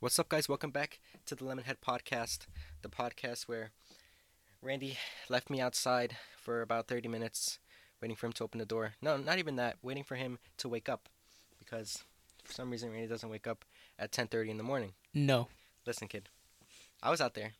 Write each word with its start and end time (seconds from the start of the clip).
What's 0.00 0.18
up, 0.18 0.30
guys? 0.30 0.48
Welcome 0.48 0.70
back 0.70 0.98
to 1.26 1.34
the 1.34 1.44
Lemonhead 1.44 1.76
Podcast, 1.86 2.46
the 2.80 2.88
podcast 2.88 3.42
where 3.42 3.70
Randy 4.62 4.96
left 5.28 5.50
me 5.50 5.60
outside 5.60 6.16
for 6.38 6.62
about 6.62 6.88
30 6.88 7.06
minutes 7.06 7.58
waiting 8.00 8.16
for 8.16 8.24
him 8.24 8.32
to 8.32 8.44
open 8.44 8.60
the 8.60 8.64
door. 8.64 8.94
No, 9.02 9.18
not 9.18 9.36
even 9.36 9.56
that, 9.56 9.76
waiting 9.82 10.02
for 10.02 10.14
him 10.14 10.38
to 10.56 10.70
wake 10.70 10.88
up 10.88 11.10
because 11.58 12.02
for 12.42 12.54
some 12.54 12.70
reason 12.70 12.90
Randy 12.90 13.08
doesn't 13.08 13.28
wake 13.28 13.46
up 13.46 13.62
at 13.98 14.10
10:30 14.10 14.48
in 14.48 14.56
the 14.56 14.62
morning. 14.62 14.94
No. 15.12 15.48
Listen, 15.84 16.08
kid. 16.08 16.30
I 17.02 17.10
was 17.10 17.20
out 17.20 17.34
there 17.34 17.52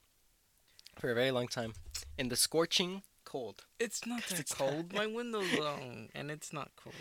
for 0.99 1.11
a 1.11 1.15
very 1.15 1.33
long 1.33 1.47
time 1.47 1.75
in 2.17 2.31
the 2.31 2.37
scorching 2.37 3.03
cold. 3.23 3.67
It's 3.79 4.07
not 4.07 4.23
that 4.31 4.41
It's 4.41 4.55
cold. 4.55 4.95
My 4.95 5.07
window's 5.07 5.59
long, 5.59 6.09
and 6.15 6.31
it's 6.31 6.55
not 6.55 6.71
cold. 6.75 6.97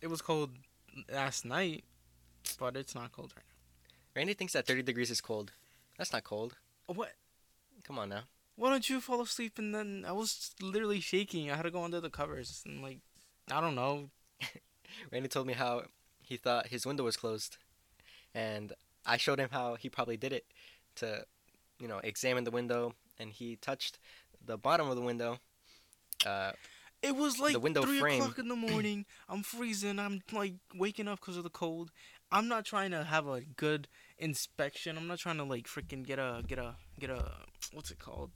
It 0.00 0.06
was 0.06 0.22
cold 0.22 0.52
last 1.12 1.44
night, 1.44 1.84
but 2.58 2.74
it's 2.74 2.94
not 2.94 3.12
cold 3.12 3.34
right 3.36 3.44
Randy 4.18 4.34
thinks 4.34 4.52
that 4.54 4.66
30 4.66 4.82
degrees 4.82 5.12
is 5.12 5.20
cold. 5.20 5.52
That's 5.96 6.12
not 6.12 6.24
cold. 6.24 6.56
What? 6.86 7.12
Come 7.84 8.00
on 8.00 8.08
now. 8.08 8.22
Why 8.56 8.70
don't 8.70 8.90
you 8.90 9.00
fall 9.00 9.20
asleep? 9.22 9.60
And 9.60 9.72
then 9.72 10.04
I 10.04 10.10
was 10.10 10.50
literally 10.60 10.98
shaking. 10.98 11.48
I 11.52 11.54
had 11.54 11.62
to 11.62 11.70
go 11.70 11.84
under 11.84 12.00
the 12.00 12.10
covers, 12.10 12.64
and 12.66 12.82
like, 12.82 12.98
I 13.48 13.60
don't 13.60 13.76
know. 13.76 14.10
Randy 15.12 15.28
told 15.28 15.46
me 15.46 15.52
how 15.52 15.82
he 16.20 16.36
thought 16.36 16.66
his 16.66 16.84
window 16.84 17.04
was 17.04 17.16
closed, 17.16 17.58
and 18.34 18.72
I 19.06 19.18
showed 19.18 19.38
him 19.38 19.50
how 19.52 19.76
he 19.76 19.88
probably 19.88 20.16
did 20.16 20.32
it 20.32 20.46
to, 20.96 21.24
you 21.78 21.86
know, 21.86 22.00
examine 22.02 22.42
the 22.42 22.50
window, 22.50 22.94
and 23.20 23.30
he 23.32 23.54
touched 23.54 24.00
the 24.44 24.58
bottom 24.58 24.88
of 24.90 24.96
the 24.96 25.02
window. 25.02 25.38
Uh, 26.26 26.50
It 27.02 27.14
was 27.14 27.38
like 27.38 27.52
the 27.52 27.60
window 27.60 27.82
three 27.82 28.00
frame. 28.00 28.20
o'clock 28.20 28.40
in 28.40 28.48
the 28.48 28.56
morning. 28.56 29.06
I'm 29.28 29.44
freezing. 29.44 30.00
I'm 30.00 30.22
like 30.32 30.54
waking 30.74 31.06
up 31.06 31.20
because 31.20 31.36
of 31.36 31.44
the 31.44 31.50
cold. 31.50 31.92
I'm 32.32 32.48
not 32.48 32.64
trying 32.66 32.90
to 32.90 33.04
have 33.04 33.26
a 33.28 33.40
good 33.40 33.86
inspection. 34.18 34.96
I'm 34.96 35.06
not 35.06 35.18
trying 35.18 35.38
to 35.38 35.44
like 35.44 35.66
freaking 35.66 36.04
get 36.04 36.18
a 36.18 36.42
get 36.46 36.58
a 36.58 36.74
get 36.98 37.10
a 37.10 37.32
what's 37.72 37.90
it 37.90 37.98
called? 37.98 38.30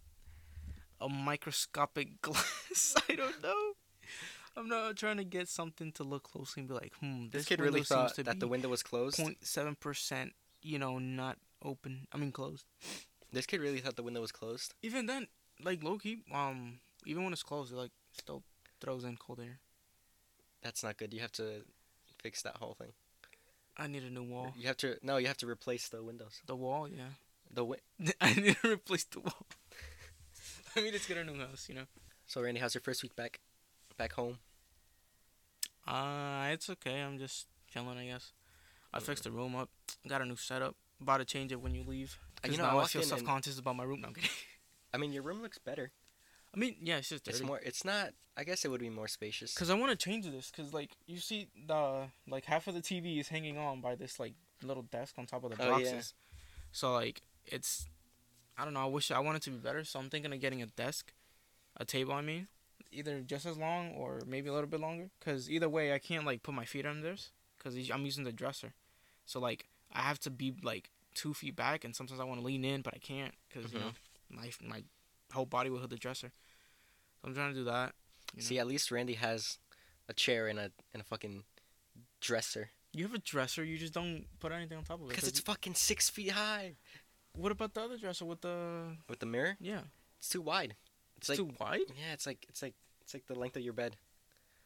A 1.01 1.09
microscopic 1.09 2.21
glass. 2.23 2.95
I 3.09 3.15
don't 3.15 3.43
know. 3.43 3.73
I'm 4.57 4.69
not 4.69 4.97
trying 4.97 5.17
to 5.17 5.25
get 5.25 5.49
something 5.49 5.93
to 5.93 6.05
look 6.05 6.25
closely 6.25 6.61
and 6.61 6.69
be 6.69 6.75
like, 6.75 6.93
hmm, 7.01 7.25
this 7.25 7.43
this, 7.43 7.45
kid 7.47 7.61
really 7.61 7.83
thought 7.83 8.11
seems 8.11 8.17
to 8.17 8.23
that 8.25 8.41
the 8.41 8.49
window 8.49 8.69
was 8.69 8.83
closed. 8.83 9.19
0.7 9.19 9.81
percent, 9.81 10.33
you 10.63 10.79
know, 10.79 10.99
not 10.99 11.39
open. 11.65 12.07
I 12.13 12.19
mean 12.19 12.33
closed. 12.33 12.65
This 13.33 13.47
kid 13.47 13.61
really 13.61 13.79
thought 13.79 13.97
the 13.97 14.03
window 14.03 14.21
was 14.21 14.33
closed. 14.33 14.75
Even 14.83 15.07
then, 15.07 15.27
like 15.63 15.83
low 15.83 15.97
key, 15.97 16.19
um, 16.33 16.81
even 17.07 17.25
when 17.25 17.33
it's 17.33 17.43
closed, 17.43 17.73
it 17.73 17.77
like 17.77 17.93
still 18.13 18.43
throws 18.81 19.05
in 19.05 19.17
cold 19.17 19.41
air. 19.41 19.59
That's 20.63 20.85
not 20.85 20.99
good. 20.99 21.15
You 21.15 21.21
have 21.21 21.33
to 21.33 21.65
fix 22.23 22.43
that 22.43 22.57
whole 22.57 22.75
thing. 22.75 22.93
I 23.77 23.87
need 23.87 24.03
a 24.03 24.11
new 24.11 24.23
wall. 24.23 24.53
You 24.57 24.67
have 24.69 24.77
to 24.79 24.97
no. 25.03 25.17
You 25.17 25.27
have 25.29 25.39
to 25.39 25.49
replace 25.49 25.89
the 25.89 26.03
windows. 26.03 26.41
The 26.47 26.57
wall, 26.57 26.89
yeah. 26.89 27.17
The 27.51 27.63
wi- 27.63 27.81
I 28.21 28.35
need 28.35 28.57
to 28.63 28.73
replace 28.73 29.05
the 29.05 29.21
wall. 29.21 29.47
Let 30.77 30.85
me 30.85 30.91
just 30.91 31.09
get 31.09 31.19
a 31.19 31.25
new 31.25 31.39
house, 31.39 31.69
you 31.69 31.75
know. 31.75 31.85
so 32.27 32.41
Randy, 32.43 32.61
how's 32.61 32.75
your 32.75 32.81
first 32.83 33.03
week 33.03 33.15
back? 33.15 33.41
Back 33.99 34.13
home. 34.13 34.39
Uh, 35.87 36.49
it's 36.51 36.71
okay. 36.71 37.01
I'm 37.01 37.19
just 37.19 37.47
chilling, 37.71 37.99
I 37.99 38.07
guess. 38.07 38.33
I 38.95 39.01
fixed 39.01 39.25
the 39.25 39.31
room 39.31 39.55
up. 39.55 39.69
Got 40.07 40.23
a 40.23 40.25
new 40.25 40.37
setup. 40.37 40.77
About 41.01 41.19
to 41.19 41.25
change 41.25 41.53
it 41.53 41.61
when 41.61 41.75
you 41.75 41.83
leave. 41.83 42.19
Uh, 42.45 42.49
you 42.51 42.59
know, 42.59 42.65
I 42.65 42.73
now 42.73 42.79
I, 42.81 42.87
feel 42.87 43.03
self 43.03 43.25
conscious 43.25 43.59
about 43.59 43.77
my 43.77 43.85
room. 43.85 44.01
No, 44.01 44.09
I'm 44.09 44.15
kidding. 44.15 44.31
I 44.95 44.99
mean, 44.99 45.13
your 45.13 45.23
room 45.23 45.43
looks 45.43 45.59
better. 45.59 45.91
I 46.55 46.59
mean, 46.59 46.77
yeah, 46.83 46.99
it's 46.99 47.09
just 47.09 47.25
dirty. 47.25 47.39
It's 47.39 47.47
more. 47.47 47.59
It's 47.63 47.85
not. 47.85 48.11
I 48.37 48.45
guess 48.45 48.65
it 48.65 48.71
would 48.71 48.81
be 48.81 48.91
more 48.91 49.09
spacious. 49.09 49.55
Cause 49.55 49.69
I 49.71 49.75
want 49.75 49.91
to 49.91 49.97
change 49.97 50.27
this. 50.27 50.51
Cause 50.55 50.73
like 50.73 50.91
you 51.07 51.19
see 51.19 51.49
the 51.67 52.05
like 52.29 52.45
half 52.47 52.67
of 52.67 52.75
the 52.75 52.81
TV 52.81 53.19
is 53.21 53.29
hanging 53.29 53.59
on 53.59 53.81
by 53.81 53.95
this 53.95 54.19
like 54.21 54.35
little 54.63 54.83
desk 54.85 55.15
on 55.19 55.27
top 55.27 55.45
of 55.45 55.51
the 55.51 55.57
boxes. 55.57 55.93
Oh, 55.93 55.97
yeah. 55.97 56.39
So 56.73 56.93
like 56.93 57.23
it's, 57.47 57.87
I 58.57 58.65
don't 58.65 58.75
know. 58.75 58.81
I 58.83 58.87
wish 58.87 59.11
I 59.11 59.19
wanted 59.19 59.43
to 59.43 59.51
be 59.51 59.57
better. 59.59 59.85
So 59.85 59.99
I'm 59.99 60.09
thinking 60.11 60.33
of 60.33 60.41
getting 60.41 60.63
a 60.63 60.67
desk, 60.67 61.13
a 61.77 61.85
table. 61.85 62.13
I 62.15 62.21
mean, 62.23 62.49
either 62.91 63.21
just 63.21 63.45
as 63.47 63.57
long 63.59 63.93
or 63.93 64.21
maybe 64.27 64.49
a 64.49 64.53
little 64.53 64.69
bit 64.69 64.81
longer. 64.81 65.11
Cause 65.25 65.51
either 65.51 65.69
way, 65.69 65.93
I 65.95 65.99
can't 65.99 66.25
like 66.27 66.43
put 66.43 66.55
my 66.55 66.65
feet 66.65 66.87
on 66.87 67.01
this. 67.03 67.31
Cause 67.63 67.77
I'm 67.91 68.05
using 68.05 68.25
the 68.25 68.33
dresser. 68.33 68.73
So 69.27 69.41
like 69.41 69.67
I 69.93 70.01
have 70.01 70.19
to 70.21 70.31
be 70.31 70.55
like 70.63 70.91
two 71.15 71.35
feet 71.35 71.55
back, 71.57 71.85
and 71.85 71.95
sometimes 71.95 72.19
I 72.21 72.25
want 72.25 72.41
to 72.41 72.47
lean 72.47 72.65
in, 72.65 72.81
but 72.83 72.95
I 72.95 72.99
can't. 72.99 73.35
because 73.49 73.71
Mhm. 73.71 73.75
you 73.75 73.81
know 73.81 73.91
my 74.31 74.51
my 74.67 74.83
whole 75.33 75.47
body 75.47 75.71
will 75.71 75.81
hit 75.81 75.91
the 75.91 75.97
dresser. 75.97 76.33
So 77.21 77.29
I'm 77.29 77.35
trying 77.35 77.53
to 77.53 77.59
do 77.59 77.65
that. 77.65 77.95
You 78.35 78.43
know? 78.43 78.47
See, 78.47 78.59
at 78.59 78.67
least 78.67 78.91
Randy 78.91 79.15
has 79.15 79.59
a 80.09 80.13
chair 80.13 80.49
and 80.49 80.59
a 80.59 80.71
and 80.93 81.01
a 81.01 81.05
fucking 81.05 81.45
dresser. 82.21 82.71
You 82.93 83.05
have 83.05 83.15
a 83.15 83.19
dresser, 83.19 83.65
you 83.65 83.79
just 83.79 83.95
don't 83.95 84.27
put 84.39 84.53
anything 84.53 84.77
on 84.77 84.85
top 84.85 85.01
of 85.01 85.07
it. 85.07 85.09
Because 85.11 85.27
it's 85.27 85.41
fucking 85.41 85.75
six 85.75 86.11
feet 86.11 86.33
high. 86.33 86.73
what 87.35 87.51
about 87.51 87.73
the 87.73 87.81
other 87.83 87.97
dresser 87.97 88.25
with 88.27 88.43
the? 88.43 88.97
With 89.09 89.21
the 89.21 89.27
mirror, 89.27 89.57
Yeah, 89.61 89.81
it's 90.19 90.29
too 90.29 90.43
wide. 90.43 90.77
It's, 91.17 91.31
it's 91.31 91.39
like 91.39 91.49
too 91.49 91.55
wide. 91.59 91.81
yeah, 91.99 92.13
it's 92.13 92.27
like 92.27 92.45
it's 92.49 92.63
like 92.63 92.75
it's 93.01 93.15
like 93.15 93.27
the 93.27 93.39
length 93.39 93.57
of 93.57 93.63
your 93.63 93.73
bed. 93.73 93.97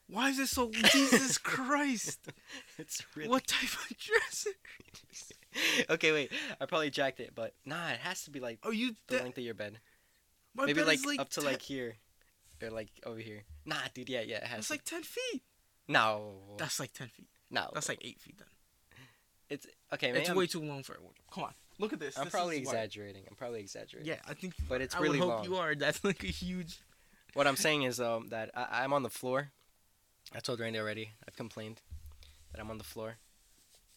Why 0.09 0.31
is 0.31 0.39
it 0.39 0.47
so? 0.49 0.71
Jesus 0.93 1.37
Christ! 1.39 2.31
It's 2.79 3.03
really 3.17 3.29
What 3.29 3.47
type 3.47 3.71
of 3.91 3.97
dresser? 3.99 4.51
okay, 5.91 6.13
wait. 6.13 6.33
I 6.61 6.67
probably 6.67 6.91
jacked 6.91 7.21
it, 7.21 7.33
but 7.35 7.55
nah, 7.65 7.89
it 7.89 7.99
has 8.01 8.25
to 8.25 8.31
be 8.31 8.41
like 8.41 8.59
Oh, 8.63 8.71
you? 8.71 8.95
the 9.09 9.19
length 9.23 9.39
of 9.39 9.45
your 9.45 9.55
bed. 9.55 9.79
My 10.57 10.67
Maybe 10.67 10.83
like, 10.83 11.05
like 11.05 11.21
up 11.21 11.29
to 11.31 11.41
10 11.41 11.51
like 11.51 11.63
here, 11.63 11.97
or 12.63 12.71
like 12.71 12.89
over 13.05 13.19
here. 13.19 13.45
Nah, 13.65 13.77
dude. 13.95 14.09
Yeah, 14.09 14.23
yeah. 14.23 14.37
It 14.37 14.45
has. 14.45 14.57
That's 14.57 14.67
to. 14.69 14.73
like 14.75 14.85
ten 14.85 15.03
feet. 15.03 15.43
no. 15.89 16.35
That's 16.59 16.81
like 16.81 16.93
ten 16.93 17.09
feet. 17.09 17.29
no. 17.51 17.71
That's 17.75 17.89
like 17.89 17.99
eight 18.03 18.21
feet 18.21 18.37
then. 18.39 18.49
it's 19.51 19.67
okay. 19.93 20.11
It's 20.11 20.31
I'm, 20.31 20.37
way 20.37 20.47
too 20.47 20.63
long 20.63 20.83
for 20.83 20.95
it. 20.95 21.01
Come 21.33 21.45
on, 21.45 21.55
look 21.79 21.93
at 21.93 22.01
this. 22.01 22.17
I'm 22.19 22.25
This 22.25 22.33
probably 22.33 22.57
wide. 22.57 22.63
exaggerating. 22.63 23.25
I'm 23.29 23.37
probably 23.37 23.61
exaggerating. 23.61 24.09
Yeah, 24.09 24.21
I 24.29 24.35
think. 24.35 24.55
You 24.59 24.65
But 24.69 24.81
it's 24.81 24.95
I 24.95 25.01
really 25.01 25.19
would 25.21 25.29
hope 25.29 25.37
long. 25.39 25.45
you 25.45 25.57
are. 25.57 25.75
That's 25.75 26.03
like 26.05 26.23
a 26.25 26.29
huge. 26.29 26.79
What 27.35 27.47
I'm 27.47 27.57
saying 27.57 27.83
is 27.83 28.01
um 28.01 28.29
that 28.29 28.51
I, 28.55 28.83
I'm 28.85 28.93
on 28.93 29.03
the 29.03 29.11
floor. 29.11 29.51
I 30.35 30.41
told 30.41 30.59
Randy 30.61 30.79
already. 30.79 31.11
I've 31.29 31.37
complained 31.37 31.83
that 32.53 32.61
I'm 32.61 32.71
on 32.71 32.79
the 32.79 32.85
floor, 32.85 33.17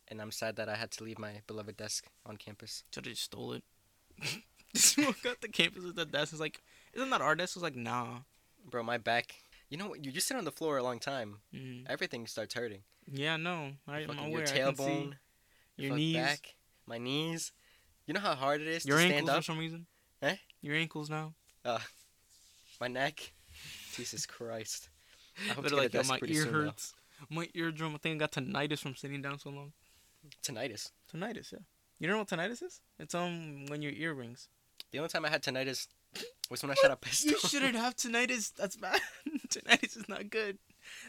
and 0.09 0.21
I'm 0.21 0.31
sad 0.31 0.57
that 0.57 0.67
I 0.69 0.75
had 0.75 0.91
to 0.91 1.03
leave 1.03 1.17
my 1.17 1.41
beloved 1.47 1.77
desk 1.77 2.05
on 2.25 2.37
campus. 2.37 2.83
Should 2.93 3.05
have 3.05 3.13
just 3.13 3.23
stole 3.25 3.53
it. 3.53 3.63
just 4.75 4.97
walk 4.97 5.25
out 5.27 5.41
the 5.41 5.47
campus 5.47 5.83
with 5.83 5.95
the 5.95 6.05
desk. 6.05 6.31
It's 6.33 6.41
like, 6.41 6.61
isn't 6.93 7.09
that 7.09 7.21
our 7.21 7.35
desk? 7.35 7.55
It's 7.55 7.63
like, 7.63 7.75
nah. 7.75 8.19
Bro, 8.69 8.83
my 8.83 8.97
back. 8.97 9.35
You 9.69 9.77
know 9.77 9.87
what? 9.89 10.03
You 10.03 10.11
just 10.11 10.27
sit 10.27 10.37
on 10.37 10.45
the 10.45 10.51
floor 10.51 10.77
a 10.77 10.83
long 10.83 10.99
time. 10.99 11.37
Mm. 11.53 11.85
Everything 11.89 12.27
starts 12.27 12.53
hurting. 12.53 12.81
Yeah, 13.11 13.37
no. 13.37 13.71
I, 13.87 13.99
I'm 13.99 14.17
aware. 14.19 14.29
your 14.29 14.41
I 14.41 14.45
can 14.45 14.75
see 14.75 14.83
tailbone, 14.83 15.13
your 15.77 15.89
fuck 15.89 15.97
knees, 15.97 16.15
back, 16.15 16.55
my 16.85 16.97
knees. 16.97 17.51
You 18.05 18.13
know 18.13 18.19
how 18.19 18.35
hard 18.35 18.61
it 18.61 18.67
is 18.67 18.85
your 18.85 18.97
to 18.97 19.03
ankles 19.03 19.29
stand 19.29 19.43
for 19.43 19.51
some 19.51 19.59
reason. 19.59 19.85
Eh? 20.21 20.35
Your 20.61 20.75
ankles 20.75 21.09
now. 21.09 21.33
My 22.79 22.87
neck. 22.87 23.33
Jesus 23.95 24.25
Christ. 24.25 24.89
I 25.49 25.53
hope 25.53 25.67
to 25.67 25.75
like, 25.75 25.93
yo, 25.93 26.03
my 26.03 26.19
ear 26.25 26.45
hurts. 26.45 26.93
My 27.29 27.47
eardrum. 27.53 27.95
I 27.95 27.97
think 27.97 28.15
I 28.15 28.25
got 28.25 28.31
tinnitus 28.31 28.79
from 28.79 28.95
sitting 28.95 29.21
down 29.21 29.39
so 29.39 29.49
long. 29.49 29.73
Tinnitus. 30.43 30.91
Tinnitus, 31.13 31.51
yeah. 31.51 31.59
You 31.99 32.07
know 32.07 32.17
what 32.17 32.27
tinnitus 32.27 32.63
is? 32.63 32.81
It's 32.97 33.13
um 33.13 33.65
when 33.67 33.81
your 33.81 33.91
ear 33.91 34.13
rings. 34.13 34.47
The 34.91 34.97
only 34.99 35.09
time 35.09 35.25
I 35.25 35.29
had 35.29 35.43
tinnitus 35.43 35.87
was 36.49 36.63
when 36.63 36.71
I 36.71 36.75
shot 36.75 36.91
a 36.91 36.95
pistol. 36.95 37.31
You 37.31 37.39
shouldn't 37.39 37.75
have 37.75 37.95
tinnitus. 37.95 38.53
That's 38.55 38.75
bad. 38.75 38.99
tinnitus 39.47 39.97
is 39.97 40.09
not 40.09 40.29
good. 40.29 40.57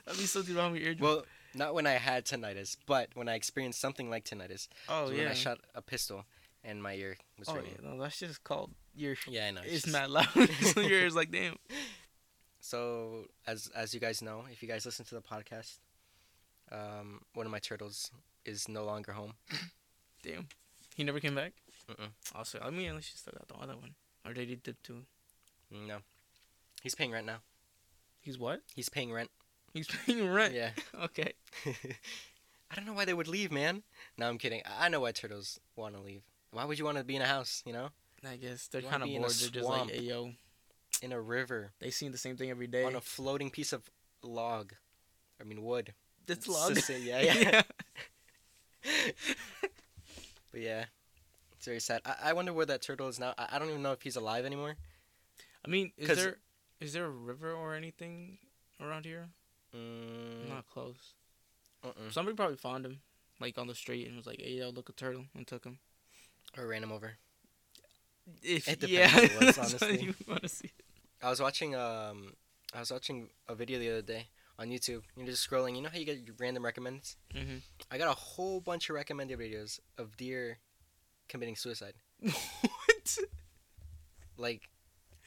That'd 0.04 0.20
be 0.20 0.26
something 0.26 0.54
wrong 0.54 0.72
with 0.72 0.82
your 0.82 0.90
eardrum. 0.90 1.08
Well, 1.08 1.24
not 1.54 1.74
when 1.74 1.86
I 1.86 1.92
had 1.92 2.26
tinnitus, 2.26 2.76
but 2.86 3.08
when 3.14 3.28
I 3.28 3.34
experienced 3.34 3.80
something 3.80 4.10
like 4.10 4.24
tinnitus. 4.24 4.68
oh 4.88 5.04
was 5.04 5.12
yeah. 5.12 5.18
When 5.18 5.28
I 5.28 5.34
shot 5.34 5.58
a 5.74 5.82
pistol 5.82 6.24
and 6.62 6.82
my 6.82 6.94
ear 6.94 7.16
was 7.38 7.48
oh 7.48 7.54
ringing. 7.54 7.76
yeah. 7.82 7.90
No, 7.90 8.00
that's 8.02 8.18
just 8.18 8.44
called 8.44 8.70
your. 8.94 9.16
Yeah, 9.26 9.46
I 9.46 9.50
know. 9.52 9.62
It's 9.64 9.82
just- 9.82 9.92
mad 9.92 10.10
loud. 10.10 10.28
so 10.62 10.80
your 10.80 11.00
ear's 11.00 11.16
like, 11.16 11.30
damn. 11.30 11.56
So, 12.60 13.24
as 13.46 13.70
as 13.74 13.94
you 13.94 14.00
guys 14.00 14.20
know, 14.20 14.44
if 14.52 14.62
you 14.62 14.68
guys 14.68 14.84
listen 14.84 15.04
to 15.06 15.14
the 15.14 15.22
podcast, 15.22 15.78
um, 16.70 17.22
one 17.34 17.46
of 17.46 17.52
my 17.52 17.58
turtles 17.58 18.10
is 18.44 18.68
no 18.68 18.84
longer 18.84 19.12
home. 19.12 19.32
Damn. 20.22 20.48
He 20.94 21.04
never 21.04 21.20
came 21.20 21.34
back. 21.34 21.54
Mm-mm. 21.90 22.08
Also, 22.34 22.60
I 22.62 22.70
mean, 22.70 22.88
unless 22.90 23.10
you 23.12 23.16
still 23.18 23.32
got 23.36 23.48
the 23.48 23.54
other 23.62 23.76
one, 23.76 23.94
or 24.24 24.32
did 24.32 24.48
he 24.48 24.54
dip 24.56 24.82
too? 24.82 25.02
No, 25.70 25.98
he's 26.82 26.94
paying 26.94 27.10
rent 27.12 27.26
now. 27.26 27.38
He's 28.20 28.38
what? 28.38 28.62
He's 28.74 28.88
paying 28.88 29.12
rent. 29.12 29.30
He's 29.72 29.86
paying 29.88 30.28
rent. 30.30 30.54
Yeah. 30.54 30.70
Okay. 31.04 31.32
I 32.70 32.76
don't 32.76 32.86
know 32.86 32.92
why 32.92 33.04
they 33.04 33.14
would 33.14 33.26
leave, 33.28 33.50
man. 33.50 33.82
No, 34.16 34.28
I'm 34.28 34.38
kidding. 34.38 34.62
I 34.78 34.88
know 34.88 35.00
why 35.00 35.10
turtles 35.12 35.58
want 35.74 35.96
to 35.96 36.00
leave. 36.00 36.22
Why 36.52 36.64
would 36.64 36.78
you 36.78 36.84
want 36.84 36.98
to 36.98 37.04
be 37.04 37.16
in 37.16 37.22
a 37.22 37.26
house? 37.26 37.62
You 37.66 37.72
know, 37.72 37.88
I 38.28 38.36
guess 38.36 38.68
they're 38.68 38.82
kind 38.82 39.02
of 39.02 39.08
be 39.08 39.16
in 39.16 39.22
a 39.22 39.26
bored. 39.26 39.34
They're 39.36 39.48
just 39.48 39.68
like, 39.68 39.90
hey 39.90 40.02
yo, 40.02 40.30
in 41.02 41.12
a 41.12 41.20
river 41.20 41.72
they 41.80 41.90
see 41.90 42.06
the 42.08 42.18
same 42.18 42.36
thing 42.36 42.50
every 42.50 42.66
day. 42.68 42.84
on 42.84 42.94
a 42.94 43.00
floating 43.00 43.50
piece 43.50 43.72
of 43.72 43.90
log. 44.22 44.74
I 45.40 45.44
mean 45.44 45.62
wood. 45.64 45.94
That's 46.26 46.48
S- 46.48 46.54
log. 46.54 46.76
s- 46.78 46.90
yeah, 47.00 47.20
yeah. 47.22 47.62
But 50.52 50.60
yeah, 50.60 50.84
it's 51.60 51.66
very 51.66 51.78
sad. 51.80 52.00
I, 52.06 52.30
I 52.30 52.32
wonder 52.32 52.54
where 52.54 52.64
that 52.64 52.80
turtle 52.80 53.08
is 53.08 53.20
now. 53.20 53.34
I, 53.36 53.48
I 53.52 53.58
don't 53.58 53.68
even 53.68 53.82
know 53.82 53.92
if 53.92 54.00
he's 54.00 54.16
alive 54.16 54.46
anymore. 54.46 54.76
I 55.62 55.68
mean, 55.68 55.92
is 55.98 56.08
'Cause- 56.08 56.16
there 56.16 56.36
is 56.80 56.94
there 56.94 57.04
a 57.04 57.10
river 57.10 57.52
or 57.52 57.74
anything 57.74 58.38
around 58.80 59.04
here? 59.04 59.28
Mm, 59.76 60.48
Not 60.48 60.66
close. 60.70 61.12
uh-uh. 61.84 62.10
Somebody 62.10 62.34
probably 62.34 62.56
found 62.56 62.86
him, 62.86 63.00
like 63.40 63.58
on 63.58 63.66
the 63.66 63.74
street, 63.74 64.06
and 64.08 64.16
was 64.16 64.26
like, 64.26 64.40
"Hey, 64.40 64.52
yo, 64.54 64.70
look 64.70 64.88
a 64.88 64.92
turtle," 64.92 65.26
and 65.36 65.46
took 65.46 65.64
him. 65.64 65.78
or 66.56 66.66
ran 66.66 66.82
him 66.82 66.90
over. 66.92 67.18
If 68.42 68.66
It 68.68 68.80
depends 68.80 68.90
yeah, 68.92 69.14
what 69.14 69.24
it 69.24 69.32
was, 69.46 69.56
that's 69.56 69.72
what 69.74 69.82
honestly. 69.82 70.02
you 70.06 70.14
want 70.26 70.42
to 70.42 70.48
see. 70.48 70.70
I 71.22 71.28
was 71.30 71.40
watching 71.40 71.74
um 71.74 72.32
I 72.74 72.80
was 72.80 72.90
watching 72.90 73.28
a 73.48 73.54
video 73.54 73.78
the 73.78 73.90
other 73.90 74.02
day 74.02 74.28
on 74.58 74.68
YouTube. 74.70 75.02
You're 75.16 75.26
just 75.26 75.48
scrolling. 75.48 75.76
You 75.76 75.82
know 75.82 75.90
how 75.92 75.98
you 75.98 76.04
get 76.06 76.18
your 76.26 76.34
random 76.38 76.64
recommends? 76.64 77.16
Mm-hmm. 77.34 77.58
I 77.90 77.98
got 77.98 78.08
a 78.08 78.18
whole 78.18 78.60
bunch 78.60 78.88
of 78.88 78.94
recommended 78.96 79.38
videos 79.38 79.78
of 79.98 80.16
deer 80.16 80.58
committing 81.30 81.56
suicide. 81.56 81.94
what? 82.20 83.18
Like, 84.36 84.68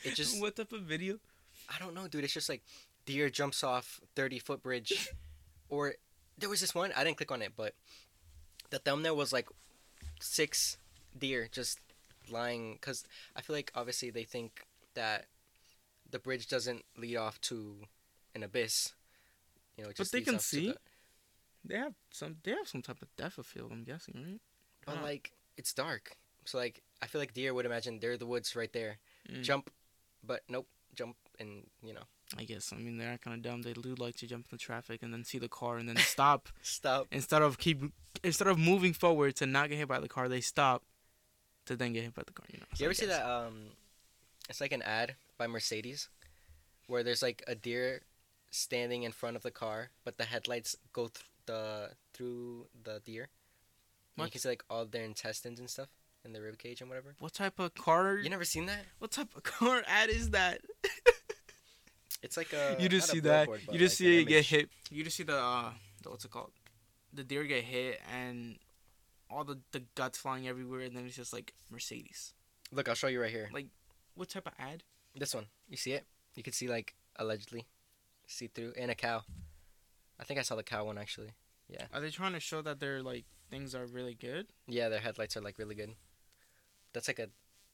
it 0.04 0.14
just 0.16 0.40
what 0.42 0.56
type 0.56 0.72
of 0.72 0.82
video? 0.82 1.18
I 1.74 1.80
don't 1.80 1.94
know, 1.96 2.08
dude. 2.08 2.24
It's 2.24 2.34
just 2.34 2.50
like 2.50 2.62
deer 3.06 3.30
jumps 3.30 3.64
off 3.64 4.00
thirty 4.16 4.38
foot 4.40 4.62
bridge, 4.62 5.10
or 5.70 5.96
there 6.38 6.50
was 6.50 6.62
this 6.62 6.76
one 6.76 6.92
I 6.96 7.04
didn't 7.04 7.18
click 7.18 7.32
on 7.32 7.42
it, 7.42 7.54
but 7.56 7.74
the 8.70 8.80
thumbnail 8.80 9.16
was 9.16 9.32
like 9.34 9.48
six 10.20 10.78
deer 11.18 11.48
just 11.52 11.80
lying. 12.30 12.78
Cause 12.82 13.06
I 13.36 13.42
feel 13.42 13.56
like 13.56 13.72
obviously 13.76 14.10
they 14.10 14.24
think 14.24 14.66
that 14.96 15.26
the 16.10 16.20
bridge 16.20 16.48
doesn't 16.48 16.84
lead 16.98 17.18
off 17.18 17.40
to 17.42 17.76
an 18.36 18.44
abyss. 18.44 18.94
You 19.78 19.86
know, 19.86 19.92
But 19.98 20.12
they 20.12 20.22
can 20.22 20.38
see? 20.40 20.68
the- 20.68 20.78
They 21.66 21.76
have 21.78 21.94
some. 22.12 22.36
They 22.44 22.52
have 22.52 22.68
some 22.68 22.82
type 22.82 23.02
of 23.02 23.08
depth 23.16 23.38
of 23.40 23.46
field. 23.48 23.72
I'm 23.72 23.84
guessing, 23.84 24.16
right? 24.16 24.42
But 24.86 25.02
like 25.02 25.32
it's 25.58 25.74
dark, 25.74 26.18
so 26.46 26.58
like 26.58 26.82
I 27.02 27.08
feel 27.08 27.22
like 27.22 27.34
deer 27.34 27.54
would 27.54 27.66
imagine 27.66 28.00
they're 28.00 28.18
the 28.18 28.26
woods 28.26 28.56
right 28.56 28.72
there. 28.74 28.98
Mm. 29.32 29.44
Jump, 29.44 29.70
but 30.24 30.42
nope, 30.50 30.68
jump 30.96 31.16
and 31.40 31.66
you 31.82 31.94
know 31.94 32.04
I 32.38 32.44
guess. 32.46 32.74
I 32.74 32.78
mean, 32.78 32.98
they're 32.98 33.18
kind 33.18 33.36
of 33.36 33.42
dumb. 33.44 33.62
They 33.62 33.74
do 33.74 33.96
like 33.96 34.16
to 34.18 34.28
jump 34.28 34.46
in 34.50 34.58
the 34.58 34.58
traffic 34.58 35.04
and 35.04 35.14
then 35.14 35.24
see 35.24 35.38
the 35.38 35.48
car 35.50 35.78
and 35.78 35.88
then 35.88 35.98
stop 35.98 36.50
stop. 36.62 37.08
instead 37.12 37.42
of 37.42 37.58
keep 37.58 37.82
instead 38.24 38.48
of 38.48 38.58
moving 38.58 38.94
forward 38.94 39.36
to 39.38 39.46
not 39.46 39.70
get 39.70 39.78
hit 39.78 39.88
by 39.88 40.00
the 40.00 40.10
car. 40.10 40.28
They 40.28 40.42
stop 40.42 40.84
to 41.66 41.76
then 41.76 41.94
get 41.94 42.04
hit 42.04 42.16
by 42.16 42.24
the 42.26 42.34
car. 42.34 42.46
You 42.52 42.60
know. 42.60 42.66
So 42.74 42.84
You 42.84 42.88
ever 42.88 42.94
see 42.94 43.06
that? 43.06 43.26
Um, 43.26 43.68
it's 44.50 44.62
like 44.62 44.72
an 44.72 44.82
ad 44.82 45.16
by 45.38 45.48
Mercedes, 45.48 46.10
where 46.88 47.04
there's 47.04 47.22
like 47.22 47.44
a 47.48 47.56
deer 47.56 48.02
standing 48.52 49.04
in 49.04 49.12
front 49.12 49.36
of 49.36 49.44
the 49.44 49.52
car, 49.52 49.90
but 50.04 50.18
the 50.18 50.26
headlights 50.26 50.76
go 50.92 51.04
th- 51.08 51.26
the 51.46 51.92
through 52.14 52.68
the 52.84 53.02
deer. 53.06 53.30
And 54.18 54.25
you 54.25 54.31
can 54.31 54.42
see 54.42 54.50
like 54.50 54.63
all 54.69 54.86
their 54.86 55.04
intestines 55.04 55.60
and 55.60 55.69
stuff 55.69 55.89
in 56.25 56.33
the 56.33 56.42
rib 56.42 56.57
cage 56.57 56.81
and 56.81 56.89
whatever. 56.89 57.15
What 57.19 57.33
type 57.33 57.60
of 57.60 57.74
car? 57.74 58.18
You 58.18 58.30
never 58.30 58.45
seen 58.45 58.65
that? 58.68 58.86
What 59.00 59.12
type 59.12 59.36
of 59.36 59.44
car 59.44 59.83
ad 59.88 60.10
is 60.10 60.31
that? 60.31 60.62
It's 62.21 62.38
like 62.38 62.54
a 62.54 62.77
you 62.80 62.89
just 62.89 63.10
see 63.10 63.19
that. 63.21 63.48
You 63.71 63.80
just 63.80 64.00
like 64.00 64.07
see 64.07 64.21
it 64.21 64.25
get 64.25 64.45
hit. 64.45 64.69
You 64.89 65.04
just 65.04 65.18
see 65.18 65.24
the 65.24 65.38
uh, 65.38 65.71
the 66.01 66.10
what's 66.10 66.25
it 66.25 66.31
called? 66.31 66.51
The 67.13 67.24
deer 67.24 67.44
get 67.44 67.63
hit 67.63 68.00
and 68.12 68.57
all 69.30 69.44
the 69.44 69.60
the 69.71 69.83
guts 69.95 70.18
flying 70.18 70.48
everywhere, 70.48 70.81
and 70.81 70.95
then 70.95 71.06
it's 71.06 71.15
just 71.15 71.33
like 71.33 71.54
Mercedes. 71.69 72.33
Look, 72.71 72.88
I'll 72.88 72.95
show 72.95 73.07
you 73.07 73.21
right 73.21 73.30
here. 73.30 73.50
Like, 73.54 73.68
what 74.15 74.30
type 74.30 74.48
of 74.48 74.54
ad? 74.57 74.83
This 75.15 75.36
one. 75.36 75.45
You 75.69 75.77
see 75.77 75.92
it? 75.92 76.06
You 76.36 76.44
can 76.44 76.54
see 76.54 76.68
like 76.68 76.95
allegedly 77.18 77.68
see 78.25 78.48
through 78.48 78.74
and 78.77 78.89
a 78.89 78.95
cow. 78.95 79.24
I 80.19 80.24
think 80.24 80.39
I 80.39 80.44
saw 80.44 80.56
the 80.56 80.63
cow 80.63 80.86
one 80.86 80.98
actually. 80.98 81.33
Yeah. 81.68 81.86
Are 81.94 82.00
they 82.00 82.10
trying 82.10 82.33
to 82.33 82.39
show 82.39 82.62
that 82.62 82.80
they're 82.80 83.04
like 83.04 83.25
things 83.54 83.76
are 83.76 83.86
really 83.86 84.16
good? 84.16 84.48
Yeah, 84.68 84.90
their 84.90 85.00
headlights 85.00 85.38
are 85.38 85.42
like 85.42 85.60
really 85.60 85.76
good. 85.76 85.92
That's 86.92 87.08
like 87.08 87.20
a 87.20 87.28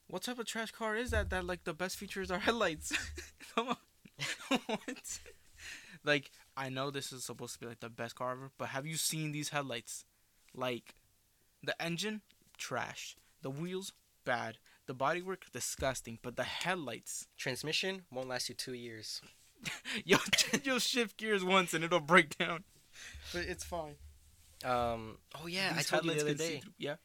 What 0.08 0.22
type 0.22 0.38
of 0.38 0.46
trash 0.46 0.72
car 0.72 0.94
is 0.94 1.10
that? 1.10 1.30
That 1.30 1.46
like 1.46 1.64
the 1.64 1.72
best 1.72 1.96
features 1.96 2.30
are 2.30 2.38
headlights. 2.48 2.92
Come 3.54 3.68
on. 3.68 3.76
what? 4.66 5.20
Like 6.04 6.30
I 6.56 6.68
know 6.68 6.90
this 6.90 7.12
is 7.12 7.24
supposed 7.24 7.54
to 7.54 7.60
be 7.60 7.66
like 7.66 7.80
the 7.80 7.88
best 7.88 8.14
car 8.14 8.32
ever, 8.32 8.50
but 8.58 8.68
have 8.68 8.86
you 8.86 8.96
seen 8.96 9.32
these 9.32 9.48
headlights? 9.48 10.04
Like, 10.52 10.96
the 11.62 11.80
engine 11.80 12.22
trash, 12.58 13.16
the 13.40 13.50
wheels 13.50 13.92
bad, 14.24 14.58
the 14.86 14.94
bodywork 14.94 15.50
disgusting, 15.52 16.18
but 16.22 16.34
the 16.34 16.42
headlights, 16.42 17.28
transmission 17.36 18.02
won't 18.10 18.28
last 18.28 18.48
you 18.48 18.56
two 18.56 18.74
years. 18.74 19.22
yo, 20.04 20.18
you'll 20.64 20.80
shift 20.80 21.16
gears 21.16 21.44
once 21.44 21.72
and 21.72 21.84
it'll 21.84 22.00
break 22.00 22.36
down. 22.36 22.64
But 23.32 23.42
it's 23.42 23.62
fine. 23.62 23.94
Um. 24.64 25.18
Oh 25.40 25.46
yeah, 25.46 25.70
I 25.72 25.76
These 25.78 25.86
told 25.86 26.04
you 26.04 26.14
the 26.14 26.20
other 26.20 26.34
day. 26.34 26.62
Yeah. 26.78 26.96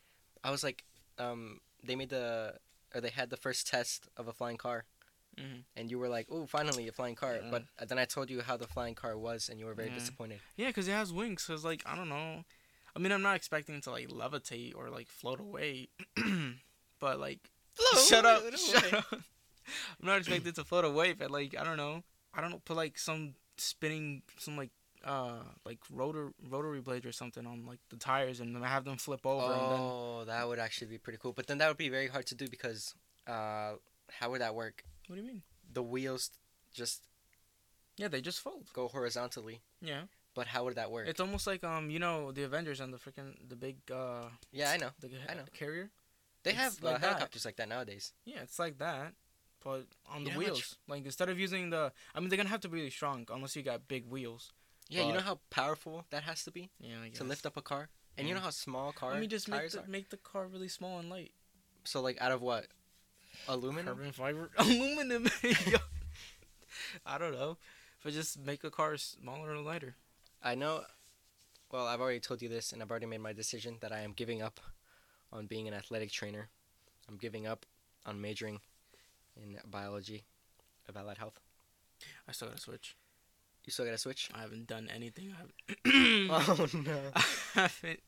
I 0.43 0.51
was 0.51 0.63
like, 0.63 0.83
um, 1.17 1.59
they 1.83 1.95
made 1.95 2.09
the 2.09 2.55
or 2.93 3.01
they 3.01 3.09
had 3.09 3.29
the 3.29 3.37
first 3.37 3.67
test 3.67 4.07
of 4.17 4.27
a 4.27 4.33
flying 4.33 4.57
car, 4.57 4.85
Mhm. 5.37 5.63
and 5.75 5.89
you 5.91 5.97
were 5.99 6.07
like, 6.09 6.27
"Oh, 6.29 6.45
finally 6.45 6.87
a 6.87 6.91
flying 6.91 7.15
car!" 7.15 7.35
Mm. 7.35 7.51
But 7.51 7.65
then 7.89 7.97
I 7.97 8.05
told 8.05 8.29
you 8.29 8.41
how 8.41 8.57
the 8.57 8.67
flying 8.67 8.95
car 8.95 9.17
was, 9.17 9.49
and 9.49 9.59
you 9.59 9.65
were 9.65 9.73
very 9.73 9.89
Yeah. 9.89 9.95
disappointed. 9.95 10.39
Yeah, 10.55 10.67
because 10.67 10.87
it 10.87 10.91
has 10.93 11.11
wings. 11.13 11.43
So 11.43 11.53
it's 11.53 11.63
like 11.63 11.81
I 11.85 11.95
don't 11.95 12.09
know. 12.09 12.45
I 12.95 12.99
mean, 12.99 13.11
I'm 13.11 13.21
not 13.21 13.35
expecting 13.35 13.75
it 13.75 13.83
to 13.83 13.91
like 13.91 14.07
levitate 14.09 14.73
or 14.75 14.89
like 14.89 15.09
float 15.09 15.39
away, 15.39 15.89
but 16.99 17.19
like 17.19 17.49
shut 18.07 18.25
up, 18.25 18.43
shut 18.57 18.93
up. 18.93 19.05
I'm 19.13 20.05
not 20.05 20.19
expecting 20.19 20.47
it 20.47 20.55
to 20.55 20.63
float 20.63 20.85
away, 20.85 21.13
but 21.13 21.31
like 21.31 21.55
I 21.57 21.63
don't 21.63 21.77
know. 21.77 22.03
I 22.33 22.41
don't 22.41 22.51
know. 22.51 22.59
Put 22.63 22.77
like 22.77 22.97
some 22.97 23.35
spinning, 23.57 24.21
some 24.37 24.55
like 24.57 24.71
uh 25.05 25.43
like 25.65 25.79
rotor 25.91 26.33
rotary 26.49 26.81
blades 26.81 27.05
or 27.05 27.11
something 27.11 27.45
on 27.45 27.65
like 27.65 27.79
the 27.89 27.97
tires, 27.97 28.39
and 28.39 28.55
then 28.55 28.63
have 28.63 28.85
them 28.85 28.97
flip 28.97 29.25
over. 29.25 29.53
And 29.53 29.71
then 29.71 29.79
Oh, 29.81 30.23
that 30.25 30.47
would 30.47 30.59
actually 30.59 30.87
be 30.87 30.97
pretty 30.97 31.19
cool. 31.21 31.33
But 31.33 31.47
then 31.47 31.57
that 31.59 31.67
would 31.67 31.77
be 31.77 31.89
very 31.89 32.07
hard 32.07 32.25
to 32.27 32.35
do 32.35 32.47
because, 32.47 32.95
uh, 33.27 33.73
how 34.19 34.29
would 34.31 34.41
that 34.41 34.55
work? 34.55 34.83
what 35.07 35.15
do 35.15 35.21
you 35.21 35.27
mean? 35.27 35.43
The 35.71 35.83
wheels 35.83 36.31
just 36.73 37.07
Yeah, 37.97 38.07
they 38.09 38.21
just 38.21 38.39
fold. 38.41 38.69
go 38.73 38.87
horizontally. 38.87 39.61
Yeah, 39.81 40.03
But 40.33 40.47
how 40.47 40.63
would 40.65 40.75
that 40.75 40.89
work? 40.91 41.07
it's 41.07 41.19
almost 41.19 41.45
like 41.47 41.63
um 41.63 41.89
you 41.89 41.99
know 41.99 42.31
the 42.31 42.43
Avengers 42.43 42.79
and 42.81 42.91
the 42.93 42.97
freaking 42.97 43.35
the 43.47 43.55
big 43.55 43.77
uh 43.91 44.29
yeah, 44.51 44.71
I 44.71 44.77
know. 44.77 44.89
the 44.99 45.09
I 45.29 45.33
know. 45.35 45.45
carrier. 45.53 45.91
They 46.43 46.51
It's 46.51 46.59
have 46.59 46.73
uh, 46.83 46.87
like 46.87 47.01
that. 47.01 47.07
helicopters 47.07 47.45
like 47.45 47.55
that 47.57 47.69
nowadays. 47.69 48.13
Yeah, 48.25 48.41
it's 48.41 48.59
like 48.59 48.77
that, 48.79 49.13
but 49.63 49.85
on 50.13 50.21
You 50.21 50.25
the 50.25 50.29
know 50.31 50.31
how 50.31 50.39
much- 50.41 50.47
wheels. 50.51 50.75
Like 50.87 51.05
instead 51.05 51.29
of 51.29 51.37
using 51.39 51.69
the, 51.69 51.91
I 52.13 52.19
mean, 52.19 52.29
they're 52.29 52.37
gonna 52.37 52.49
have 52.49 52.61
to 52.61 52.69
be 52.69 52.77
really 52.79 52.89
strong 52.91 53.25
unless 53.31 53.55
you 53.55 53.63
got 53.63 53.87
big 53.87 54.05
wheels. 54.05 54.51
Yeah, 54.89 55.07
you 55.07 55.13
know 55.13 55.19
how 55.19 55.39
powerful 55.49 56.05
that 56.11 56.23
has 56.23 56.43
to 56.43 56.51
be 56.51 56.69
Yeah, 56.79 56.95
I 57.03 57.09
to 57.09 57.23
lift 57.23 57.45
up 57.45 57.57
a 57.57 57.61
car. 57.61 57.89
And 58.17 58.27
you 58.27 58.33
know 58.33 58.39
how 58.39 58.51
small 58.51 58.91
cars. 58.91 59.15
I 59.15 59.19
mean, 59.19 59.29
just 59.29 59.49
make 59.49 59.71
the, 59.71 59.79
are. 59.79 59.87
make 59.87 60.09
the 60.09 60.17
car 60.17 60.47
really 60.47 60.69
small 60.69 60.99
and 60.99 61.09
light. 61.09 61.31
So 61.83 62.01
like 62.01 62.21
out 62.21 62.31
of 62.31 62.41
what? 62.41 62.67
Aluminum. 63.47 63.85
Carbon 63.85 64.11
fiber, 64.11 64.49
aluminum. 64.57 65.27
I 67.05 67.17
don't 67.17 67.33
know, 67.33 67.57
but 68.03 68.13
just 68.13 68.39
make 68.39 68.63
a 68.63 68.71
car 68.71 68.95
smaller 68.97 69.51
and 69.51 69.65
lighter. 69.65 69.95
I 70.41 70.55
know. 70.55 70.83
Well, 71.71 71.87
I've 71.87 71.99
already 71.99 72.19
told 72.19 72.41
you 72.41 72.47
this, 72.47 72.71
and 72.71 72.81
I've 72.81 72.91
already 72.91 73.07
made 73.07 73.21
my 73.21 73.33
decision 73.33 73.77
that 73.81 73.91
I 73.91 73.99
am 73.99 74.13
giving 74.13 74.41
up 74.41 74.59
on 75.33 75.47
being 75.47 75.67
an 75.67 75.73
athletic 75.73 76.11
trainer. 76.11 76.47
I'm 77.09 77.17
giving 77.17 77.47
up 77.47 77.65
on 78.05 78.21
majoring 78.21 78.61
in 79.35 79.57
biology 79.69 80.23
of 80.87 80.95
allied 80.95 81.17
health. 81.17 81.39
I 82.27 82.31
still 82.31 82.47
gotta 82.47 82.61
switch. 82.61 82.95
You 83.65 83.71
still 83.71 83.85
gotta 83.85 83.97
switch. 83.97 84.29
I 84.33 84.41
haven't 84.41 84.67
done 84.67 84.89
anything. 84.93 85.33
I 85.33 85.37
haven't. 85.37 85.55
Oh 86.31 86.67
no. 86.73 86.97
I 87.15 87.61
haven't. 87.61 87.99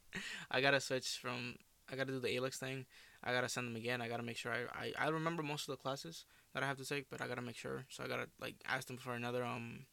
I 0.52 0.62
gotta 0.62 0.80
switch 0.80 1.18
from. 1.22 1.56
I 1.92 1.96
gotta 1.96 2.12
do 2.12 2.20
the 2.20 2.36
ALEX 2.36 2.58
thing. 2.58 2.86
I 3.24 3.34
gotta 3.34 3.50
send 3.50 3.68
them 3.68 3.76
again. 3.76 4.02
I 4.02 4.08
gotta 4.08 4.24
make 4.24 4.38
sure 4.38 4.52
I, 4.52 4.94
I 5.00 5.06
I 5.06 5.10
remember 5.10 5.42
most 5.44 5.68
of 5.68 5.74
the 5.74 5.82
classes 5.82 6.26
that 6.54 6.64
I 6.64 6.68
have 6.68 6.78
to 6.78 6.86
take, 6.86 7.10
but 7.10 7.22
I 7.22 7.28
gotta 7.28 7.42
make 7.42 7.56
sure. 7.56 7.86
So 7.90 8.04
I 8.04 8.08
gotta 8.08 8.28
like 8.40 8.56
ask 8.68 8.88
them 8.88 8.98
for 8.98 9.14
another 9.14 9.44
um 9.44 9.86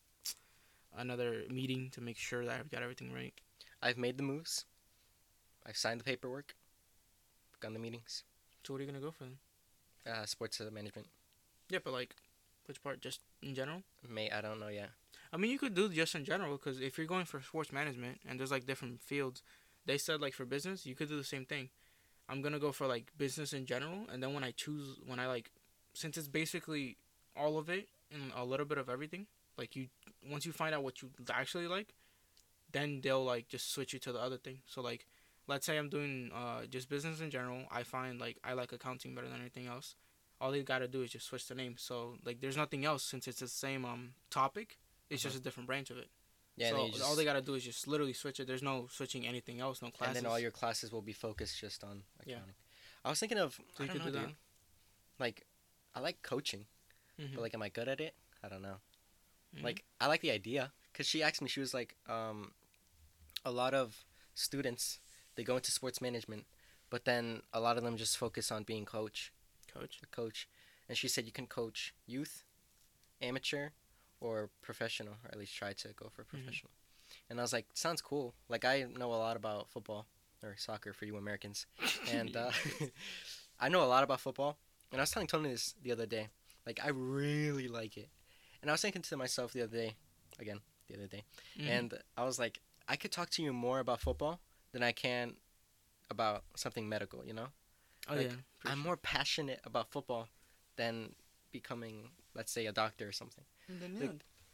another 0.96 1.42
meeting 1.50 1.90
to 1.92 2.00
make 2.00 2.18
sure 2.18 2.44
that 2.44 2.60
I've 2.60 2.70
got 2.70 2.82
everything 2.82 3.12
right. 3.12 3.34
I've 3.82 3.98
made 3.98 4.18
the 4.18 4.22
moves. 4.22 4.66
I've 5.66 5.76
signed 5.76 6.00
the 6.00 6.04
paperwork. 6.04 6.54
Begun 7.52 7.72
the 7.72 7.78
meetings. 7.80 8.24
So 8.64 8.74
what 8.74 8.80
are 8.80 8.84
you 8.84 8.90
gonna 8.90 9.04
go 9.04 9.10
for 9.10 9.24
then? 9.24 9.38
Uh, 10.06 10.26
sports 10.26 10.60
management. 10.60 11.06
Yeah, 11.70 11.78
but 11.82 11.92
like, 11.92 12.14
which 12.66 12.82
part? 12.82 13.00
Just 13.00 13.20
in 13.42 13.54
general? 13.54 13.82
May 14.06 14.30
I 14.30 14.42
don't 14.42 14.60
know 14.60 14.68
yet. 14.68 14.90
I 15.34 15.36
mean, 15.36 15.50
you 15.50 15.58
could 15.58 15.74
do 15.74 15.88
just 15.88 16.14
in 16.14 16.24
general 16.24 16.56
because 16.56 16.80
if 16.80 16.96
you're 16.96 17.08
going 17.08 17.24
for 17.24 17.40
sports 17.42 17.72
management 17.72 18.20
and 18.28 18.38
there's 18.38 18.52
like 18.52 18.66
different 18.66 19.00
fields, 19.00 19.42
they 19.84 19.98
said 19.98 20.20
like 20.20 20.32
for 20.32 20.44
business 20.44 20.86
you 20.86 20.94
could 20.94 21.08
do 21.08 21.16
the 21.16 21.24
same 21.24 21.44
thing. 21.44 21.70
I'm 22.28 22.40
gonna 22.40 22.60
go 22.60 22.70
for 22.70 22.86
like 22.86 23.10
business 23.18 23.52
in 23.52 23.66
general, 23.66 24.06
and 24.12 24.22
then 24.22 24.32
when 24.32 24.44
I 24.44 24.52
choose, 24.52 24.96
when 25.04 25.18
I 25.18 25.26
like, 25.26 25.50
since 25.92 26.16
it's 26.16 26.28
basically 26.28 26.96
all 27.36 27.58
of 27.58 27.68
it 27.68 27.88
and 28.12 28.30
a 28.36 28.44
little 28.44 28.64
bit 28.64 28.78
of 28.78 28.88
everything, 28.88 29.26
like 29.58 29.74
you 29.74 29.88
once 30.30 30.46
you 30.46 30.52
find 30.52 30.72
out 30.72 30.84
what 30.84 31.02
you 31.02 31.10
actually 31.28 31.66
like, 31.66 31.94
then 32.70 33.00
they'll 33.02 33.24
like 33.24 33.48
just 33.48 33.72
switch 33.72 33.92
you 33.92 33.98
to 33.98 34.12
the 34.12 34.20
other 34.20 34.36
thing. 34.36 34.58
So 34.66 34.82
like, 34.82 35.04
let's 35.48 35.66
say 35.66 35.76
I'm 35.78 35.88
doing 35.88 36.30
uh 36.32 36.66
just 36.70 36.88
business 36.88 37.20
in 37.20 37.30
general. 37.30 37.64
I 37.72 37.82
find 37.82 38.20
like 38.20 38.36
I 38.44 38.52
like 38.52 38.72
accounting 38.72 39.16
better 39.16 39.28
than 39.28 39.40
anything 39.40 39.66
else. 39.66 39.96
All 40.40 40.52
they 40.52 40.62
gotta 40.62 40.86
do 40.86 41.02
is 41.02 41.10
just 41.10 41.26
switch 41.26 41.48
the 41.48 41.56
name. 41.56 41.74
So 41.76 42.18
like, 42.24 42.40
there's 42.40 42.56
nothing 42.56 42.84
else 42.84 43.02
since 43.02 43.26
it's 43.26 43.40
the 43.40 43.48
same 43.48 43.84
um 43.84 44.10
topic. 44.30 44.78
It's 45.10 45.22
just 45.22 45.36
a 45.36 45.40
different 45.40 45.66
branch 45.66 45.90
of 45.90 45.98
it. 45.98 46.08
Yeah, 46.56 46.70
so 46.70 46.88
just, 46.88 47.02
all 47.02 47.16
they 47.16 47.24
gotta 47.24 47.42
do 47.42 47.54
is 47.54 47.64
just 47.64 47.86
literally 47.88 48.12
switch 48.12 48.38
it. 48.40 48.46
There's 48.46 48.62
no 48.62 48.86
switching 48.90 49.26
anything 49.26 49.60
else, 49.60 49.82
no 49.82 49.90
classes. 49.90 50.16
and 50.16 50.24
then 50.26 50.30
all 50.32 50.38
your 50.38 50.50
classes 50.52 50.92
will 50.92 51.02
be 51.02 51.12
focused 51.12 51.58
just 51.60 51.82
on 51.82 52.04
Yeah. 52.24 52.36
accounting. 52.36 52.54
I 53.04 53.10
was 53.10 53.18
thinking 53.20 53.38
of 53.38 53.54
So 53.54 53.60
I 53.80 53.82
you 53.82 53.86
don't 53.88 54.02
could 54.04 54.14
know, 54.14 54.20
do 54.20 54.26
dude. 54.26 54.36
Like, 55.18 55.46
I 55.94 56.00
like 56.00 56.22
coaching, 56.22 56.66
Mhm. 57.18 57.34
but 57.34 57.40
like, 57.42 57.54
am 57.54 57.62
I 57.62 57.68
good 57.68 57.88
at 57.88 58.00
it? 58.00 58.14
I 58.42 58.48
don't 58.48 58.62
know. 58.62 58.80
Mhm. 59.56 59.62
Like, 59.62 59.84
I 60.00 60.06
like 60.06 60.20
the 60.20 60.30
idea 60.30 60.72
because 60.92 61.06
she 61.08 61.22
asked 61.22 61.42
me. 61.42 61.48
She 61.48 61.60
was 61.60 61.74
like, 61.74 61.96
um, 62.06 62.54
a 63.44 63.50
lot 63.50 63.74
of 63.74 64.04
students 64.34 65.00
they 65.34 65.42
go 65.44 65.56
into 65.56 65.70
sports 65.72 66.00
management, 66.00 66.46
but 66.88 67.04
then 67.04 67.42
a 67.52 67.60
lot 67.60 67.76
of 67.76 67.82
them 67.82 67.96
just 67.96 68.16
focus 68.16 68.50
on 68.52 68.62
being 68.62 68.84
coach, 68.84 69.32
Coach. 69.66 69.98
a 70.02 70.06
coach. 70.06 70.48
And 70.88 70.96
she 70.96 71.08
said 71.08 71.26
you 71.26 71.32
can 71.32 71.46
coach 71.48 71.94
youth, 72.06 72.44
amateur, 73.20 73.70
or 74.24 74.48
professional, 74.62 75.14
or 75.24 75.30
at 75.32 75.38
least 75.38 75.54
try 75.56 75.72
to 75.72 75.88
go 75.94 76.08
for 76.14 76.22
Mm-hmm. 76.24 76.36
professional. 76.38 76.70
And 77.28 77.38
I 77.38 77.42
was 77.42 77.52
like, 77.52 77.66
sounds 77.74 78.00
cool. 78.02 78.34
Like 78.48 78.64
I 78.64 78.86
know 78.98 79.12
a 79.12 79.20
lot 79.26 79.36
about 79.36 79.68
football 79.70 80.06
or 80.42 80.56
soccer 80.56 80.92
for 80.92 81.04
you 81.04 81.16
Americans, 81.16 81.66
and 82.10 82.34
uh, 82.36 82.50
I 83.60 83.68
know 83.68 83.82
a 83.82 83.90
lot 83.94 84.04
about 84.04 84.20
football. 84.20 84.56
And 84.90 85.00
I 85.00 85.02
was 85.02 85.10
telling 85.10 85.26
Tony 85.28 85.50
this 85.50 85.74
the 85.82 85.92
other 85.92 86.06
day. 86.06 86.28
Like 86.66 86.80
I 86.82 86.88
really 86.90 87.68
like 87.68 87.96
it, 87.98 88.08
and 88.62 88.70
I 88.70 88.74
was 88.74 88.80
thinking 88.80 89.02
to 89.02 89.16
myself 89.16 89.52
the 89.52 89.62
other 89.62 89.76
day, 89.76 89.94
again 90.38 90.60
the 90.88 90.94
other 90.96 91.06
day, 91.06 91.24
Mhm. 91.58 91.68
and 91.68 91.94
I 92.16 92.24
was 92.24 92.38
like, 92.38 92.60
I 92.88 92.96
could 92.96 93.12
talk 93.12 93.28
to 93.30 93.42
you 93.42 93.52
more 93.52 93.80
about 93.80 94.00
football 94.00 94.40
than 94.72 94.82
I 94.82 94.92
can 94.92 95.36
about 96.10 96.44
something 96.56 96.88
medical. 96.88 97.24
You 97.26 97.34
know, 97.34 97.48
oh 98.08 98.14
like, 98.14 98.30
yeah. 98.30 98.36
I'm 98.64 98.78
sure. 98.78 98.84
more 98.84 98.96
passionate 98.96 99.60
about 99.64 99.90
football 99.90 100.28
than 100.76 101.14
becoming, 101.52 102.10
let's 102.34 102.50
say, 102.52 102.64
a 102.66 102.72
doctor 102.72 103.06
or 103.08 103.12
something. 103.12 103.44
Like, 103.68 104.10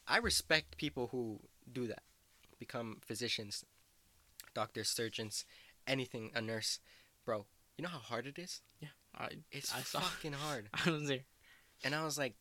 I 0.06 0.18
respect 0.18 0.76
people 0.76 1.08
who 1.12 1.40
do 1.72 1.86
that, 1.88 2.02
become 2.58 2.98
physicians, 3.04 3.64
doctors, 4.54 4.88
surgeons, 4.88 5.44
anything, 5.86 6.30
a 6.34 6.40
nurse, 6.40 6.80
bro. 7.24 7.46
You 7.76 7.82
know 7.82 7.88
how 7.90 7.98
hard 7.98 8.26
it 8.26 8.38
is? 8.38 8.60
I, 9.18 9.28
It's 9.50 9.74
I 9.74 9.80
fucking 9.80 10.32
hard. 10.34 10.68
I 10.86 10.90
was 10.90 11.08
there. 11.08 11.24
And 11.84 11.94
I 11.94 12.04
was 12.04 12.16
like, 12.18 12.34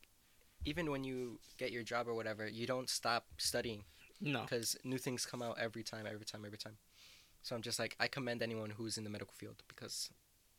even 0.66 0.92
when 0.92 1.04
you 1.04 1.40
get 1.58 1.72
your 1.72 1.84
job 1.84 2.08
or 2.08 2.14
whatever, 2.14 2.48
you 2.48 2.68
don't 2.68 2.90
stop 2.90 3.26
studying 3.38 3.84
No. 4.22 4.42
because 4.42 4.76
new 4.84 4.98
things 4.98 5.26
come 5.26 5.42
out 5.42 5.58
every 5.60 5.84
time, 5.84 6.06
every 6.06 6.26
time, 6.26 6.44
every 6.46 6.58
time. 6.58 6.78
So 7.42 7.56
I'm 7.56 7.62
just 7.62 7.80
like, 7.80 7.96
I 8.00 8.08
commend 8.08 8.42
anyone 8.44 8.70
who's 8.72 8.98
in 8.98 9.04
the 9.04 9.10
medical 9.10 9.34
field 9.34 9.64
because 9.68 10.10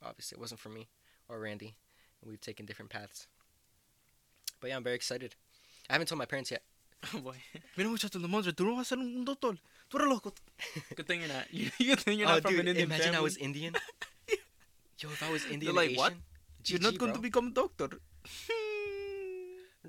obviously 0.02 0.36
it 0.36 0.40
wasn't 0.40 0.60
for 0.60 0.70
me 0.70 0.88
or 1.28 1.38
Randy, 1.38 1.76
and 2.20 2.30
we've 2.30 2.40
taken 2.40 2.66
different 2.66 2.90
paths. 2.90 3.26
But 4.60 4.68
yeah, 4.70 4.76
I'm 4.76 4.84
very 4.84 4.96
excited. 4.96 5.36
I 5.90 5.94
haven't 5.94 6.06
told 6.06 6.18
my 6.20 6.24
parents 6.24 6.52
yet. 6.52 6.62
Oh 7.12 7.18
boy. 7.26 7.34
Mira 7.76 7.90
muchacho, 7.90 8.20
la 8.20 8.28
madre, 8.28 8.52
tú 8.52 8.64
no 8.64 8.76
vas 8.76 8.86
a 8.86 8.94
ser 8.94 8.98
un 8.98 9.24
doctor. 9.24 9.58
Tú 9.90 9.98
eres 9.98 10.08
loco. 10.08 10.32
Good 10.94 11.06
thing 11.06 11.20
you're 11.20 11.28
not. 11.28 11.46
You, 11.52 11.70
good 11.78 11.98
thing 11.98 12.18
you're 12.20 12.28
oh, 12.28 12.34
not 12.34 12.42
from 12.42 12.52
dude, 12.52 12.60
an 12.60 12.68
Indian 12.68 12.86
imagine 12.86 13.14
I 13.16 13.20
was 13.20 13.36
Indian. 13.38 13.74
Yo, 15.00 15.08
if 15.10 15.22
I 15.22 15.32
was 15.32 15.44
Indian, 15.46 15.74
They're 15.74 15.82
like, 15.82 15.90
Asian, 15.90 15.98
"What? 15.98 16.14
You're 16.66 16.80
not 16.80 16.96
going 16.98 17.10
bro. 17.12 17.16
to 17.16 17.22
become 17.22 17.46
a 17.48 17.50
doctor. 17.50 17.88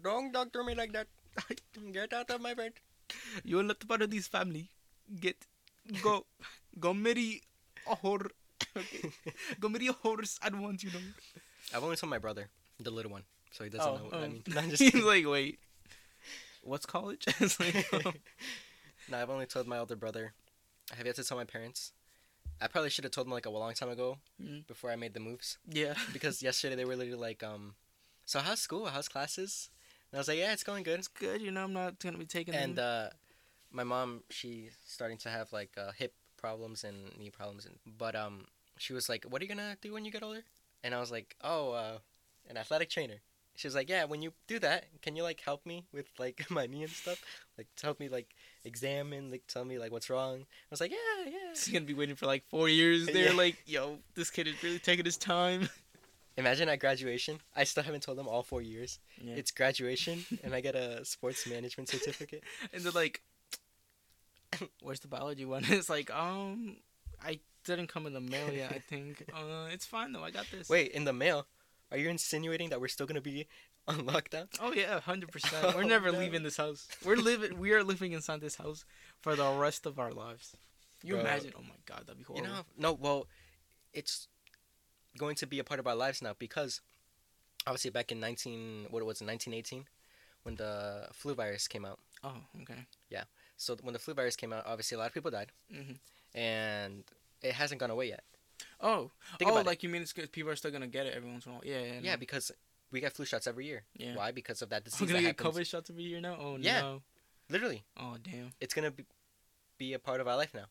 Don't 0.01 0.31
doctor 0.31 0.63
me 0.63 0.74
like 0.74 0.93
that. 0.93 1.08
Get 1.91 2.13
out 2.13 2.31
of 2.31 2.41
my 2.41 2.53
bed. 2.55 2.74
you 3.43 3.60
are 3.60 3.63
not 3.63 3.86
part 3.88 4.01
of 4.01 4.10
this 4.10 4.27
family. 4.27 4.70
Get, 5.20 5.36
go, 6.01 6.25
go 6.79 6.93
marry 6.93 7.41
a 7.86 7.96
whore. 7.96 8.29
Okay. 8.75 9.12
Go 9.60 9.67
marry 9.70 9.88
a 9.88 9.93
horse 9.93 10.39
at 10.41 10.55
once, 10.55 10.84
you 10.84 10.91
know. 10.91 11.00
I've 11.75 11.84
only 11.84 11.98
told 11.98 12.10
my 12.10 12.20
brother, 12.20 12.48
the 12.79 12.89
little 12.89 13.12
one, 13.12 13.24
so 13.51 13.65
he 13.65 13.70
doesn't 13.70 13.86
Oh, 13.86 13.98
know. 13.98 14.03
What 14.05 14.13
I 14.13 14.17
oh. 14.17 14.27
mean, 14.29 14.43
no, 14.48 14.62
I'm 14.62 14.70
just 14.70 14.81
He's 14.81 15.03
like, 15.03 15.27
wait, 15.27 15.60
what's 16.62 16.86
college? 16.86 17.25
like, 17.60 17.88
oh. 17.94 18.13
no, 19.10 19.18
I've 19.18 19.30
only 19.30 19.46
told 19.46 19.68
my 19.68 19.77
older 19.77 19.96
brother. 19.96 20.34
I 20.91 20.96
have 20.96 21.06
yet 21.06 21.15
to 21.15 21.24
tell 21.24 21.38
my 21.38 21.46
parents. 21.46 21.91
I 22.62 22.68
probably 22.68 22.89
should 22.89 23.03
have 23.06 23.12
told 23.12 23.27
them 23.27 23.34
like 23.34 23.46
a 23.46 23.50
long 23.50 23.74
time 23.74 23.89
ago 23.89 24.18
Mm. 24.41 24.68
before 24.68 24.91
I 24.91 24.96
made 24.96 25.13
the 25.13 25.20
moves 25.20 25.58
yeah. 25.68 25.94
because 26.13 26.41
yesterday 26.44 26.75
they 26.75 26.86
were 26.86 26.96
literally 26.96 27.20
like, 27.20 27.44
um, 27.44 27.75
so 28.25 28.39
how's 28.39 28.60
school? 28.60 28.86
How's 28.86 29.08
classes? 29.08 29.70
And 30.12 30.18
I 30.18 30.20
was 30.20 30.27
like, 30.27 30.38
yeah, 30.39 30.53
it's 30.53 30.63
going 30.63 30.84
good. 30.84 31.00
It's 31.00 31.08
good, 31.08 31.41
you 31.41 31.51
know. 31.51 31.63
I'm 31.63 31.74
not 31.74 32.00
gonna 32.00 32.18
be 32.18 32.25
taking. 32.25 32.53
And 32.53 32.77
uh, 32.77 33.10
my 33.72 33.84
mom, 33.84 34.24
she's 34.30 34.74
starting 34.86 35.18
to 35.20 35.30
have 35.30 35.51
like 35.53 35.72
uh, 35.77 35.91
hip 35.98 36.13
problems 36.38 36.84
and 36.84 37.15
knee 37.18 37.30
problems, 37.30 37.65
and 37.65 37.75
but 37.98 38.15
um, 38.15 38.46
she 38.77 38.94
was 38.94 39.08
like, 39.08 39.24
"What 39.25 39.41
are 39.41 39.46
you 39.46 39.50
gonna 39.50 39.77
do 39.82 39.94
when 39.94 40.03
you 40.06 40.12
get 40.12 40.22
older?" 40.24 40.44
And 40.84 40.94
I 40.94 41.00
was 41.00 41.12
like, 41.12 41.36
"Oh, 41.44 41.72
uh, 41.72 41.98
an 42.50 42.58
athletic 42.58 42.89
trainer." 42.89 43.22
She 43.62 43.68
was 43.68 43.75
like, 43.75 43.89
"Yeah, 43.89 44.06
when 44.06 44.24
you 44.24 44.34
do 44.48 44.58
that, 44.58 44.86
can 45.03 45.15
you 45.15 45.22
like 45.22 45.39
help 45.39 45.68
me 45.68 45.86
with 45.94 46.08
like 46.18 46.44
my 46.50 46.65
knee 46.65 46.82
and 46.82 46.91
stuff? 46.91 47.22
Like 47.60 47.68
help 47.80 48.00
me 48.00 48.10
like 48.10 48.34
examine, 48.65 49.30
like 49.30 49.44
tell 49.48 49.63
me 49.63 49.77
like 49.77 49.91
what's 49.91 50.10
wrong?" 50.10 50.39
I 50.41 50.72
was 50.72 50.82
like, 50.82 50.89
"Yeah, 50.89 51.25
yeah." 51.30 51.53
She's 51.53 51.72
gonna 51.72 51.86
be 51.86 51.94
waiting 51.94 52.15
for 52.15 52.25
like 52.25 52.44
four 52.50 52.68
years. 52.70 53.06
They're 53.06 53.25
Yeah. 53.30 53.34
like, 53.38 53.58
yo, 53.68 54.00
this 54.15 54.32
kid 54.32 54.48
is 54.48 54.56
really 54.63 54.80
taking 54.80 55.06
his 55.06 55.15
time. 55.18 55.70
Imagine 56.38 56.70
at 56.70 56.80
graduation, 56.80 57.39
I 57.56 57.65
still 57.65 57.84
haven't 57.84 58.01
told 58.01 58.18
them 58.18 58.27
all 58.27 58.41
four 58.41 58.63
years. 58.63 58.98
Yeah. 59.22 59.36
It's 59.36 59.51
graduation, 59.51 60.25
and 60.44 60.56
I 60.56 60.62
get 60.62 60.74
a 60.74 61.06
sports 61.06 61.46
management 61.46 61.89
certificate. 61.89 62.44
and 62.74 62.82
they're 62.82 62.91
like, 62.94 63.22
"Where's 64.82 65.01
the 65.01 65.08
biology 65.08 65.46
one?" 65.46 65.63
It's 65.68 65.89
like, 65.89 66.10
um, 66.10 66.77
I 67.24 67.39
didn't 67.65 67.88
come 67.88 68.08
in 68.08 68.13
the 68.13 68.22
mail 68.22 68.51
yet. 68.51 68.72
I 68.72 68.80
think. 68.80 69.24
Uh, 69.32 69.68
it's 69.72 69.86
fine 69.86 70.13
though. 70.13 70.24
I 70.24 70.32
got 70.32 70.48
this. 70.51 70.68
Wait, 70.68 70.94
in 70.94 71.03
the 71.03 71.13
mail, 71.13 71.46
are 71.91 71.98
you 71.98 72.10
insinuating 72.10 72.69
that 72.69 72.79
we're 72.81 72.88
still 72.88 73.05
gonna 73.05 73.21
be 73.21 73.48
on 73.88 74.05
lockdown? 74.07 74.48
Oh 74.60 74.74
yeah, 74.74 75.00
hundred 75.00 75.31
percent. 75.31 75.75
We're 75.75 75.83
Oh, 75.83 75.88
never 75.88 76.12
no. 76.12 76.19
leaving 76.19 76.43
this 76.43 76.57
house. 76.57 76.88
We're 77.05 77.15
living. 77.17 77.57
We 77.60 77.74
are 77.74 77.83
living 77.83 78.12
inside 78.13 78.41
this 78.41 78.55
house 78.55 78.86
for 79.21 79.36
the 79.36 79.50
rest 79.51 79.86
of 79.86 80.00
our 80.00 80.12
lives. 80.12 80.55
You 81.03 81.13
Bro. 81.15 81.21
imagine? 81.21 81.53
Oh 81.57 81.62
my 81.63 81.75
god, 81.86 82.03
that'd 82.05 82.17
be 82.17 82.24
horrible. 82.24 82.48
You 82.48 82.53
know, 82.53 82.62
no, 82.77 82.93
well, 82.93 83.27
it's 83.93 84.27
going 85.17 85.36
to 85.36 85.48
be 85.48 85.60
a 85.60 85.63
part 85.63 85.79
of 85.79 85.88
our 85.88 85.95
lives 85.95 86.21
now 86.21 86.33
because 86.38 86.81
obviously 87.67 87.89
back 87.91 88.12
in 88.12 88.19
19 88.19 88.88
what 88.91 89.01
it 89.01 89.05
was 89.05 89.19
it 89.21 89.25
1918 89.27 89.86
when 90.43 90.55
the 90.55 91.07
flu 91.12 91.33
virus 91.33 91.67
came 91.67 91.86
out. 91.86 92.00
oh, 92.24 92.38
okay. 92.62 92.86
Yeah. 93.10 93.24
So 93.57 93.75
when 93.81 93.93
the 93.93 94.00
flu 94.00 94.13
virus 94.13 94.36
came 94.36 94.53
out, 94.53 94.63
obviously 94.65 94.95
a 94.95 95.00
lot 95.00 95.07
of 95.07 95.13
people 95.13 95.31
died 95.31 95.51
hmm 95.71 95.93
and 96.33 97.03
it 97.41 97.53
hasn't 97.53 97.79
gone 97.81 97.89
away 97.89 98.07
yet. 98.10 98.24
Oh, 98.80 99.12
Think 99.38 99.50
oh, 99.50 99.53
about 99.53 99.62
it. 99.62 99.68
like 99.68 99.84
you 99.84 99.89
mean 99.89 100.01
it's 100.01 100.13
because 100.13 100.30
people 100.30 100.51
are 100.51 100.56
still 100.56 100.72
gonna 100.72 100.88
get 100.88 101.06
it 101.06 101.13
every 101.15 101.30
once 101.30 101.46
in 101.46 101.51
a 101.51 101.56
while? 101.56 101.63
Yeah, 101.65 101.82
yeah. 101.82 102.00
Yeah, 102.01 102.15
because 102.15 102.51
we 102.91 103.00
get 103.00 103.13
flu 103.13 103.25
shots 103.25 103.48
every 103.48 103.65
year. 103.65 103.84
yeah. 103.96 104.15
Why? 104.15 104.32
Because 104.32 104.62
of 104.62 104.70
that 104.70 104.77
I'm 104.77 104.82
oh, 104.86 104.86
disease 104.86 105.00
gonna 105.00 105.13
that 105.13 105.38
get 105.38 105.39
happens. 105.46 105.58
COVID 105.58 105.68
shots 105.70 105.89
every 105.89 106.03
year 106.03 106.22
now. 106.22 106.38
Oh 106.39 106.58
Yeah. 106.60 106.82
no. 106.82 107.01
Literally, 107.50 107.84
Oh 108.00 108.15
damn. 108.24 108.51
it's 108.62 108.74
to 108.74 108.91
be, 108.91 109.06
be 109.77 109.94
a 109.94 110.00
part 110.00 110.22
of 110.22 110.27
our 110.27 110.38
life 110.38 110.53
now. 110.53 110.65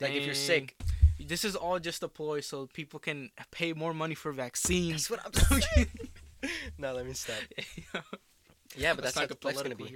Like 0.00 0.12
if 0.12 0.24
you're 0.24 0.34
Dang. 0.34 0.42
sick, 0.42 0.76
This 1.20 1.44
is 1.44 1.54
all 1.54 1.78
just 1.78 2.02
a 2.02 2.08
ploy 2.08 2.40
so 2.40 2.66
people 2.66 2.98
can 2.98 3.30
pay 3.50 3.72
more 3.74 3.92
money 3.94 4.14
for 4.14 4.32
vaccines. 4.32 5.08
that's 5.08 5.10
what 5.10 5.20
I'm 5.24 5.60
saying. 5.60 5.88
no, 6.78 6.92
let 6.94 7.06
me 7.06 7.12
stop. 7.12 7.36
Yeah, 8.76 8.94
but 8.94 9.04
that's, 9.04 9.16
not 9.16 9.28
that's 9.28 9.62
going 9.62 9.70
to 9.70 9.76
be. 9.76 9.94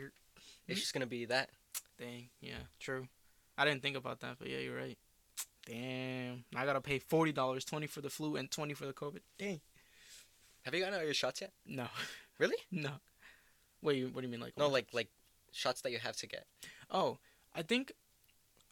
It's 0.69 0.81
just 0.81 0.93
to 1.01 1.07
be 1.07 1.25
that. 1.27 1.51
Dang, 1.99 2.29
yeah, 2.41 2.63
true. 2.79 3.09
I 3.57 3.65
didn't 3.65 3.83
think 3.83 3.97
about 3.97 4.21
that, 4.21 4.37
but 4.39 4.49
yeah, 4.49 4.59
you're 4.59 4.77
right. 4.77 4.97
Damn, 5.69 6.45
I 6.57 6.65
gotta 6.65 6.81
pay 6.81 6.99
forty 6.99 7.33
dollars, 7.33 7.65
twenty 7.65 7.87
for 7.87 8.01
the 8.01 8.09
flu 8.11 8.37
and 8.37 8.51
twenty 8.51 8.73
for 8.75 8.87
the 8.87 8.93
COVID. 8.93 9.21
Dang. 9.39 9.61
Have 10.65 10.75
you 10.75 10.81
gotten 10.81 10.99
all 10.99 11.05
your 11.05 11.15
shots 11.15 11.41
yet? 11.41 11.53
No. 11.67 11.87
Really? 12.39 12.57
No. 12.71 12.91
Wait, 13.81 14.13
what 14.13 14.23
do 14.23 14.27
you 14.27 14.31
mean, 14.33 14.41
like? 14.41 14.57
No, 14.57 14.69
like 14.69 14.89
like 14.93 15.09
shots 15.53 15.83
that 15.83 15.93
you 15.93 15.99
have 15.99 16.17
to 16.17 16.27
get. 16.27 16.47
Oh, 16.91 17.19
I 17.55 17.63
think, 17.63 17.93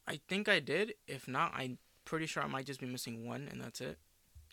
I 0.09 0.19
think 0.29 0.49
I 0.49 0.59
did. 0.59 0.95
If 1.07 1.29
not, 1.29 1.53
I'm 1.55 1.79
pretty 2.05 2.27
sure 2.27 2.43
I 2.43 2.47
might 2.49 2.67
just 2.67 2.81
be 2.81 2.87
missing 2.87 3.25
one, 3.27 3.47
and 3.51 3.61
that's 3.61 3.81
it. 3.81 3.99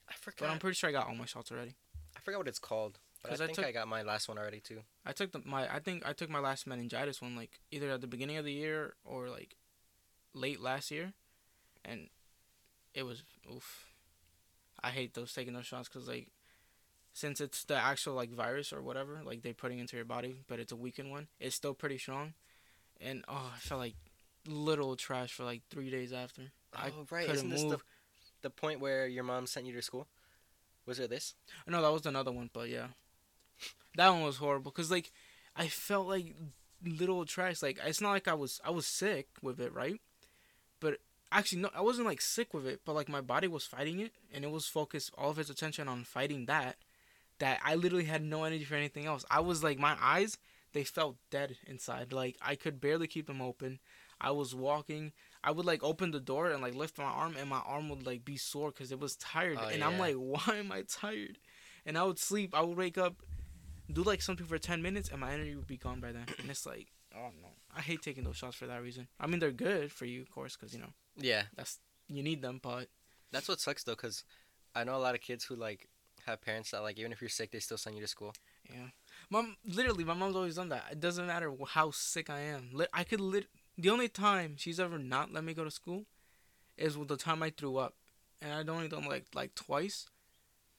I 0.07 0.13
forgot. 0.13 0.39
But. 0.47 0.49
I'm 0.51 0.59
pretty 0.59 0.75
sure 0.75 0.89
I 0.89 0.93
got 0.93 1.07
all 1.07 1.15
my 1.15 1.25
shots 1.25 1.51
already. 1.51 1.73
I 2.15 2.19
forgot 2.19 2.37
what 2.39 2.47
it's 2.47 2.59
called. 2.59 2.99
But 3.23 3.31
I 3.31 3.33
I 3.35 3.37
think 3.37 3.53
took- 3.55 3.65
I 3.65 3.71
got 3.71 3.87
my 3.87 4.03
last 4.03 4.27
one 4.27 4.37
already 4.37 4.59
too. 4.59 4.81
I 5.05 5.11
took 5.13 5.31
the 5.31 5.41
my 5.45 5.73
I 5.73 5.79
think 5.79 6.05
I 6.05 6.13
took 6.13 6.29
my 6.29 6.39
last 6.39 6.67
meningitis 6.67 7.21
one 7.21 7.35
like 7.35 7.59
either 7.71 7.89
at 7.89 8.01
the 8.01 8.07
beginning 8.07 8.37
of 8.37 8.45
the 8.45 8.51
year 8.51 8.93
or 9.05 9.29
like 9.29 9.55
late 10.35 10.59
last 10.59 10.91
year, 10.91 11.13
and 11.85 12.09
it 12.93 13.03
was 13.03 13.23
oof. 13.51 13.87
I 14.83 14.89
hate 14.89 15.13
those 15.13 15.33
taking 15.33 15.53
those 15.53 15.65
shots 15.65 15.87
because 15.87 16.07
like 16.07 16.27
since 17.13 17.39
it's 17.39 17.63
the 17.65 17.75
actual 17.75 18.13
like 18.15 18.31
virus 18.31 18.73
or 18.73 18.81
whatever 18.81 19.21
like 19.23 19.41
they're 19.41 19.53
putting 19.53 19.79
into 19.79 19.95
your 19.95 20.05
body, 20.05 20.41
but 20.47 20.59
it's 20.59 20.71
a 20.71 20.75
weakened 20.75 21.11
one. 21.11 21.27
It's 21.39 21.55
still 21.55 21.73
pretty 21.73 21.97
strong, 21.97 22.33
and 22.99 23.23
oh 23.27 23.51
I 23.55 23.59
felt 23.59 23.79
like 23.79 23.95
little 24.47 24.95
trash 24.95 25.33
for 25.33 25.43
like 25.43 25.61
three 25.69 25.89
days 25.89 26.11
after. 26.11 26.51
I 26.73 26.89
oh 26.89 27.05
right, 27.09 27.27
couldn't 27.27 27.35
isn't 27.35 27.49
this 27.49 27.63
the 27.63 27.79
the 28.41 28.49
point 28.49 28.79
where 28.79 29.07
your 29.07 29.23
mom 29.23 29.47
sent 29.47 29.65
you 29.65 29.73
to 29.73 29.81
school? 29.81 30.07
Was 30.85 30.99
it 30.99 31.09
this? 31.09 31.35
No, 31.67 31.81
that 31.81 31.93
was 31.93 32.05
another 32.05 32.31
one, 32.31 32.49
but 32.51 32.67
yeah, 32.67 32.87
that 33.95 34.09
one 34.09 34.23
was 34.23 34.37
horrible 34.37 34.71
because 34.71 34.91
like 34.91 35.11
I 35.55 35.67
felt 35.67 36.07
like 36.07 36.35
little 36.83 37.25
trash. 37.25 37.61
Like 37.61 37.79
it's 37.85 38.01
not 38.01 38.11
like 38.11 38.27
I 38.27 38.33
was 38.33 38.59
I 38.65 38.71
was 38.71 38.85
sick 38.85 39.27
with 39.41 39.59
it, 39.59 39.73
right? 39.73 40.01
But 40.79 40.97
actually, 41.33 41.61
no, 41.61 41.69
I 41.75 41.81
wasn't 41.81 42.07
like 42.07 42.21
sick 42.21 42.53
with 42.53 42.65
it, 42.65 42.81
but 42.85 42.93
like 42.93 43.09
my 43.09 43.21
body 43.21 43.47
was 43.47 43.65
fighting 43.65 43.99
it, 43.99 44.13
and 44.33 44.43
it 44.43 44.51
was 44.51 44.67
focused 44.67 45.11
all 45.17 45.31
of 45.31 45.39
its 45.39 45.49
attention 45.49 45.87
on 45.87 46.03
fighting 46.03 46.45
that. 46.45 46.77
That 47.39 47.59
I 47.65 47.75
literally 47.75 48.05
had 48.05 48.23
no 48.23 48.43
energy 48.43 48.63
for 48.63 48.75
anything 48.75 49.05
else. 49.05 49.25
I 49.29 49.39
was 49.39 49.63
like 49.63 49.79
my 49.79 49.97
eyes, 49.99 50.37
they 50.73 50.83
felt 50.83 51.17
dead 51.31 51.57
inside. 51.65 52.13
Like 52.13 52.37
I 52.41 52.55
could 52.55 52.79
barely 52.79 53.07
keep 53.07 53.27
them 53.27 53.41
open. 53.41 53.79
I 54.21 54.31
was 54.31 54.55
walking. 54.55 55.11
I 55.43 55.51
would 55.51 55.65
like 55.65 55.83
open 55.83 56.11
the 56.11 56.19
door 56.19 56.49
and 56.49 56.61
like 56.61 56.75
lift 56.75 56.97
my 56.97 57.03
arm, 57.05 57.35
and 57.37 57.49
my 57.49 57.59
arm 57.59 57.89
would 57.89 58.05
like 58.05 58.23
be 58.23 58.37
sore 58.37 58.71
because 58.71 58.91
it 58.91 58.99
was 58.99 59.15
tired. 59.17 59.57
Oh, 59.61 59.67
and 59.67 59.83
I'm 59.83 59.97
like, 59.99 60.15
why 60.17 60.55
am 60.55 60.71
I 60.71 60.83
tired? 60.83 61.39
And 61.85 61.97
I 61.97 62.03
would 62.03 62.19
sleep. 62.19 62.55
I 62.55 62.61
would 62.61 62.77
wake 62.77 62.97
up, 62.97 63.15
do 63.91 64.03
like 64.03 64.21
something 64.21 64.45
for 64.45 64.57
ten 64.57 64.81
minutes, 64.81 65.09
and 65.09 65.19
my 65.19 65.33
energy 65.33 65.55
would 65.55 65.67
be 65.67 65.77
gone 65.77 65.99
by 65.99 66.11
then. 66.11 66.25
And 66.39 66.49
it's 66.49 66.65
like, 66.65 66.87
oh 67.15 67.31
no, 67.41 67.49
I 67.75 67.81
hate 67.81 68.01
taking 68.01 68.23
those 68.23 68.37
shots 68.37 68.55
for 68.55 68.67
that 68.67 68.81
reason. 68.81 69.07
I 69.19 69.27
mean, 69.27 69.39
they're 69.39 69.51
good 69.51 69.91
for 69.91 70.05
you, 70.05 70.21
of 70.21 70.31
course, 70.31 70.55
because 70.55 70.73
you 70.73 70.79
know 70.79 70.93
Yeah, 71.17 71.43
that's 71.55 71.79
you 72.07 72.23
need 72.23 72.41
them, 72.41 72.59
but 72.61 72.87
that's 73.31 73.47
what 73.47 73.59
sucks 73.59 73.83
though, 73.83 73.95
cause 73.95 74.23
I 74.75 74.83
know 74.83 74.95
a 74.95 74.97
lot 74.97 75.15
of 75.15 75.21
kids 75.21 75.45
who 75.45 75.55
like 75.55 75.89
have 76.25 76.41
parents 76.41 76.71
that 76.71 76.81
like 76.81 76.97
even 76.97 77.11
if 77.11 77.21
you're 77.21 77.29
sick, 77.29 77.51
they 77.51 77.59
still 77.59 77.77
send 77.77 77.95
you 77.95 78.01
to 78.01 78.07
school. 78.07 78.33
Yeah, 78.69 78.87
mom. 79.29 79.57
Literally, 79.65 80.03
my 80.03 80.13
mom's 80.13 80.35
always 80.35 80.55
done 80.55 80.69
that. 80.69 80.85
It 80.91 80.99
doesn't 80.99 81.27
matter 81.27 81.51
how 81.69 81.91
sick 81.91 82.29
I 82.29 82.39
am. 82.39 82.71
I 82.93 83.03
could 83.03 83.21
lit. 83.21 83.47
The 83.77 83.89
only 83.89 84.07
time 84.07 84.55
she's 84.57 84.79
ever 84.79 84.97
not 84.97 85.33
let 85.33 85.43
me 85.43 85.53
go 85.53 85.63
to 85.63 85.71
school 85.71 86.05
is 86.77 86.97
with 86.97 87.07
the 87.07 87.17
time 87.17 87.43
I 87.43 87.51
threw 87.51 87.77
up, 87.77 87.95
and 88.41 88.53
I'd 88.53 88.69
only 88.69 88.87
done 88.87 89.05
like 89.05 89.25
like 89.33 89.55
twice, 89.55 90.07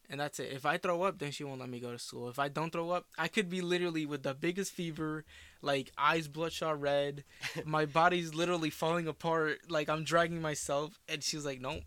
and 0.09 0.21
that's 0.21 0.41
it. 0.41 0.53
If 0.53 0.67
I 0.67 0.79
throw 0.79 1.03
up, 1.03 1.19
then 1.19 1.31
she 1.31 1.45
won't 1.45 1.61
let 1.61 1.69
me 1.69 1.81
go 1.81 1.93
to 1.93 1.99
school. 1.99 2.29
If 2.29 2.39
I 2.39 2.49
don't 2.49 2.73
throw 2.73 2.91
up, 2.91 3.07
I 3.19 3.29
could 3.29 3.49
be 3.49 3.61
literally 3.61 4.07
with 4.07 4.23
the 4.23 4.35
biggest 4.35 4.73
fever, 4.73 5.25
like 5.65 5.91
eyes 5.99 6.29
bloodshot 6.29 6.81
red, 6.81 7.25
my 7.65 7.87
body's 7.87 8.35
literally 8.35 8.71
falling 8.71 9.09
apart, 9.09 9.59
like 9.69 9.89
I'm 9.89 10.05
dragging 10.05 10.41
myself, 10.43 10.99
and 11.09 11.23
she's 11.23 11.45
like, 11.45 11.61
"Nope, 11.61 11.83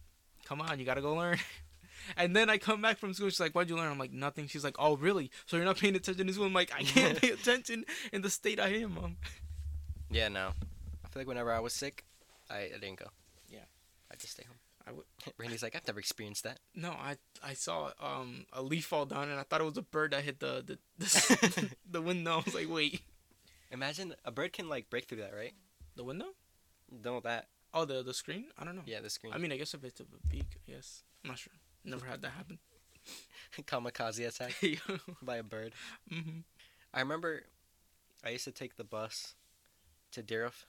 come 0.46 0.60
on, 0.62 0.80
you 0.80 0.86
gotta 0.86 1.02
go 1.02 1.16
learn." 1.16 1.38
And 2.16 2.34
then 2.34 2.50
I 2.50 2.58
come 2.58 2.82
back 2.82 3.00
from 3.00 3.14
school. 3.14 3.28
She's 3.30 3.40
like, 3.42 3.52
"What'd 3.52 3.70
you 3.70 3.76
learn?" 3.76 3.92
I'm 3.92 3.98
like, 3.98 4.14
"Nothing." 4.14 4.48
She's 4.48 4.64
like, 4.64 4.78
"Oh, 4.80 4.96
really? 4.96 5.30
So 5.46 5.58
you're 5.58 5.66
not 5.66 5.78
paying 5.78 5.94
attention 5.94 6.26
to 6.26 6.32
school?" 6.32 6.46
I'm 6.46 6.54
like, 6.54 6.72
"I 6.74 6.84
can't 6.84 7.18
pay 7.22 7.32
attention 7.32 7.84
in 8.14 8.22
the 8.22 8.30
state 8.30 8.62
I 8.62 8.70
am, 8.76 8.94
mom." 8.94 9.18
Yeah, 10.10 10.30
no. 10.30 10.54
I 11.04 11.08
feel 11.10 11.20
like 11.22 11.28
whenever 11.28 11.52
I 11.52 11.60
was 11.60 11.74
sick, 11.74 12.06
I, 12.50 12.60
I 12.60 12.78
didn't 12.80 13.00
go. 13.00 13.08
Yeah. 13.50 13.66
I 14.10 14.16
just 14.16 14.34
stay 14.34 14.44
home. 14.48 14.56
I 14.88 14.92
would- 14.94 15.06
Randy's 15.38 15.62
like, 15.62 15.76
I've 15.76 15.86
never 15.86 16.00
experienced 16.00 16.46
that. 16.46 16.60
No, 16.74 16.92
I 16.92 17.18
I 17.44 17.54
saw 17.56 17.92
um 18.00 18.46
a 18.54 18.62
leaf 18.62 18.86
fall 18.86 19.06
down, 19.06 19.28
and 19.30 19.38
I 19.38 19.44
thought 19.44 19.60
it 19.60 19.66
was 19.66 19.78
a 19.78 19.82
bird 19.82 20.12
that 20.12 20.24
hit 20.24 20.40
the 20.40 20.64
the 20.66 20.78
the, 21.00 21.70
the 21.92 22.02
window. 22.02 22.38
I 22.40 22.42
was 22.46 22.56
like, 22.56 22.70
"Wait, 22.70 23.02
Imagine 23.72 24.16
a 24.24 24.32
bird 24.32 24.54
can 24.54 24.70
like 24.70 24.90
break 24.90 25.06
through 25.06 25.20
that, 25.20 25.34
right? 25.36 25.54
the 25.98 26.04
window? 26.04 26.28
Know 27.04 27.20
that? 27.22 27.48
Oh, 27.74 27.84
the 27.84 28.02
the 28.02 28.14
screen? 28.14 28.46
I 28.58 28.64
don't 28.64 28.76
know. 28.76 28.84
Yeah, 28.86 29.02
the 29.02 29.10
screen. 29.10 29.34
I 29.34 29.38
mean, 29.38 29.52
I 29.52 29.58
guess 29.58 29.74
if 29.74 29.84
it's 29.84 30.00
a 30.00 30.06
beak, 30.30 30.58
yes. 30.66 31.04
I'm 31.24 31.30
not 31.30 31.40
sure. 31.40 31.54
Never 31.84 32.06
had 32.06 32.22
that 32.22 32.32
happen. 32.32 32.60
Kamikaze 33.64 34.28
attack 34.28 34.52
mm-hmm. 34.62 35.26
by 35.26 35.38
a 35.38 35.44
bird. 35.44 35.74
I 36.94 37.00
remember 37.00 37.44
I 38.24 38.30
used 38.30 38.46
to 38.46 38.52
take 38.52 38.78
the 38.78 38.84
bus 38.84 39.36
to 40.12 40.24
Dirif 40.24 40.66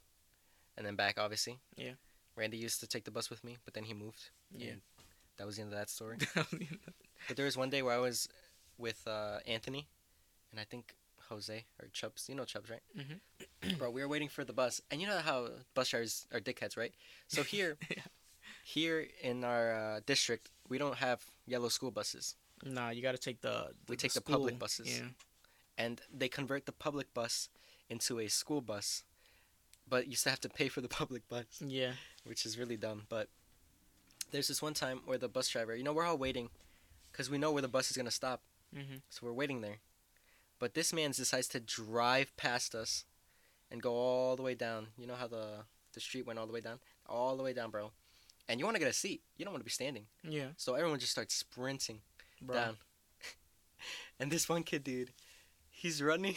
and 0.77 0.87
then 0.87 0.97
back, 0.97 1.19
obviously. 1.19 1.59
Yeah. 1.77 1.93
Randy 2.37 2.57
used 2.57 2.81
to 2.81 2.87
take 2.87 3.05
the 3.05 3.11
bus 3.11 3.31
with 3.31 3.45
me, 3.45 3.59
but 3.65 3.75
then 3.75 3.85
he 3.85 3.95
moved. 3.95 4.31
Yeah. 4.57 4.75
That 5.37 5.47
was 5.47 5.57
the 5.57 5.63
end 5.63 5.73
of 5.73 5.79
that 5.79 5.91
story. 5.91 6.19
But 7.27 7.37
there 7.37 7.47
was 7.47 7.57
one 7.57 7.69
day 7.69 7.83
where 7.83 7.95
I 7.95 7.99
was 7.99 8.29
with 8.79 9.03
uh, 9.07 9.39
Anthony 9.45 9.89
and 10.53 10.61
I 10.61 10.65
think 10.65 10.95
Jose 11.29 11.65
or 11.81 11.89
Chubbs. 11.93 12.29
You 12.29 12.35
know 12.35 12.45
Chubbs, 12.45 12.71
right? 12.71 12.83
Mhm. 12.97 13.79
Bro, 13.79 13.91
we 13.91 14.01
were 14.01 14.09
waiting 14.09 14.29
for 14.29 14.45
the 14.45 14.53
bus. 14.53 14.81
And 14.91 15.01
you 15.01 15.07
know 15.07 15.19
how 15.19 15.49
bus 15.75 15.89
drivers 15.91 16.27
are 16.33 16.41
dickheads, 16.41 16.77
right? 16.77 16.95
So 17.29 17.43
here, 17.55 17.77
Yeah. 17.91 18.03
here 18.65 19.07
in 19.23 19.45
our 19.45 19.73
uh, 19.75 20.01
district, 20.07 20.51
we 20.69 20.79
don't 20.79 20.97
have 20.97 21.25
yellow 21.47 21.69
school 21.69 21.91
buses. 21.91 22.37
nah, 22.65 22.91
you 22.91 23.03
gotta 23.03 23.19
take 23.19 23.41
the. 23.41 23.73
We 23.89 23.97
take 23.97 24.13
the 24.15 24.21
public 24.21 24.59
buses. 24.59 24.99
Yeah. 24.99 25.09
and 25.77 26.01
they 26.13 26.29
convert 26.29 26.67
the 26.67 26.73
public 26.73 27.15
bus 27.15 27.49
into 27.89 28.19
a 28.19 28.27
school 28.29 28.61
bus, 28.61 29.05
but 29.89 30.09
you 30.09 30.17
still 30.17 30.31
have 30.31 30.41
to 30.41 30.49
pay 30.49 30.67
for 30.69 30.81
the 30.81 30.89
public 31.01 31.29
bus, 31.29 31.45
Yeah. 31.61 31.93
which 32.25 32.45
is 32.45 32.59
really 32.59 32.77
dumb. 32.77 33.07
But 33.09 33.29
there's 34.33 34.49
this 34.49 34.61
one 34.61 34.75
time 34.75 35.03
where 35.05 35.19
the 35.19 35.29
bus 35.29 35.49
driver, 35.49 35.77
you 35.77 35.85
know, 35.85 35.93
we're 35.93 36.05
all 36.05 36.19
waiting 36.19 36.51
because 37.13 37.31
we 37.31 37.39
know 37.39 37.53
where 37.53 37.63
the 37.63 37.69
bus 37.69 37.91
is 37.91 37.97
gonna 37.97 38.11
stop, 38.11 38.43
Mhm. 38.75 39.03
so 39.09 39.21
we're 39.25 39.33
waiting 39.33 39.61
there. 39.61 39.79
But 40.59 40.75
this 40.75 40.93
man 40.93 41.11
decides 41.13 41.49
to 41.49 41.61
drive 41.61 42.37
past 42.37 42.75
us 42.75 43.05
and 43.71 43.81
go 43.83 43.93
all 43.95 44.37
the 44.37 44.43
way 44.43 44.55
down. 44.55 44.89
You 44.99 45.07
know 45.07 45.15
how 45.15 45.27
the 45.29 45.65
the 45.95 46.01
street 46.01 46.27
went 46.27 46.39
all 46.39 46.47
the 46.47 46.53
way 46.53 46.61
down, 46.61 46.79
all 47.07 47.37
the 47.37 47.43
way 47.43 47.53
down, 47.53 47.71
bro. 47.71 47.93
And 48.49 48.59
you 48.59 48.65
want 48.65 48.77
to 48.77 48.81
get 48.81 48.89
a 48.89 48.95
seat. 48.95 49.23
You 49.37 49.45
don't 49.45 49.53
want 49.53 49.61
to 49.63 49.67
be 49.67 49.71
standing. 49.71 50.07
Yeah. 50.23 50.49
So 50.57 50.75
everyone 50.75 50.99
just 50.99 51.13
starts 51.13 51.35
sprinting 51.35 52.01
Bro. 52.41 52.57
down. 52.57 52.77
and 54.21 54.31
this 54.33 54.49
one 54.49 54.63
kid, 54.63 54.85
dude, 54.85 55.11
he's 55.71 56.03
running. 56.03 56.35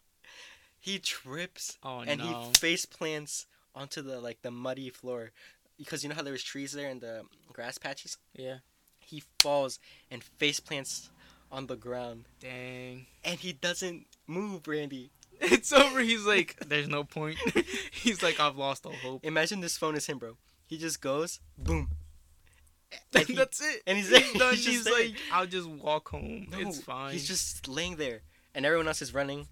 he 0.80 0.98
trips 0.98 1.78
Oh 1.82 2.00
and 2.00 2.20
no. 2.20 2.26
he 2.50 2.58
face 2.58 2.86
plants 2.86 3.46
onto 3.74 4.02
the 4.02 4.20
like 4.20 4.42
the 4.42 4.50
muddy 4.50 4.90
floor 4.90 5.30
because 5.76 6.02
you 6.02 6.08
know 6.08 6.14
how 6.16 6.22
there 6.22 6.32
was 6.32 6.42
trees 6.42 6.72
there 6.72 6.88
and 6.88 7.00
the 7.00 7.22
grass 7.52 7.78
patches. 7.78 8.18
yeah. 8.34 8.58
He 9.00 9.22
falls 9.38 9.78
and 10.10 10.22
face 10.22 10.60
plants 10.60 11.08
on 11.50 11.66
the 11.66 11.76
ground, 11.76 12.26
Dang. 12.40 13.06
and 13.24 13.38
he 13.38 13.52
doesn't 13.52 14.06
move, 14.26 14.66
Randy. 14.68 15.10
It's 15.40 15.72
over. 15.72 16.00
He's 16.00 16.24
like, 16.26 16.56
there's 16.66 16.88
no 16.88 17.04
point. 17.04 17.38
He's 17.92 18.24
like, 18.24 18.40
I've 18.40 18.56
lost 18.56 18.84
all 18.84 18.92
hope. 18.92 19.24
Imagine 19.24 19.60
this 19.60 19.76
phone 19.76 19.94
is 19.94 20.04
him, 20.06 20.18
bro. 20.18 20.36
He 20.66 20.76
just 20.78 21.00
goes 21.00 21.38
boom. 21.56 21.88
And 23.14 23.26
he- 23.26 23.34
That's 23.34 23.60
it. 23.60 23.82
and 23.86 23.96
he's 23.98 24.08
He's 24.08 24.32
done. 24.32 24.54
He's 24.54 24.64
just 24.64 24.88
He's 24.88 24.92
like, 24.92 25.14
I'll 25.32 25.46
just 25.46 25.68
walk 25.68 26.08
home. 26.08 26.46
No, 26.50 26.58
it's 26.58 26.80
fine. 26.80 27.12
He's 27.12 27.28
just 27.28 27.68
laying 27.68 27.96
there, 27.96 28.22
and 28.54 28.64
everyone 28.66 28.88
else 28.88 29.00
is 29.02 29.12
running. 29.14 29.46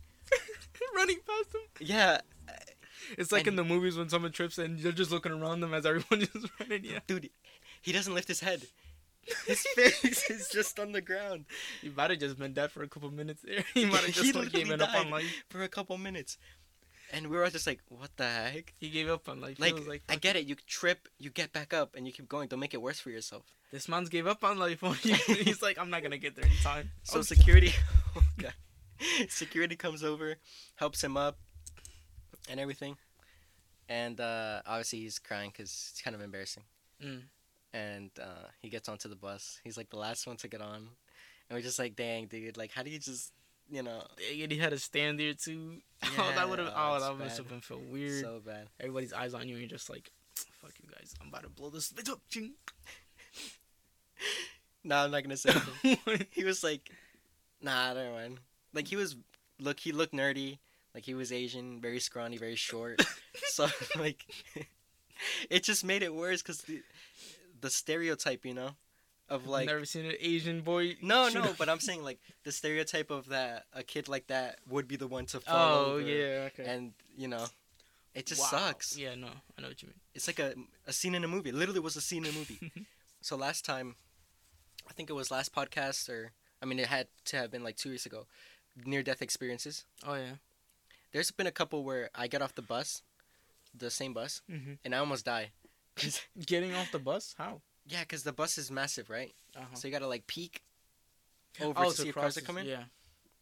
running 0.97 1.19
past 1.27 1.55
him. 1.55 1.61
Yeah, 1.87 2.21
It's 3.19 3.31
like 3.31 3.43
And- 3.47 3.49
in 3.51 3.57
the 3.57 3.65
movies 3.65 3.97
when 3.97 4.09
someone 4.09 4.33
trips 4.33 4.59
and 4.59 4.79
they're 4.81 4.91
just 4.93 5.11
looking 5.13 5.33
around 5.33 5.61
them 5.61 5.73
as 5.75 5.87
everyone 5.87 6.23
is 6.35 6.51
running. 6.61 6.85
Yeah. 6.85 6.99
dude, 7.07 7.31
he 7.83 7.93
doesn't 7.93 8.15
lift 8.15 8.27
his 8.29 8.41
head. 8.41 8.63
His 9.47 9.61
face 9.75 10.31
is 10.31 10.49
just 10.49 10.79
on 10.79 10.93
the 10.93 11.01
ground 11.01 11.47
He 11.83 11.89
might 11.89 12.11
have 12.11 12.21
just 12.21 12.39
been 12.39 12.53
dead 12.53 12.71
for 12.71 12.83
a 12.83 12.89
couple 12.89 13.11
minutes 13.11 13.43
there. 13.43 13.65
He 13.75 13.85
might 13.85 14.05
have 14.05 14.15
just 14.15 14.35
like 14.35 14.53
given 14.53 14.81
up 14.81 14.95
on 14.95 15.11
life. 15.11 15.45
for 15.49 15.63
a 15.63 15.69
couple 15.69 15.99
minutes, 15.99 16.39
and 17.13 17.29
we 17.29 17.37
were 17.37 17.45
all 17.45 17.51
just 17.51 17.67
like, 17.67 17.81
"What 17.89 18.11
the 18.17 18.29
heck?" 18.29 18.75
He 18.79 18.91
gave 18.91 19.09
up 19.09 19.29
on 19.29 19.41
life. 19.41 19.59
Like, 19.59 19.87
like 19.87 20.03
I 20.09 20.17
get 20.17 20.37
it. 20.37 20.47
You 20.47 20.57
trip, 20.67 21.09
you 21.19 21.31
get 21.31 21.53
back 21.53 21.75
up, 21.75 21.95
and 21.97 22.07
you 22.07 22.13
keep 22.13 22.29
going. 22.29 22.49
Don't 22.49 22.61
make 22.61 22.75
it 22.75 22.83
worse 22.83 23.01
for 23.01 23.11
yourself. 23.11 23.45
This 23.73 23.89
man's 23.89 24.09
gave 24.09 24.27
up 24.27 24.45
on 24.45 24.59
life. 24.59 24.81
He's 25.27 25.63
like, 25.63 25.79
I'm 25.79 25.91
not 25.91 26.03
gonna 26.03 26.19
get 26.19 26.37
there 26.37 26.47
in 26.47 26.57
time. 26.63 26.91
So 27.03 27.23
security, 27.23 27.73
oh 28.17 28.23
god, 28.39 28.55
security 29.29 29.77
comes 29.77 30.03
over, 30.05 30.37
helps 30.77 31.03
him 31.03 31.17
up, 31.17 31.39
and 32.49 32.61
everything, 32.61 32.97
and 33.89 34.21
uh, 34.21 34.63
obviously 34.67 35.01
he's 35.01 35.19
crying 35.19 35.51
because 35.51 35.91
it's 35.93 36.01
kind 36.03 36.15
of 36.15 36.23
embarrassing. 36.23 36.63
Mm. 37.03 37.23
And 37.77 38.11
uh, 38.21 38.49
he 38.63 38.71
gets 38.71 38.89
onto 38.89 39.09
the 39.09 39.17
bus. 39.17 39.61
He's 39.63 39.77
like 39.77 39.91
the 39.91 39.99
last 39.99 40.27
one 40.27 40.37
to 40.39 40.49
get 40.49 40.63
on, 40.63 40.77
and 40.77 41.57
we're 41.57 41.61
just 41.61 41.79
like, 41.79 41.95
"Dang, 41.95 42.27
dude! 42.27 42.57
Like, 42.57 42.73
how 42.73 42.83
do 42.83 42.91
you 42.91 42.99
just, 42.99 43.33
you 43.71 43.83
know, 43.83 44.03
And 44.41 44.51
he 44.51 44.57
had 44.59 44.71
to 44.71 44.79
stand 44.79 45.21
there 45.21 45.35
too. 45.35 45.79
oh, 46.19 46.33
that 46.35 46.49
would 46.49 46.59
have. 46.59 46.73
oh, 46.75 47.01
that 47.01 47.19
must 47.23 47.37
have 47.37 47.49
been 47.49 47.61
feel 47.61 47.81
weird. 47.91 48.23
so 48.23 48.41
bad?" 48.45 48.69
Everybody's 48.81 49.13
eyes 49.13 49.35
on 49.35 49.47
you, 49.47 49.55
and 49.55 49.61
you're 49.61 49.69
just 49.69 49.91
like, 49.91 50.11
"Fuck 50.63 50.73
you 50.83 50.89
guys! 50.91 51.15
I'm 51.21 51.29
about 51.29 51.43
to 51.43 51.51
blow 51.51 51.69
this 51.69 51.93
bitch 51.93 52.11
up." 52.11 52.21
No, 54.83 54.97
I'm 55.05 55.11
not 55.11 55.23
gonna 55.23 55.37
say. 55.37 55.53
he 56.31 56.45
was 56.45 56.65
like, 56.65 56.91
"Nah, 57.61 57.93
never 57.93 58.13
mind." 58.13 58.39
Like 58.73 58.89
he 58.89 58.97
was, 58.97 59.17
look, 59.61 59.81
he 59.81 59.93
looked 59.93 60.15
nerdy. 60.15 60.59
Like 60.95 61.05
he 61.05 61.13
was 61.13 61.31
Asian, 61.31 61.81
very 61.81 62.01
scrawny, 62.01 62.39
very 62.39 62.57
short. 62.57 63.05
so 63.49 63.69
like, 63.99 64.25
it 65.51 65.63
just 65.63 65.85
made 65.85 66.03
it 66.03 66.15
worse 66.15 66.41
because 66.41 66.65
the, 67.67 67.71
stereotype, 67.71 68.45
you 68.45 68.55
know, 68.55 68.71
of 69.29 69.47
like. 69.47 69.67
never 69.67 69.85
seen 69.85 70.07
an 70.07 70.15
Asian 70.21 70.61
boy. 70.63 70.97
No, 71.03 71.29
no, 71.29 71.43
up. 71.43 71.59
but 71.59 71.69
I'm 71.69 71.81
saying 71.89 72.03
like 72.03 72.19
the 72.45 72.53
stereotype 72.53 73.11
of 73.11 73.29
that 73.29 73.65
a 73.73 73.83
kid 73.83 74.09
like 74.09 74.27
that 74.29 74.59
would 74.69 74.87
be 74.89 74.97
the 74.97 75.07
one 75.09 75.27
to 75.27 75.41
fall 75.41 75.85
Oh 75.87 75.97
yeah, 75.99 76.49
okay. 76.51 76.65
and 76.67 76.93
you 77.17 77.29
know, 77.29 77.45
it 78.15 78.27
just 78.27 78.41
Wow. 78.41 78.59
sucks. 78.59 78.97
Yeah, 78.97 79.15
no, 79.15 79.29
I 79.57 79.63
know 79.63 79.69
what 79.69 79.83
you 79.83 79.89
mean. 79.89 80.01
It's 80.15 80.27
like 80.27 80.39
a 80.39 80.55
a 80.87 80.93
scene 80.93 81.15
in 81.15 81.25
a 81.25 81.29
movie. 81.29 81.51
It 81.51 81.57
literally 81.57 81.81
was 81.81 81.97
a 81.97 82.01
scene 82.01 82.25
in 82.25 82.31
a 82.35 82.39
movie. 82.39 82.61
so 83.21 83.37
last 83.37 83.65
time, 83.65 83.97
I 84.89 84.93
think 84.93 85.11
it 85.11 85.15
was 85.15 85.31
last 85.31 85.55
podcast, 85.55 86.09
or 86.09 86.33
I 86.63 86.67
mean, 86.67 86.79
it 86.79 86.87
had 86.87 87.09
to 87.27 87.37
have 87.37 87.51
been 87.51 87.65
like 87.65 87.77
two 87.77 87.91
weeks 87.91 88.07
ago. 88.07 88.27
Near 88.85 89.03
death 89.03 89.23
experiences. 89.23 89.85
Oh 90.07 90.15
yeah. 90.15 90.37
There's 91.13 91.31
been 91.31 91.47
a 91.47 91.51
couple 91.61 91.83
where 91.83 92.11
I 92.15 92.27
get 92.29 92.43
off 92.43 92.55
the 92.55 92.63
bus, 92.63 93.03
the 93.77 93.91
same 93.91 94.13
bus, 94.13 94.43
Mm-hmm. 94.51 94.75
and 94.85 94.95
I 94.95 94.99
almost 94.99 95.25
die. 95.25 95.51
Getting 96.47 96.75
off 96.75 96.91
the 96.93 96.99
bus? 96.99 97.35
How? 97.39 97.61
yeah, 97.87 98.01
because 98.01 98.23
the 98.25 98.33
bus 98.33 98.59
is 98.59 98.71
massive, 98.71 99.09
right? 99.11 99.33
Uh-huh. 99.57 99.75
So 99.75 99.89
you 99.89 99.93
gotta 99.93 100.07
like 100.09 100.27
peek 100.27 100.63
over 101.61 101.73
oh, 101.77 101.91
to 101.91 101.97
see 101.97 102.09
if 102.09 102.15
cars 102.15 102.37
are 102.37 102.41
coming. 102.43 102.67
Yeah. 102.67 102.85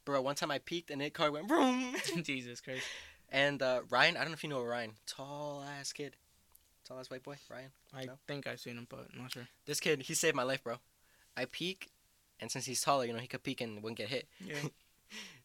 Bro, 0.04 0.20
one 0.22 0.34
time 0.34 0.50
I 0.50 0.58
peeked 0.58 0.90
and 0.90 1.00
it 1.02 1.14
car 1.14 1.30
went 1.32 1.48
boom. 1.48 1.94
Jesus 2.22 2.60
Christ. 2.60 2.84
and 3.30 3.62
uh, 3.62 3.80
Ryan, 3.90 4.16
I 4.16 4.20
don't 4.20 4.28
know 4.28 4.34
if 4.34 4.44
you 4.44 4.50
know 4.50 4.62
Ryan, 4.62 4.92
tall 5.06 5.64
ass 5.80 5.92
kid, 5.92 6.14
tall 6.86 6.98
ass 7.00 7.10
white 7.10 7.22
boy, 7.22 7.36
Ryan. 7.50 7.70
I 7.96 8.04
No? 8.04 8.12
think 8.28 8.46
I've 8.46 8.60
seen 8.60 8.76
him, 8.76 8.86
but 8.90 9.06
I'm 9.14 9.22
not 9.22 9.32
sure. 9.32 9.48
This 9.66 9.80
kid, 9.80 10.02
he 10.02 10.14
saved 10.14 10.36
my 10.36 10.42
life, 10.42 10.62
bro. 10.62 10.76
I 11.36 11.46
peek, 11.46 11.88
and 12.38 12.50
since 12.50 12.66
he's 12.66 12.82
taller, 12.82 13.06
you 13.06 13.12
know, 13.14 13.18
he 13.18 13.26
could 13.26 13.42
peek 13.42 13.60
and 13.62 13.82
wouldn't 13.82 13.98
get 13.98 14.08
hit. 14.08 14.28
Yeah. 14.44 14.56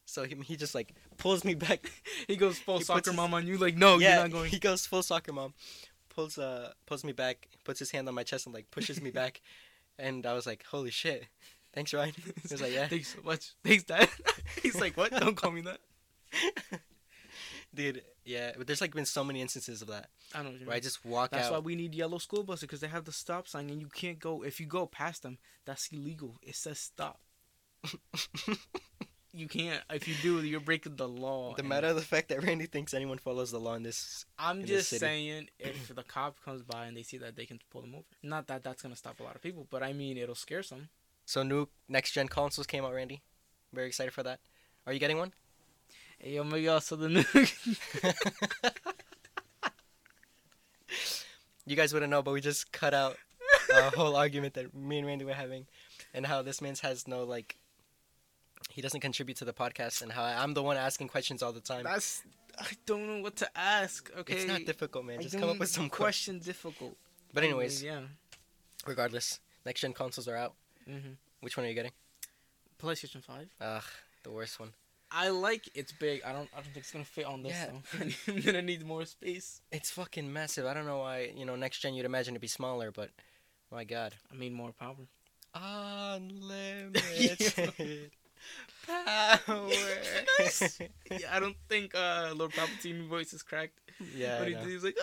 So 0.06 0.24
he, 0.24 0.34
he 0.44 0.56
just 0.56 0.74
like 0.74 0.96
pulls 1.18 1.44
me 1.46 1.54
back. 1.54 1.92
he 2.28 2.36
goes 2.36 2.58
full 2.58 2.80
He 2.80 2.84
soccer 2.84 3.12
his- 3.12 3.16
mom 3.16 3.32
on 3.36 3.46
you, 3.46 3.58
like, 3.60 3.78
no, 3.78 4.00
yeah, 4.00 4.14
you're 4.16 4.24
not 4.24 4.32
going. 4.32 4.50
he 4.50 4.58
goes 4.58 4.84
full 4.88 5.04
soccer 5.04 5.32
mom, 5.32 5.54
pulls 6.20 6.38
uh 6.38 6.72
pulls 6.86 7.04
me 7.04 7.14
back, 7.14 7.48
puts 7.64 7.80
his 7.80 7.92
hand 7.92 8.08
on 8.08 8.16
my 8.16 8.24
chest 8.24 8.46
and 8.46 8.54
like 8.54 8.70
pushes 8.72 9.02
me 9.02 9.10
back, 9.12 9.42
and 10.00 10.26
I 10.26 10.34
was 10.34 10.46
like, 10.46 10.64
holy 10.66 10.92
shit, 10.92 11.26
thanks 11.74 11.94
Ryan. 11.94 12.14
He 12.16 12.34
was 12.52 12.62
like, 12.62 12.74
yeah, 12.74 12.88
Thanks 12.88 13.16
so 13.16 13.22
much. 13.24 13.54
Thanks, 13.64 13.84
Dad. 13.84 14.10
He's 14.64 14.80
like, 14.80 14.98
what? 14.98 15.12
Don't 15.12 15.36
call 15.36 15.52
me 15.52 15.62
that. 15.62 15.80
dude, 17.74 18.04
Yeah, 18.26 18.52
but 18.58 18.68
there's 18.68 18.82
like 18.82 18.94
been 18.94 19.06
so 19.06 19.24
many 19.24 19.42
instances 19.42 19.82
of 19.82 19.88
that 19.88 20.10
I 20.36 20.44
don't 20.44 20.60
know. 20.60 20.68
where 20.68 20.76
I 20.76 20.80
just 20.80 21.06
walk 21.06 21.32
That's 21.32 21.46
out. 21.46 21.52
That's 21.52 21.62
why 21.62 21.66
we 21.66 21.76
need 21.76 21.96
yellow 21.96 22.18
school 22.18 22.44
buses 22.44 22.62
because 22.62 22.82
they 22.82 22.88
have 22.88 23.06
the 23.06 23.14
stop 23.14 23.48
sign 23.48 23.70
and 23.70 23.80
you 23.80 23.88
can't 23.88 24.20
go. 24.20 24.44
If 24.44 24.60
you 24.60 24.66
go 24.66 24.86
past 24.86 25.24
them, 25.24 25.38
that's 25.66 25.88
illegal. 25.92 26.36
It 26.42 26.56
says 26.56 26.80
stop. 26.80 27.20
You 29.32 29.48
can't. 29.48 29.82
If 29.92 30.08
you 30.08 30.16
do, 30.22 30.42
you're 30.42 30.60
breaking 30.60 30.96
the 30.96 31.08
law. 31.08 31.54
the 31.56 31.64
matter 31.64 31.88
of 31.88 31.96
the 31.96 32.02
fact 32.02 32.30
that 32.30 32.44
Randy 32.44 32.66
thinks 32.66 32.94
anyone 32.96 33.20
follows 33.20 33.52
the 33.52 33.60
law 33.60 33.76
in 33.76 33.84
this. 33.84 34.26
I'm 34.40 34.62
in 34.62 34.66
just 34.66 34.90
city. 34.90 35.00
saying, 35.00 35.50
if 35.60 35.94
the 35.94 36.04
cop 36.04 36.44
comes 36.44 36.64
by 36.64 36.86
and 36.86 36.98
they 36.98 37.04
see 37.04 37.18
that, 37.20 37.36
they 37.36 37.46
can 37.46 37.60
pull 37.70 37.82
them 37.82 37.94
over. 37.94 38.06
Not 38.24 38.48
that 38.48 38.64
that's 38.64 38.82
gonna 38.82 38.96
stop 38.96 39.20
a 39.20 39.24
lot 39.24 39.36
of 39.36 39.42
people, 39.42 39.68
but 39.70 39.84
I 39.84 39.94
mean, 39.94 40.18
it'll 40.18 40.34
scare 40.36 40.64
some. 40.64 40.90
So 41.26 41.44
new 41.44 41.68
next 41.88 42.12
gen 42.14 42.28
consoles 42.28 42.66
came 42.66 42.84
out, 42.84 42.94
Randy. 42.94 43.22
Very 43.72 43.88
excited 43.88 44.14
for 44.14 44.24
that. 44.24 44.40
Are 44.88 44.94
you 44.94 45.00
getting 45.00 45.18
one? 45.20 45.34
Hey, 46.18 46.40
oh 46.40 46.44
my 46.44 46.60
god! 46.62 46.84
So 46.84 46.96
the 46.96 47.10
new. 47.10 47.24
You 51.66 51.76
guys 51.76 51.94
wouldn't 51.94 52.10
know, 52.10 52.24
but 52.24 52.34
we 52.34 52.42
just 52.42 52.72
cut 52.72 52.96
out 52.96 53.16
a 53.72 53.92
whole 53.92 54.16
argument 54.24 54.56
that 54.56 54.74
me 54.74 54.98
and 54.98 55.06
Randy 55.06 55.24
were 55.24 55.34
having, 55.34 55.68
and 56.16 56.26
how 56.26 56.42
this 56.42 56.62
man's 56.62 56.80
has 56.80 57.08
no 57.08 57.24
like. 57.24 57.58
He 58.70 58.82
doesn't 58.82 59.00
contribute 59.00 59.38
to 59.38 59.46
the 59.46 59.54
podcast, 59.54 60.02
and 60.02 60.12
how 60.12 60.24
I'm 60.24 60.54
the 60.54 60.64
one 60.64 60.78
asking 60.78 61.08
questions 61.08 61.42
all 61.44 61.52
the 61.54 61.62
time. 61.62 61.84
that's. 61.84 62.24
I 62.58 62.68
don't 62.86 63.08
know 63.08 63.22
what 63.22 63.38
to 63.38 63.48
ask. 63.58 64.12
Okay. 64.20 64.34
It's 64.34 64.46
not 64.48 64.66
difficult, 64.66 65.06
man. 65.06 65.20
I 65.20 65.24
Just 65.24 65.40
come 65.40 65.50
up 65.50 65.60
with 65.60 65.70
some 65.70 65.90
questions. 65.90 66.44
question 66.44 66.54
difficult. 66.72 66.98
But 67.34 67.44
anyways, 67.46 67.82
yeah. 67.82 68.02
regardless, 68.86 69.40
next 69.66 69.80
gen 69.82 69.94
consoles 69.94 70.28
are 70.28 70.36
out. 70.36 70.56
hmm 70.86 71.14
Which 71.40 71.56
one 71.56 71.66
are 71.66 71.70
you 71.70 71.76
getting? 71.76 71.92
PlayStation 72.82 73.24
Five. 73.24 73.48
Ugh, 73.62 73.84
the 74.24 74.32
worst 74.32 74.60
one. 74.60 74.74
I 75.12 75.30
like 75.30 75.70
it's 75.74 75.92
big. 75.94 76.22
I 76.24 76.34
don't. 76.34 76.50
I 76.54 76.58
don't 76.58 76.66
think 76.66 76.78
it's 76.78 76.92
gonna 76.92 77.06
fit 77.06 77.26
on 77.26 77.44
this 77.44 77.54
Yeah. 77.54 77.72
though. 77.72 77.82
I'm 78.34 78.42
gonna 78.42 78.62
need 78.62 78.86
more 78.86 79.06
space. 79.06 79.62
It's 79.72 79.90
fucking 79.92 80.32
massive. 80.32 80.66
I 80.66 80.74
don't 80.74 80.86
know 80.86 81.00
why. 81.00 81.32
You 81.36 81.46
know, 81.46 81.56
next 81.56 81.80
gen 81.80 81.94
you'd 81.94 82.06
imagine 82.06 82.34
it'd 82.34 82.42
be 82.42 82.48
smaller, 82.48 82.92
but 82.92 83.10
my 83.72 83.86
god. 83.86 84.16
I 84.32 84.36
mean, 84.36 84.54
more 84.54 84.72
power. 84.74 84.96
Unlimited 85.56 87.00
power. 88.88 89.70
yeah, 91.12 91.18
I 91.32 91.40
don't 91.40 91.56
think 91.68 91.94
uh, 91.96 92.34
Lord 92.36 92.52
Palpatine 92.52 93.08
voice 93.08 93.34
is 93.34 93.44
cracked. 93.44 93.80
yeah. 94.16 94.40
But 94.40 94.48
he, 94.48 94.74
was 94.74 94.84
like. 94.84 94.98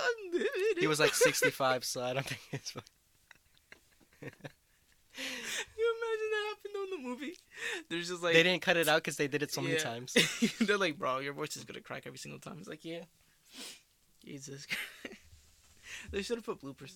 He 0.79 0.87
was 0.87 1.01
like 1.01 1.15
65, 1.15 1.85
so 1.85 2.03
I 2.03 2.13
don't 2.15 2.27
think 2.27 2.41
it's. 2.53 2.75
you 4.23 4.29
imagine 5.97 6.31
that 6.31 6.45
happened 6.49 6.77
on 6.77 6.91
the 6.91 7.09
movie? 7.09 7.37
There's 7.89 8.09
just 8.09 8.23
like 8.23 8.35
they 8.35 8.43
didn't 8.43 8.63
cut 8.63 8.77
it 8.77 8.89
out 8.89 9.03
because 9.03 9.17
they 9.17 9.29
did 9.29 9.43
it 9.43 9.53
so 9.53 9.61
many 9.61 9.77
times. 9.77 10.15
They're 10.61 10.79
like, 10.79 10.99
bro, 10.99 11.19
your 11.21 11.33
voice 11.33 11.57
is 11.57 11.65
gonna 11.65 11.81
crack 11.81 12.05
every 12.07 12.19
single 12.19 12.41
time. 12.41 12.57
It's 12.59 12.69
like, 12.69 12.85
yeah. 12.85 13.05
Jesus. 14.25 14.67
Christ. 14.67 15.17
they 16.11 16.23
should 16.23 16.37
have 16.39 16.45
put 16.45 16.61
bloopers. 16.61 16.95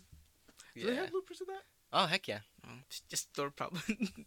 Do 0.75 0.87
they 0.87 0.95
Yeah. 0.95 1.01
have 1.03 1.11
bloopers 1.11 1.41
of 1.41 1.47
that? 1.49 1.63
Oh 1.93 2.07
heck 2.07 2.29
yeah. 2.29 2.41
Oh, 2.67 2.71
just- 2.89 3.09
just 3.09 3.35
throw 3.35 3.51
Pal- 3.51 3.71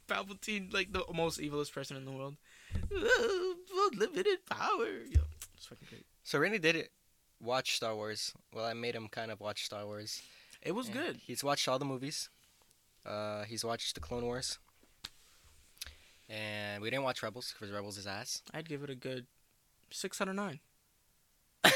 Palpatine, 0.08 0.74
like 0.74 0.92
the 0.92 1.04
most 1.14 1.40
evilest 1.40 1.72
person 1.74 1.96
in 1.98 2.06
the 2.06 2.12
world. 2.12 2.36
Uh, 2.76 3.88
Unlimited 3.92 4.46
power. 4.50 4.88
Yo, 5.10 5.22
it's 5.56 5.66
fucking 5.68 5.88
great. 5.90 6.06
So 6.24 6.40
Randy 6.40 6.60
did 6.60 6.76
it. 6.76 6.92
Watch 7.42 7.76
Star 7.76 7.96
Wars. 7.96 8.34
Well, 8.54 8.66
I 8.66 8.74
made 8.74 8.96
him 8.96 9.08
kind 9.10 9.30
of 9.32 9.40
watch 9.40 9.66
Star 9.66 9.86
Wars. 9.86 10.22
It 10.62 10.72
was 10.74 10.88
Yeah. 10.88 10.94
good. 10.96 11.18
He's 11.26 11.44
watched 11.44 11.68
all 11.68 11.78
the 11.78 11.86
movies. 11.86 12.30
Uh, 13.06 13.44
he's 13.44 13.64
watched 13.66 13.94
the 13.96 14.00
Clone 14.02 14.24
Wars. 14.26 14.58
And 16.30 16.82
we 16.82 16.90
didn't 16.90 17.04
watch 17.04 17.22
Rebels 17.22 17.54
because 17.54 17.72
Rebels 17.74 17.98
is 17.98 18.08
ass. 18.08 18.42
I'd 18.54 18.68
give 18.70 18.82
it 18.84 18.90
a 18.90 18.96
good 18.96 19.26
six 19.92 20.20
out 20.22 20.30
of 20.30 20.36
nine. 20.36 20.60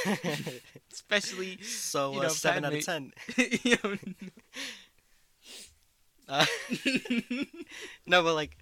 Especially, 0.92 1.62
so 1.62 2.14
You 2.14 2.22
uh, 2.22 2.30
seven 2.30 2.66
out 2.66 2.74
of 2.74 2.84
ten. 2.86 3.12
you 3.38 3.78
know, 3.84 3.98
Uh, 6.28 6.46
no, 8.06 8.24
but 8.24 8.36
like, 8.36 8.58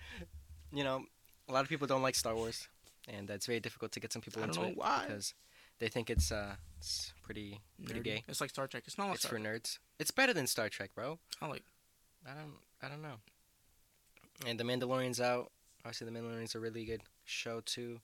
you 0.72 0.84
know, 0.84 1.04
a 1.50 1.54
lot 1.54 1.64
of 1.64 1.70
people 1.70 1.88
don't 1.88 2.02
like 2.02 2.16
Star 2.16 2.36
Wars, 2.36 2.68
and 3.08 3.28
that's 3.28 3.46
very 3.46 3.60
difficult 3.60 3.92
to 3.94 4.00
get 4.00 4.12
some 4.14 4.22
people 4.22 4.42
I 4.44 4.46
don't 4.48 4.56
into 4.56 4.62
know 4.68 4.72
it 4.72 4.78
why. 4.78 5.06
because 5.08 5.34
they 5.80 5.88
think 5.88 6.10
it's 6.10 6.32
uh, 6.32 6.56
it's 6.78 7.14
pretty 7.24 7.60
pretty 7.84 8.00
nerdy. 8.02 8.04
gay. 8.04 8.24
It's 8.28 8.42
like 8.42 8.50
Star 8.50 8.68
Trek. 8.68 8.84
It's 8.88 8.98
not 8.98 9.06
like 9.06 9.16
It's 9.16 9.24
Star 9.24 9.38
for 9.38 9.44
Trek. 9.44 9.62
nerds. 9.64 9.80
It's 10.00 10.12
better 10.12 10.34
than 10.34 10.48
Star 10.48 10.70
Trek, 10.70 10.92
bro. 10.96 11.20
I 11.42 11.48
like. 11.48 11.64
I 12.26 12.32
don't 12.34 12.54
I 12.84 12.88
don't 12.90 13.02
know. 13.02 13.16
And 14.46 14.60
the 14.60 14.64
Mandalorian's 14.64 15.22
out. 15.22 15.52
Obviously, 15.86 16.06
the 16.10 16.18
Mandalorian's 16.20 16.56
a 16.56 16.60
really 16.60 16.86
good 16.86 17.02
show 17.26 17.62
too. 17.62 18.00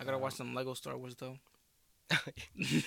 I 0.00 0.04
gotta 0.04 0.18
watch 0.18 0.32
Um, 0.34 0.36
some 0.48 0.54
Lego 0.54 0.74
Star 0.74 0.96
Wars 0.96 1.14
though. 1.16 1.36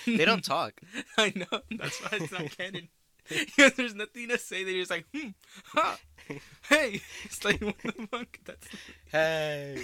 they 0.06 0.24
don't 0.24 0.44
talk. 0.44 0.80
I 1.18 1.32
know. 1.34 1.60
That's 1.78 1.98
why 2.00 2.08
it's 2.20 2.32
not 2.32 2.56
canon. 2.56 2.88
Because 3.28 3.72
there's 3.74 3.94
nothing 3.94 4.28
to 4.28 4.38
say. 4.38 4.64
They're 4.64 4.74
just 4.74 4.90
like, 4.90 5.06
hmm, 5.14 5.28
ha, 5.72 5.98
hey. 6.68 7.00
It's 7.24 7.44
like, 7.44 7.60
what 7.60 7.78
the 7.82 8.06
fuck? 8.10 8.38
That's 8.44 8.66
Hey, 9.10 9.82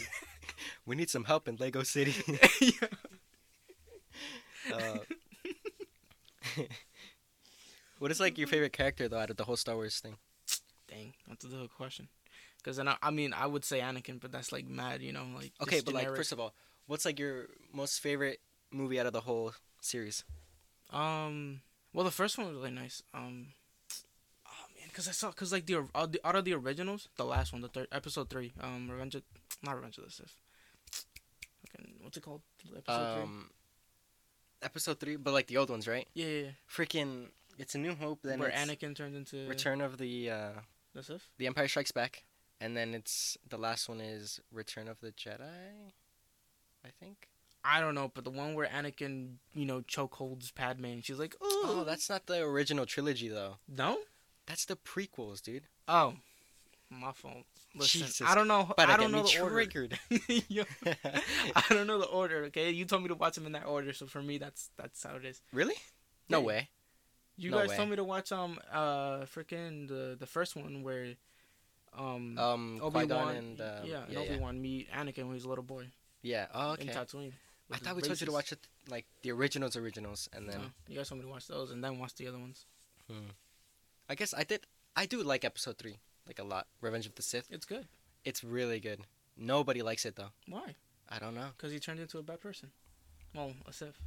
we 0.86 0.96
need 0.96 1.10
some 1.10 1.24
help 1.24 1.48
in 1.48 1.56
Lego 1.56 1.82
City. 1.82 2.14
yeah. 2.60 2.88
uh, 4.74 4.98
what 7.98 8.10
is 8.10 8.20
like 8.20 8.38
your 8.38 8.46
favorite 8.46 8.72
character 8.72 9.08
though 9.08 9.18
out 9.18 9.30
of 9.30 9.36
the 9.36 9.44
whole 9.44 9.56
Star 9.56 9.74
Wars 9.74 10.00
thing? 10.00 10.16
Dang, 10.88 11.14
that's 11.28 11.44
a 11.44 11.48
good 11.48 11.72
question. 11.76 12.08
Because 12.58 12.76
then 12.76 12.88
I, 12.88 12.96
I 13.02 13.10
mean, 13.10 13.32
I 13.32 13.46
would 13.46 13.64
say 13.64 13.80
Anakin, 13.80 14.20
but 14.20 14.32
that's 14.32 14.52
like 14.52 14.66
mad, 14.68 15.02
you 15.02 15.12
know, 15.12 15.26
like. 15.34 15.52
Okay, 15.62 15.80
but 15.80 15.94
like 15.94 16.08
first 16.14 16.32
of 16.32 16.40
all, 16.40 16.54
what's 16.86 17.04
like 17.04 17.18
your 17.18 17.46
most 17.72 18.00
favorite 18.00 18.40
movie 18.70 19.00
out 19.00 19.06
of 19.06 19.12
the 19.12 19.20
whole 19.20 19.52
series? 19.80 20.24
Um. 20.90 21.60
Well, 21.92 22.04
the 22.04 22.10
first 22.10 22.38
one 22.38 22.46
was 22.48 22.56
really 22.56 22.70
nice. 22.70 23.02
Um. 23.12 23.48
Oh 24.46 24.66
man, 24.78 24.88
because 24.88 25.08
I 25.08 25.12
saw, 25.12 25.30
because 25.30 25.52
like 25.52 25.66
the, 25.66 25.84
uh, 25.94 26.06
the 26.06 26.20
out 26.24 26.36
of 26.36 26.44
the 26.44 26.54
originals, 26.54 27.08
the 27.16 27.24
last 27.24 27.52
one, 27.52 27.62
the 27.62 27.68
third 27.68 27.88
episode 27.92 28.30
three, 28.30 28.52
um, 28.60 28.90
Revenge 28.90 29.14
of, 29.16 29.22
not 29.62 29.76
Revenge 29.76 29.98
of 29.98 30.04
the 30.04 30.10
Sith. 30.10 30.34
Fucking, 31.66 31.94
what's 32.02 32.16
it 32.16 32.22
called? 32.22 32.42
Episode 32.76 33.14
three. 33.14 33.22
Um, 33.22 33.50
episode 34.62 35.00
three, 35.00 35.16
but 35.16 35.32
like 35.32 35.46
the 35.46 35.56
old 35.56 35.70
ones, 35.70 35.88
right? 35.88 36.06
Yeah, 36.14 36.26
yeah, 36.26 36.42
yeah. 36.42 36.50
Freaking, 36.70 37.26
it's 37.58 37.74
a 37.74 37.78
New 37.78 37.94
Hope. 37.94 38.20
Then 38.22 38.38
Where 38.38 38.50
Anakin 38.50 38.94
turned 38.94 39.16
into 39.16 39.48
Return 39.48 39.80
of 39.80 39.98
the 39.98 40.30
uh, 40.30 40.50
the 40.94 41.02
Sith. 41.02 41.28
the 41.38 41.46
Empire 41.46 41.68
Strikes 41.68 41.92
Back, 41.92 42.24
and 42.60 42.76
then 42.76 42.94
it's 42.94 43.36
the 43.48 43.58
last 43.58 43.88
one 43.88 44.00
is 44.00 44.40
Return 44.52 44.88
of 44.88 45.00
the 45.00 45.12
Jedi. 45.12 45.92
I 46.84 46.88
think. 46.98 47.28
I 47.64 47.80
don't 47.80 47.94
know, 47.94 48.10
but 48.14 48.24
the 48.24 48.30
one 48.30 48.54
where 48.54 48.66
Anakin, 48.66 49.34
you 49.54 49.66
know, 49.66 49.82
chokeholds 49.82 50.54
Padme, 50.54 50.86
and 50.86 51.04
she's 51.04 51.18
like, 51.18 51.34
"Oh, 51.40 51.62
Oh, 51.80 51.84
that's 51.84 52.08
not 52.08 52.26
the 52.26 52.40
original 52.42 52.86
trilogy 52.86 53.28
though. 53.28 53.56
no." 53.68 53.98
That's 54.46 54.64
the 54.64 54.74
prequels, 54.76 55.40
dude. 55.42 55.64
Oh, 55.86 56.14
my 56.90 57.12
fault. 57.12 57.44
Listen, 57.76 58.00
Jesus, 58.00 58.22
I 58.26 58.34
don't 58.34 58.48
know. 58.48 58.72
But 58.76 58.88
I 58.88 58.96
don't 58.96 59.12
know 59.12 59.22
the 59.22 59.38
order. 59.40 59.54
triggered. 59.54 59.98
Yo, 60.48 60.64
I 61.54 61.62
don't 61.68 61.86
know 61.86 61.98
the 62.00 62.06
order. 62.06 62.44
Okay, 62.44 62.70
you 62.70 62.84
told 62.84 63.02
me 63.02 63.08
to 63.08 63.14
watch 63.14 63.34
them 63.36 63.46
in 63.46 63.52
that 63.52 63.66
order, 63.66 63.92
so 63.92 64.06
for 64.06 64.20
me, 64.22 64.38
that's 64.38 64.70
that's 64.76 65.02
how 65.04 65.14
it 65.16 65.24
is. 65.24 65.40
really? 65.52 65.76
No 66.28 66.40
Yeah. 66.40 66.46
way. 66.46 66.68
You 67.36 67.50
No 67.52 67.58
guys 67.58 67.68
way. 67.70 67.76
told 67.76 67.90
me 67.90 67.96
to 67.96 68.04
watch 68.04 68.32
um 68.32 68.58
uh 68.72 69.20
freaking 69.20 69.86
the 69.86 70.16
the 70.18 70.26
first 70.26 70.56
one 70.56 70.82
where 70.82 71.14
um 71.96 72.36
Um, 72.38 72.80
Obi 72.82 73.04
Wan 73.04 73.34
and 73.36 73.60
uh, 73.60 73.80
yeah, 73.84 74.02
yeah, 74.08 74.18
Obi 74.18 74.30
yeah. 74.34 74.38
Wan 74.40 74.60
meet 74.60 74.90
Anakin 74.90 75.24
when 75.26 75.34
he's 75.34 75.44
a 75.44 75.48
little 75.48 75.64
boy 75.64 75.86
Yeah. 76.22 76.46
Oh, 76.54 76.72
in. 76.74 76.88
Tatooine. 76.88 77.32
I 77.72 77.76
thought 77.78 77.96
we 77.96 78.02
told 78.02 78.20
you 78.20 78.26
to 78.26 78.32
watch 78.32 78.52
it 78.52 78.58
like 78.88 79.06
the 79.22 79.30
originals, 79.32 79.76
originals, 79.76 80.28
and 80.32 80.48
then 80.48 80.58
No, 80.58 80.64
you 80.88 80.96
guys 80.96 81.08
told 81.08 81.20
me 81.20 81.26
to 81.26 81.30
watch 81.32 81.46
those 81.46 81.70
and 81.70 81.82
then 81.84 81.98
watch 81.98 82.14
the 82.14 82.26
other 82.28 82.38
ones. 82.38 82.66
I 84.08 84.14
guess 84.14 84.34
I 84.34 84.44
did. 84.44 84.66
I 84.96 85.06
do 85.06 85.22
like 85.22 85.44
episode 85.44 85.78
three 85.78 85.98
like 86.26 86.38
a 86.38 86.44
lot. 86.44 86.66
Revenge 86.80 87.06
of 87.06 87.14
the 87.14 87.22
Sith. 87.22 87.46
It's 87.50 87.64
good. 87.66 87.86
It's 88.24 88.42
really 88.44 88.80
good. 88.80 89.00
Nobody 89.36 89.82
likes 89.82 90.04
it 90.04 90.16
though. 90.16 90.30
Why? 90.48 90.74
I 91.08 91.18
don't 91.18 91.34
know. 91.34 91.48
Because 91.56 91.72
he 91.72 91.78
turned 91.80 92.00
into 92.00 92.18
a 92.18 92.22
bad 92.22 92.40
person. 92.40 92.70
Well, 93.34 93.52
a 93.66 93.72
Sith. 93.72 93.98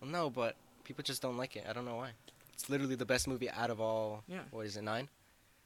Well, 0.00 0.10
no, 0.10 0.30
but 0.30 0.56
people 0.84 1.02
just 1.04 1.22
don't 1.22 1.36
like 1.36 1.56
it. 1.56 1.64
I 1.68 1.72
don't 1.72 1.84
know 1.84 1.96
why. 1.96 2.10
It's 2.52 2.68
literally 2.68 2.96
the 2.96 3.06
best 3.06 3.28
movie 3.28 3.48
out 3.50 3.70
of 3.70 3.80
all. 3.80 4.24
Yeah. 4.28 4.40
What 4.50 4.66
is 4.66 4.76
it? 4.76 4.82
Nine. 4.82 5.08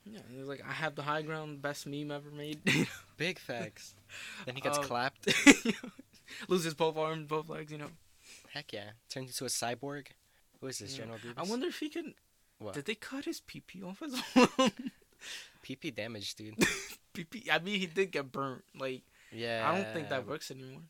Yeah, 0.04 0.20
he 0.30 0.38
was 0.38 0.48
like, 0.48 0.62
I 0.68 0.72
have 0.72 0.94
the 0.96 1.02
high 1.02 1.22
ground, 1.22 1.62
best 1.62 1.86
meme 1.86 2.10
ever 2.10 2.30
made. 2.30 2.60
Big 3.16 3.38
facts. 3.38 3.94
then 4.44 4.54
he 4.54 4.60
gets 4.60 4.78
Um, 4.78 4.84
clapped. 4.84 5.26
Loses 6.48 6.74
both 6.74 6.96
arms, 6.96 7.26
both 7.26 7.48
legs. 7.48 7.72
You 7.72 7.78
know. 7.78 7.90
Heck 8.52 8.72
yeah. 8.72 8.90
Turns 9.08 9.30
into 9.30 9.44
a 9.44 9.48
cyborg. 9.48 10.06
Who 10.60 10.66
is 10.68 10.78
this? 10.78 10.92
Yeah. 10.92 11.02
General 11.04 11.18
Grievous. 11.18 11.38
I 11.46 11.50
wonder 11.50 11.66
if 11.66 11.78
he 11.78 11.88
can. 11.88 12.14
What? 12.58 12.74
Did 12.74 12.86
they 12.86 12.94
cut 12.94 13.24
his 13.24 13.40
PP 13.40 13.84
off 13.84 14.00
his 14.00 14.14
arm? 14.36 14.70
PP 15.64 15.94
damage, 15.94 16.34
dude. 16.34 16.56
PP. 17.14 17.48
I 17.50 17.58
mean, 17.58 17.80
he 17.80 17.86
did 17.86 18.12
get 18.12 18.30
burnt. 18.30 18.64
Like, 18.78 19.02
Yeah. 19.32 19.68
I 19.68 19.74
don't 19.76 19.92
think 19.92 20.08
that 20.10 20.26
works 20.26 20.50
anymore. 20.50 20.82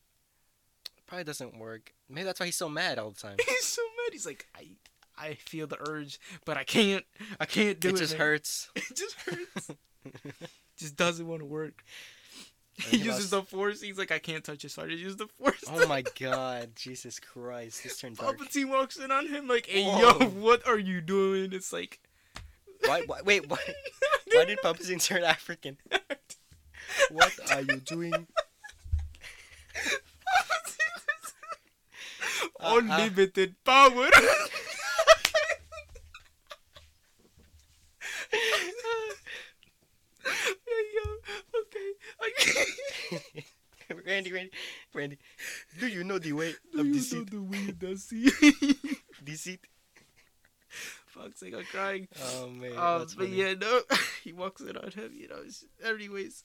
Probably 1.06 1.24
doesn't 1.24 1.58
work. 1.58 1.92
Maybe 2.08 2.24
that's 2.24 2.40
why 2.40 2.46
he's 2.46 2.56
so 2.56 2.68
mad 2.68 2.98
all 2.98 3.10
the 3.10 3.20
time. 3.20 3.36
He's 3.46 3.64
so 3.66 3.82
mad. 3.82 4.12
He's 4.12 4.26
like, 4.26 4.46
I, 4.54 4.68
I 5.16 5.34
feel 5.34 5.66
the 5.66 5.78
urge, 5.88 6.18
but 6.44 6.56
I 6.56 6.64
can't. 6.64 7.04
I 7.38 7.46
can't 7.46 7.78
do 7.78 7.88
it. 7.90 7.94
it 7.94 7.98
just 7.98 8.12
man." 8.14 8.20
hurts. 8.20 8.70
It 8.74 8.96
just 8.96 9.16
hurts. 9.20 9.70
just 10.76 10.96
doesn't 10.96 11.26
want 11.26 11.40
to 11.40 11.46
work. 11.46 11.84
He 12.76 12.96
uses 12.98 13.30
the 13.30 13.42
force. 13.42 13.80
He's 13.80 13.98
like, 13.98 14.10
I 14.10 14.18
can't 14.18 14.42
touch 14.42 14.64
it, 14.64 14.70
so 14.70 14.82
I 14.82 14.88
just 14.88 15.02
use 15.02 15.16
the 15.16 15.28
force. 15.28 15.62
Oh 15.70 15.86
my 15.86 16.02
god, 16.20 16.70
Jesus 16.74 17.20
Christ, 17.20 17.82
this 17.84 17.98
turned 17.98 18.16
dark. 18.16 18.38
Palpatine 18.38 18.68
walks 18.68 18.96
in 18.96 19.10
on 19.12 19.28
him 19.28 19.46
like, 19.46 19.66
"Hey, 19.66 19.84
Whoa. 19.84 19.98
yo, 20.00 20.26
what 20.40 20.66
are 20.66 20.78
you 20.78 21.00
doing?" 21.00 21.52
It's 21.52 21.72
like, 21.72 22.00
Why, 22.84 23.02
why, 23.06 23.20
wait, 23.24 23.48
why, 23.50 23.58
why 24.32 24.44
did 24.44 24.58
Palpatine 24.58 25.02
turn 25.04 25.22
African? 25.22 25.76
What 27.10 27.32
are 27.50 27.62
you 27.62 27.76
doing? 27.76 28.12
Uh, 28.14 28.18
uh. 32.60 32.76
Unlimited 32.78 33.54
power. 33.64 34.08
yeah, 40.24 41.14
okay. 41.60 41.90
okay. 42.28 43.44
Randy, 44.34 44.50
Randy, 44.94 45.18
Randy, 45.18 45.18
do 45.80 45.86
you 45.88 46.04
know 46.04 46.18
the 46.18 46.32
way 46.32 46.54
Do 46.72 46.80
of 46.80 46.86
you 46.86 46.94
know 47.18 47.24
the 47.24 47.42
way 47.42 47.58
it 47.68 47.78
does 47.78 48.04
see? 48.04 48.30
Deceit? 49.22 49.60
Fuck's 51.06 51.40
sake, 51.40 51.54
I'm 51.54 51.64
crying. 51.64 52.08
Oh 52.22 52.48
man, 52.48 52.72
Um, 52.76 52.98
that's 53.00 53.14
but 53.14 53.26
funny. 53.26 53.36
yeah, 53.36 53.54
no, 53.54 53.82
he 54.24 54.32
walks 54.32 54.60
it 54.62 54.76
on 54.76 54.90
him, 54.90 55.12
you 55.14 55.28
know. 55.28 55.36
it's- 55.36 55.64
Anyways, 55.84 56.42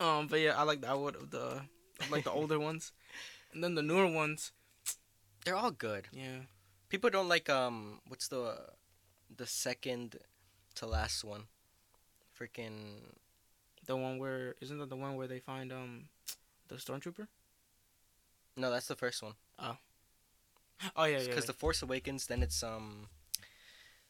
um, 0.00 0.26
but 0.28 0.40
yeah, 0.40 0.58
I 0.58 0.62
like 0.62 0.80
that 0.80 0.98
one 0.98 1.14
of 1.14 1.30
the, 1.30 1.60
I 2.00 2.08
like 2.10 2.24
the 2.24 2.30
older 2.30 2.58
ones, 2.58 2.92
and 3.52 3.62
then 3.62 3.74
the 3.74 3.82
newer 3.82 4.06
ones. 4.06 4.52
they're 5.44 5.56
all 5.56 5.70
good. 5.72 6.08
Yeah, 6.12 6.48
People 6.88 7.10
don't 7.10 7.28
like 7.28 7.48
um, 7.50 8.00
what's 8.08 8.28
the, 8.28 8.56
the 9.36 9.46
second 9.46 10.16
to 10.76 10.86
last 10.86 11.22
one? 11.22 11.44
Freaking 12.38 13.02
the 13.86 13.96
one 13.96 14.18
where 14.18 14.54
isn't 14.62 14.78
that 14.78 14.88
the 14.88 14.96
one 14.96 15.16
where 15.16 15.26
they 15.28 15.38
find 15.40 15.70
um, 15.72 16.04
the 16.74 16.80
stormtrooper? 16.80 17.26
no, 18.56 18.70
that's 18.70 18.86
the 18.88 18.96
first 18.96 19.22
one. 19.22 19.34
Oh 19.58 19.76
Oh 20.96 21.04
yeah, 21.04 21.18
yeah. 21.18 21.26
Because 21.26 21.44
yeah. 21.44 21.48
the 21.48 21.52
Force 21.52 21.82
Awakens, 21.82 22.26
then 22.26 22.42
it's 22.42 22.62
um, 22.62 23.08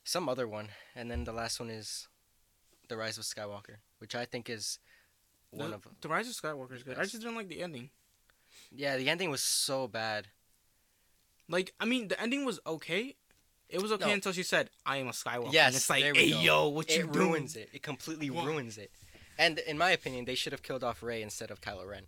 some 0.05 0.29
other 0.29 0.47
one, 0.47 0.69
and 0.95 1.11
then 1.11 1.25
the 1.25 1.33
last 1.33 1.59
one 1.59 1.69
is, 1.71 2.07
the 2.89 2.97
Rise 2.97 3.19
of 3.19 3.25
Skywalker, 3.25 3.77
which 3.99 4.15
I 4.15 4.25
think 4.25 4.49
is 4.49 4.79
one 5.51 5.71
the, 5.71 5.77
of 5.77 5.87
the 6.01 6.09
Rise 6.09 6.29
of 6.29 6.35
Skywalker 6.35 6.75
is 6.77 6.83
good. 6.85 6.97
I 6.97 7.03
just 7.03 7.21
didn't 7.21 7.35
like 7.35 7.49
the 7.49 7.63
ending. 7.63 7.91
yeah. 8.71 8.97
The 8.97 9.09
ending 9.09 9.31
was 9.31 9.43
so 9.43 9.89
bad. 9.89 10.29
Like, 11.49 11.75
I 11.81 11.85
mean, 11.85 12.09
the 12.09 12.21
ending 12.21 12.45
was 12.45 12.61
okay. 12.65 13.17
It 13.69 13.83
was 13.83 13.91
okay 13.93 14.07
No. 14.07 14.13
until 14.15 14.33
she 14.33 14.43
said, 14.45 14.71
"I 14.87 14.99
am 14.99 15.09
a 15.09 15.13
Skywalker." 15.13 15.53
Yes, 15.53 15.67
and 15.69 15.77
it's 15.77 15.91
like, 15.91 16.05
hey, 16.05 16.31
go. 16.31 16.41
yo, 16.41 16.69
what 16.69 16.89
you 16.95 17.05
it 17.05 17.13
doing? 17.13 17.31
ruins 17.31 17.57
it. 17.57 17.69
It 17.73 17.83
completely 17.83 18.31
ruins 18.31 18.79
it. 18.79 18.91
And 19.39 19.59
in 19.61 19.79
my 19.79 19.91
opinion, 19.91 20.25
they 20.25 20.35
should 20.37 20.53
have 20.53 20.63
killed 20.63 20.85
off 20.85 21.03
Rey 21.03 21.23
instead 21.23 21.51
of 21.51 21.61
Kylo 21.61 21.87
Ren 21.89 22.05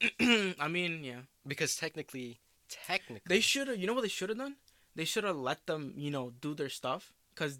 I 0.58 0.68
mean, 0.68 1.04
yeah. 1.04 1.20
because 1.46 1.76
technically, 1.76 2.40
technically, 2.68 3.22
They 3.28 3.40
should 3.40 3.68
have. 3.68 3.76
You 3.78 3.86
know 3.86 3.94
what 3.94 4.02
they 4.02 4.08
should 4.08 4.28
have 4.30 4.38
done? 4.38 4.56
They 4.94 5.04
should 5.04 5.24
have 5.24 5.36
let 5.36 5.66
them, 5.66 5.94
you 5.96 6.10
know, 6.10 6.32
do 6.40 6.54
their 6.54 6.68
stuff. 6.68 7.12
Cause 7.34 7.58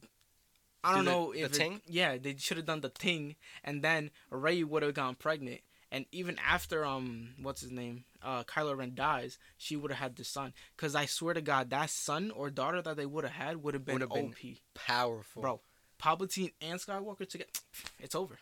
I 0.83 0.90
Do 0.90 0.96
don't 0.96 1.05
the- 1.05 1.11
know 1.11 1.33
the 1.33 1.40
if 1.42 1.61
it- 1.61 1.83
yeah, 1.87 2.16
they 2.18 2.37
should 2.38 2.57
have 2.57 2.66
done 2.66 2.81
the 2.81 2.88
thing, 2.88 3.37
and 3.62 3.83
then 3.83 4.11
Rey 4.31 4.62
would 4.64 4.83
have 4.83 4.94
gone 4.94 5.14
pregnant. 5.14 5.61
And 5.92 6.07
even 6.12 6.38
after 6.38 6.85
um, 6.85 7.35
what's 7.42 7.62
his 7.62 7.72
name, 7.72 8.05
uh, 8.22 8.44
Kylo 8.44 8.76
Ren 8.76 8.94
dies, 8.94 9.38
she 9.59 9.74
would 9.76 9.90
have 9.90 9.98
had 9.98 10.16
the 10.16 10.24
son. 10.24 10.55
Cause 10.76 10.94
I 10.94 11.07
swear 11.07 11.35
to 11.35 11.40
God, 11.42 11.70
that 11.70 11.90
son 11.90 12.31
or 12.31 12.48
daughter 12.48 12.81
that 12.81 12.96
they 12.96 13.07
would 13.07 13.24
have 13.24 13.33
had 13.33 13.62
would 13.62 13.74
have 13.74 13.85
been 13.85 13.94
Would've 13.94 14.09
been- 14.11 14.26
OP, 14.33 14.57
powerful, 14.74 15.42
bro. 15.42 15.61
Palpatine 16.00 16.53
and 16.61 16.79
Skywalker 16.81 17.29
together, 17.29 17.50
it's 17.98 18.14
over. 18.14 18.38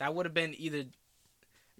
That 0.00 0.14
would 0.14 0.26
have 0.26 0.34
been 0.34 0.54
either 0.58 0.84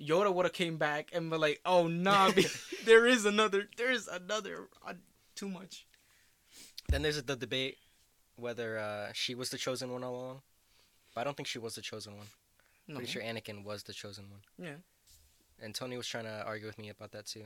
Yoda 0.00 0.32
would 0.32 0.46
have 0.46 0.52
came 0.52 0.76
back 0.76 1.10
and 1.12 1.30
been 1.30 1.40
like, 1.40 1.60
"Oh 1.64 1.86
nah, 1.86 2.30
there 2.84 3.06
is 3.06 3.24
another, 3.24 3.68
there 3.76 3.90
is 3.90 4.08
another, 4.08 4.68
uh, 4.86 4.94
too 5.34 5.48
much." 5.48 5.86
Then 6.88 7.02
there's 7.02 7.22
the 7.22 7.36
debate 7.36 7.78
whether 8.36 8.78
uh, 8.78 9.12
she 9.12 9.34
was 9.34 9.50
the 9.50 9.58
chosen 9.58 9.92
one 9.92 10.02
all 10.02 10.14
along. 10.14 10.42
But 11.14 11.22
I 11.22 11.24
don't 11.24 11.36
think 11.36 11.46
she 11.46 11.58
was 11.58 11.74
the 11.74 11.82
chosen 11.82 12.16
one. 12.16 12.26
No. 12.88 12.96
Pretty 12.96 13.10
sure 13.10 13.22
Anakin 13.22 13.64
was 13.64 13.82
the 13.82 13.92
chosen 13.92 14.24
one. 14.30 14.40
Yeah. 14.58 14.76
And 15.62 15.74
Tony 15.74 15.96
was 15.96 16.06
trying 16.06 16.24
to 16.24 16.42
argue 16.44 16.66
with 16.66 16.78
me 16.78 16.88
about 16.88 17.12
that 17.12 17.26
too. 17.26 17.44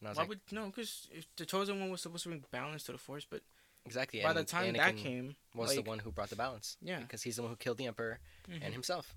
And 0.00 0.06
I 0.06 0.10
was 0.10 0.16
Why 0.16 0.22
like, 0.22 0.28
would 0.30 0.40
no? 0.50 0.66
Because 0.66 1.08
the 1.36 1.46
chosen 1.46 1.80
one 1.80 1.90
was 1.90 2.00
supposed 2.00 2.24
to 2.24 2.30
bring 2.30 2.44
balance 2.50 2.84
to 2.84 2.92
the 2.92 2.98
force, 2.98 3.26
but 3.28 3.42
exactly. 3.84 4.22
by 4.22 4.30
and 4.30 4.38
the 4.38 4.44
time 4.44 4.74
Anakin 4.74 4.76
that 4.78 4.96
came, 4.96 5.36
was 5.54 5.74
like, 5.74 5.84
the 5.84 5.88
one 5.88 5.98
who 5.98 6.10
brought 6.10 6.30
the 6.30 6.36
balance. 6.36 6.76
Yeah. 6.82 7.00
Because 7.00 7.22
he's 7.22 7.36
the 7.36 7.42
one 7.42 7.50
who 7.50 7.56
killed 7.56 7.78
the 7.78 7.86
Emperor 7.86 8.18
mhm. 8.50 8.60
and 8.62 8.72
himself. 8.72 9.14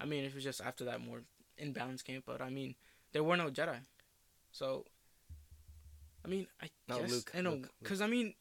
I 0.00 0.04
mean, 0.04 0.24
it 0.24 0.34
was 0.34 0.44
just 0.44 0.60
after 0.60 0.84
that 0.84 1.00
more 1.00 1.22
imbalance 1.58 2.02
came. 2.02 2.22
But 2.24 2.40
I 2.40 2.50
mean, 2.50 2.74
there 3.12 3.22
were 3.22 3.36
no 3.36 3.50
Jedi, 3.50 3.78
so 4.52 4.84
I 6.24 6.28
mean, 6.28 6.46
I 6.62 6.68
No, 6.88 7.00
guess 7.00 7.10
Luke, 7.10 7.30
I 7.34 7.40
know 7.40 7.62
because 7.82 8.00
I 8.00 8.06
mean, 8.06 8.34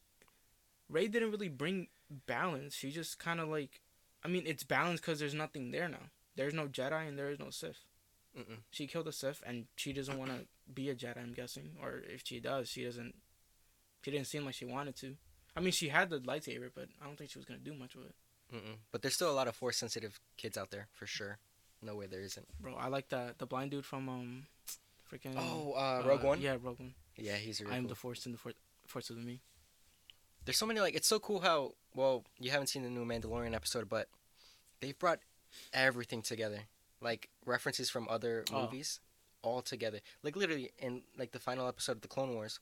Rey 0.89 1.07
didn't 1.07 1.31
really 1.31 1.49
bring 1.49 1.87
balance. 2.25 2.75
She 2.75 2.91
just 2.91 3.19
kind 3.19 3.39
of 3.39 3.49
like, 3.49 3.81
I 4.23 4.27
mean, 4.27 4.43
it's 4.45 4.63
balanced 4.63 5.03
because 5.03 5.19
there's 5.19 5.33
nothing 5.33 5.71
there 5.71 5.87
now. 5.89 6.11
There's 6.35 6.53
no 6.53 6.67
Jedi 6.67 7.07
and 7.07 7.17
there 7.17 7.29
is 7.29 7.39
no 7.39 7.49
Sith. 7.49 7.85
Mm-mm. 8.37 8.59
She 8.69 8.85
killed 8.87 9.07
a 9.07 9.11
Sith, 9.11 9.41
and 9.45 9.65
she 9.75 9.93
doesn't 9.93 10.17
want 10.17 10.31
to 10.31 10.45
be 10.71 10.89
a 10.89 10.95
Jedi. 10.95 11.17
I'm 11.17 11.33
guessing, 11.33 11.71
or 11.81 12.01
if 12.07 12.21
she 12.23 12.39
does, 12.39 12.69
she 12.69 12.83
doesn't. 12.83 13.15
She 14.03 14.11
didn't 14.11 14.27
seem 14.27 14.45
like 14.45 14.53
she 14.53 14.65
wanted 14.65 14.95
to. 14.97 15.15
I 15.55 15.59
mean, 15.59 15.71
she 15.71 15.89
had 15.89 16.09
the 16.09 16.19
lightsaber, 16.19 16.69
but 16.73 16.87
I 17.01 17.05
don't 17.05 17.17
think 17.17 17.31
she 17.31 17.39
was 17.39 17.45
gonna 17.45 17.59
do 17.59 17.73
much 17.73 17.95
with 17.95 18.05
it. 18.05 18.15
Mm-mm. 18.53 18.75
But 18.91 19.01
there's 19.01 19.15
still 19.15 19.31
a 19.31 19.33
lot 19.33 19.47
of 19.47 19.55
force 19.55 19.77
sensitive 19.77 20.19
kids 20.37 20.57
out 20.57 20.69
there 20.69 20.87
for 20.93 21.07
sure. 21.07 21.39
No 21.81 21.95
way 21.95 22.07
there 22.07 22.21
isn't. 22.21 22.47
Bro, 22.59 22.75
I 22.75 22.87
like 22.87 23.09
that 23.09 23.37
the 23.37 23.45
blind 23.45 23.71
dude 23.71 23.85
from 23.85 24.09
um, 24.09 24.45
freaking. 25.11 25.35
Oh, 25.37 25.73
uh, 25.73 26.03
Rogue 26.07 26.23
One. 26.23 26.41
Yeah, 26.41 26.57
Rogue 26.61 26.79
One. 26.79 26.93
Yeah, 27.15 27.35
he's 27.35 27.61
really 27.61 27.73
I 27.73 27.77
am 27.77 27.83
cool. 27.83 27.89
the 27.89 27.95
Force, 27.95 28.25
and 28.25 28.33
the 28.35 28.39
Force, 28.39 28.55
Force 28.87 29.09
is 29.09 29.15
with 29.17 29.25
me. 29.25 29.41
There's 30.45 30.57
so 30.57 30.65
many 30.65 30.79
like 30.79 30.95
it's 30.95 31.07
so 31.07 31.19
cool 31.19 31.39
how 31.41 31.73
well 31.93 32.23
you 32.39 32.51
haven't 32.51 32.67
seen 32.67 32.83
the 32.83 32.89
new 32.89 33.05
Mandalorian 33.05 33.53
episode, 33.53 33.89
but 33.89 34.07
they've 34.79 34.97
brought 34.97 35.19
everything 35.73 36.21
together, 36.21 36.61
like 37.01 37.29
references 37.45 37.89
from 37.89 38.07
other 38.09 38.43
Oh. 38.51 38.61
movies, 38.63 38.99
all 39.41 39.61
together. 39.61 39.99
Like 40.23 40.35
literally 40.35 40.71
in 40.79 41.03
like 41.17 41.31
the 41.31 41.39
final 41.39 41.67
episode 41.67 41.93
of 41.93 42.01
the 42.01 42.07
Clone 42.07 42.33
Wars, 42.33 42.59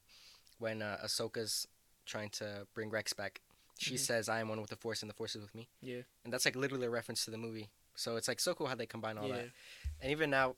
when 0.60 0.82
uh, 0.82 0.98
Ahsoka's 1.06 1.68
trying 2.06 2.30
to 2.30 2.66
bring 2.74 2.90
Rex 2.90 3.14
back, 3.14 3.42
she 3.78 3.96
Mhm. 3.96 4.00
says, 4.00 4.30
"I 4.30 4.40
am 4.40 4.50
one 4.50 4.62
with 4.62 4.70
the 4.72 4.76
Force, 4.76 5.02
and 5.02 5.10
the 5.10 5.14
Force 5.16 5.36
is 5.36 5.42
with 5.42 5.54
me." 5.56 5.68
Yeah. 5.82 6.02
and 6.24 6.34
that's 6.34 6.46
like 6.46 6.56
literally 6.56 6.88
a 6.88 6.90
reference 6.90 7.24
to 7.26 7.32
the 7.32 7.38
movie. 7.38 7.70
So 7.96 8.16
it's 8.18 8.28
like 8.28 8.40
so 8.40 8.54
cool 8.54 8.68
how 8.68 8.76
they 8.76 8.86
combine 8.86 9.18
all 9.18 9.28
yeah. 9.28 9.36
that. 9.36 9.46
And 10.02 10.12
even 10.12 10.30
now, 10.30 10.56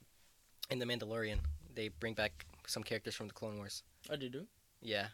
in 0.70 0.80
the 0.80 0.86
Mandalorian, 0.86 1.38
they 1.74 1.90
bring 1.90 2.14
back 2.14 2.46
some 2.66 2.84
characters 2.84 3.16
from 3.16 3.28
the 3.28 3.34
Clone 3.34 3.58
Wars. 3.58 3.84
Oh, 4.10 4.16
did 4.16 4.34
you? 4.34 4.48
Yeah, 4.82 5.08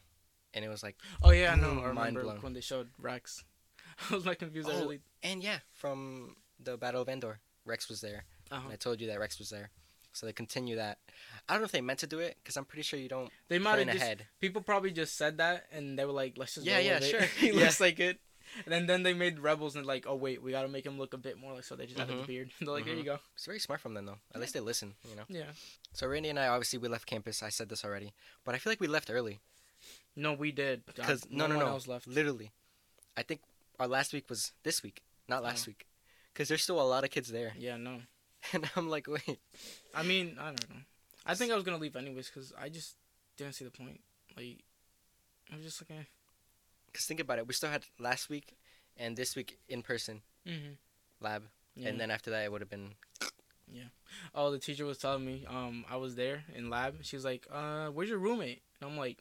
and 0.54 0.64
it 0.66 0.70
was 0.70 0.84
like, 0.84 0.96
Oh 1.22 1.32
yeah, 1.32 1.52
I 1.54 1.56
know. 1.56 1.72
I 1.84 1.92
mind 1.92 2.16
remember 2.18 2.24
blown. 2.24 2.38
when 2.42 2.54
they 2.54 2.62
showed 2.62 2.90
Rex. 3.00 3.44
I 4.10 4.16
was 4.16 4.26
like 4.26 4.40
confused. 4.40 4.70
Oh, 4.72 4.80
really. 4.82 5.00
and 5.22 5.44
yeah, 5.44 5.60
from 5.74 6.36
the 6.60 6.78
Battle 6.78 7.02
of 7.02 7.10
Endor, 7.10 7.40
Rex 7.66 7.88
was 7.90 8.02
there. 8.02 8.26
Uh-huh. 8.52 8.70
I 8.72 8.76
told 8.76 9.00
you 9.02 9.08
that 9.08 9.20
Rex 9.20 9.40
was 9.40 9.50
there. 9.50 9.70
So 10.14 10.26
they 10.28 10.34
continue 10.34 10.76
that. 10.76 11.00
I 11.50 11.54
don't 11.54 11.62
know 11.62 11.66
if 11.66 11.72
they 11.72 11.82
meant 11.82 12.00
to 12.00 12.08
do 12.08 12.20
it 12.20 12.38
because 12.44 12.56
I'm 12.56 12.66
pretty 12.66 12.84
sure 12.84 13.00
you 13.00 13.10
don't 13.10 13.32
They 13.48 13.58
might 13.58 13.80
have 13.80 13.88
just. 13.88 13.98
ahead. 14.04 14.26
People 14.40 14.62
probably 14.62 14.92
just 14.92 15.18
said 15.18 15.38
that, 15.40 15.66
and 15.72 15.98
they 15.98 16.06
were 16.06 16.12
like, 16.12 16.38
"Let's 16.38 16.54
just." 16.56 16.68
Yeah, 16.68 16.80
go 16.82 16.86
yeah, 16.88 17.00
sure. 17.00 17.22
he 17.40 17.48
Yeah. 17.48 17.54
looks 17.62 17.80
like 17.82 18.00
it. 18.00 18.20
And 18.66 18.72
then, 18.72 18.86
then 18.86 19.04
they 19.04 19.14
made 19.14 19.40
Rebels 19.40 19.76
and 19.76 19.86
like, 19.86 20.06
oh 20.08 20.16
wait, 20.16 20.42
we 20.42 20.52
gotta 20.52 20.68
make 20.68 20.86
him 20.86 20.98
look 20.98 21.14
a 21.14 21.18
bit 21.18 21.40
more 21.40 21.54
like. 21.54 21.64
So 21.64 21.76
they 21.76 21.86
just 21.86 22.00
added 22.00 22.12
mm-hmm. 22.14 22.22
the 22.22 22.28
beard. 22.28 22.52
They're 22.60 22.70
like, 22.70 22.86
there 22.86 22.94
you 22.94 23.02
mm-hmm. 23.02 23.10
go. 23.10 23.20
It's 23.36 23.46
very 23.46 23.60
smart 23.60 23.82
from 23.82 23.94
them 23.94 24.06
though. 24.06 24.18
At 24.34 24.42
least 24.42 24.54
they 24.54 24.60
listen, 24.60 24.94
you 25.10 25.16
know. 25.16 25.24
Yeah. 25.28 25.52
So 25.94 26.08
Randy 26.08 26.30
and 26.30 26.40
I 26.40 26.48
obviously 26.48 26.80
we 26.80 26.88
left 26.88 27.06
campus. 27.06 27.42
I 27.44 27.50
said 27.50 27.70
this 27.70 27.84
already, 27.84 28.14
but 28.46 28.56
I 28.56 28.58
feel 28.58 28.72
like 28.72 28.80
we 28.80 28.88
left 28.88 29.10
early 29.12 29.40
No, 30.16 30.34
we 30.34 30.52
did. 30.52 30.84
Uh, 30.88 30.92
because 30.96 31.28
no, 31.30 31.48
no, 31.48 31.56
one 31.58 31.66
no, 31.66 31.72
else 31.72 31.88
left. 31.88 32.08
literally. 32.08 32.52
I 33.18 33.24
think 33.24 33.42
our 33.80 33.88
last 33.88 34.14
week 34.14 34.30
was 34.30 34.52
this 34.64 34.84
week, 34.84 35.02
not 35.28 35.44
last 35.44 35.68
Oh. 35.68 35.70
week, 35.72 35.86
because 36.34 36.48
there's 36.48 36.64
still 36.64 36.82
a 36.82 36.84
lot 36.84 37.04
of 37.04 37.10
kids 37.12 37.30
there, 37.32 37.54
Yeah, 37.58 37.78
no. 37.78 38.02
and 38.54 38.70
I'm 38.76 38.90
like, 38.90 39.08
wait, 39.08 39.40
I 39.96 40.04
mean, 40.04 40.38
I 40.40 40.46
don't 40.48 40.70
know. 40.70 40.82
I 41.26 41.36
think 41.36 41.52
I 41.52 41.56
was 41.56 41.64
gonna 41.64 41.78
leave 41.78 41.96
anyways 41.96 42.28
because 42.30 42.54
I 42.60 42.70
just 42.70 42.96
didn't 43.38 43.54
see 43.54 43.66
the 43.66 43.72
point. 43.72 44.02
Like, 44.36 44.64
I 45.52 45.56
was 45.56 45.66
just 45.66 45.82
like, 45.82 46.00
eh. 46.00 46.04
Because 46.94 47.06
think 47.08 47.20
about 47.20 47.40
it. 47.40 47.48
We 47.48 47.54
still 47.56 47.70
had 47.72 47.84
last 48.00 48.30
week 48.30 48.56
and 48.96 49.18
this 49.18 49.36
week 49.36 49.58
in 49.68 49.82
person 49.82 50.22
Mm-hmm. 50.48 50.74
lab, 51.20 51.44
Yeah. 51.76 51.90
and 51.90 52.00
then 52.00 52.12
after 52.12 52.30
that 52.32 52.44
it 52.46 52.52
would 52.52 52.62
have 52.62 52.70
been 52.70 52.94
Yeah. 53.72 53.90
oh, 54.36 54.52
the 54.52 54.60
teacher 54.60 54.86
was 54.86 54.98
telling 55.00 55.26
me, 55.26 55.46
um, 55.50 55.84
I 55.90 55.96
was 55.98 56.16
there 56.16 56.44
in 56.54 56.70
lab. 56.70 56.98
She 57.04 57.16
was 57.16 57.26
like, 57.26 57.48
uh, 57.52 57.88
where's 57.88 58.10
your 58.10 58.20
roommate? 58.20 58.62
And 58.80 58.92
I'm 58.92 58.98
like, 58.98 59.18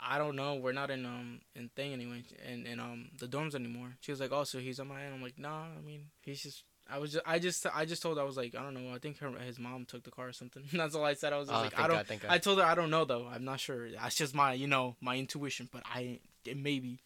I 0.00 0.18
don't 0.18 0.36
know. 0.36 0.56
We're 0.56 0.72
not 0.72 0.90
in 0.90 1.06
um 1.06 1.40
in 1.54 1.68
thing 1.70 1.92
anyway, 1.92 2.24
in 2.46 2.66
in 2.66 2.80
um 2.80 3.10
the 3.18 3.26
dorms 3.28 3.54
anymore. 3.54 3.96
She 4.00 4.10
was 4.10 4.20
like, 4.20 4.32
oh, 4.32 4.44
so 4.44 4.58
he's 4.58 4.80
on 4.80 4.88
my 4.88 5.02
end. 5.02 5.14
I'm 5.14 5.22
like, 5.22 5.38
nah. 5.38 5.66
I 5.78 5.80
mean, 5.84 6.06
he's 6.22 6.42
just. 6.42 6.64
I 6.90 6.98
was 6.98 7.12
just, 7.12 7.24
I 7.26 7.38
just, 7.38 7.66
I 7.74 7.84
just 7.84 8.02
told. 8.02 8.18
her, 8.18 8.22
I 8.22 8.26
was 8.26 8.36
like, 8.36 8.54
I 8.54 8.62
don't 8.62 8.74
know. 8.74 8.94
I 8.94 8.98
think 8.98 9.18
her, 9.18 9.30
his 9.30 9.58
mom 9.58 9.86
took 9.86 10.02
the 10.02 10.10
car 10.10 10.28
or 10.28 10.32
something. 10.32 10.64
That's 10.72 10.94
all 10.94 11.04
I 11.04 11.14
said. 11.14 11.32
I 11.32 11.38
was 11.38 11.48
just 11.48 11.58
oh, 11.58 11.64
like, 11.64 11.78
I 11.78 11.88
don't. 11.88 12.06
Thank 12.06 12.22
God. 12.22 12.30
I 12.30 12.38
told 12.38 12.58
her 12.58 12.64
I 12.64 12.74
don't 12.74 12.90
know 12.90 13.04
though. 13.04 13.26
I'm 13.26 13.44
not 13.44 13.60
sure. 13.60 13.90
That's 13.90 14.16
just 14.16 14.34
my, 14.34 14.52
you 14.52 14.66
know, 14.66 14.96
my 15.00 15.16
intuition. 15.16 15.68
But 15.72 15.82
I, 15.86 16.20
it 16.44 16.56
maybe. 16.56 16.98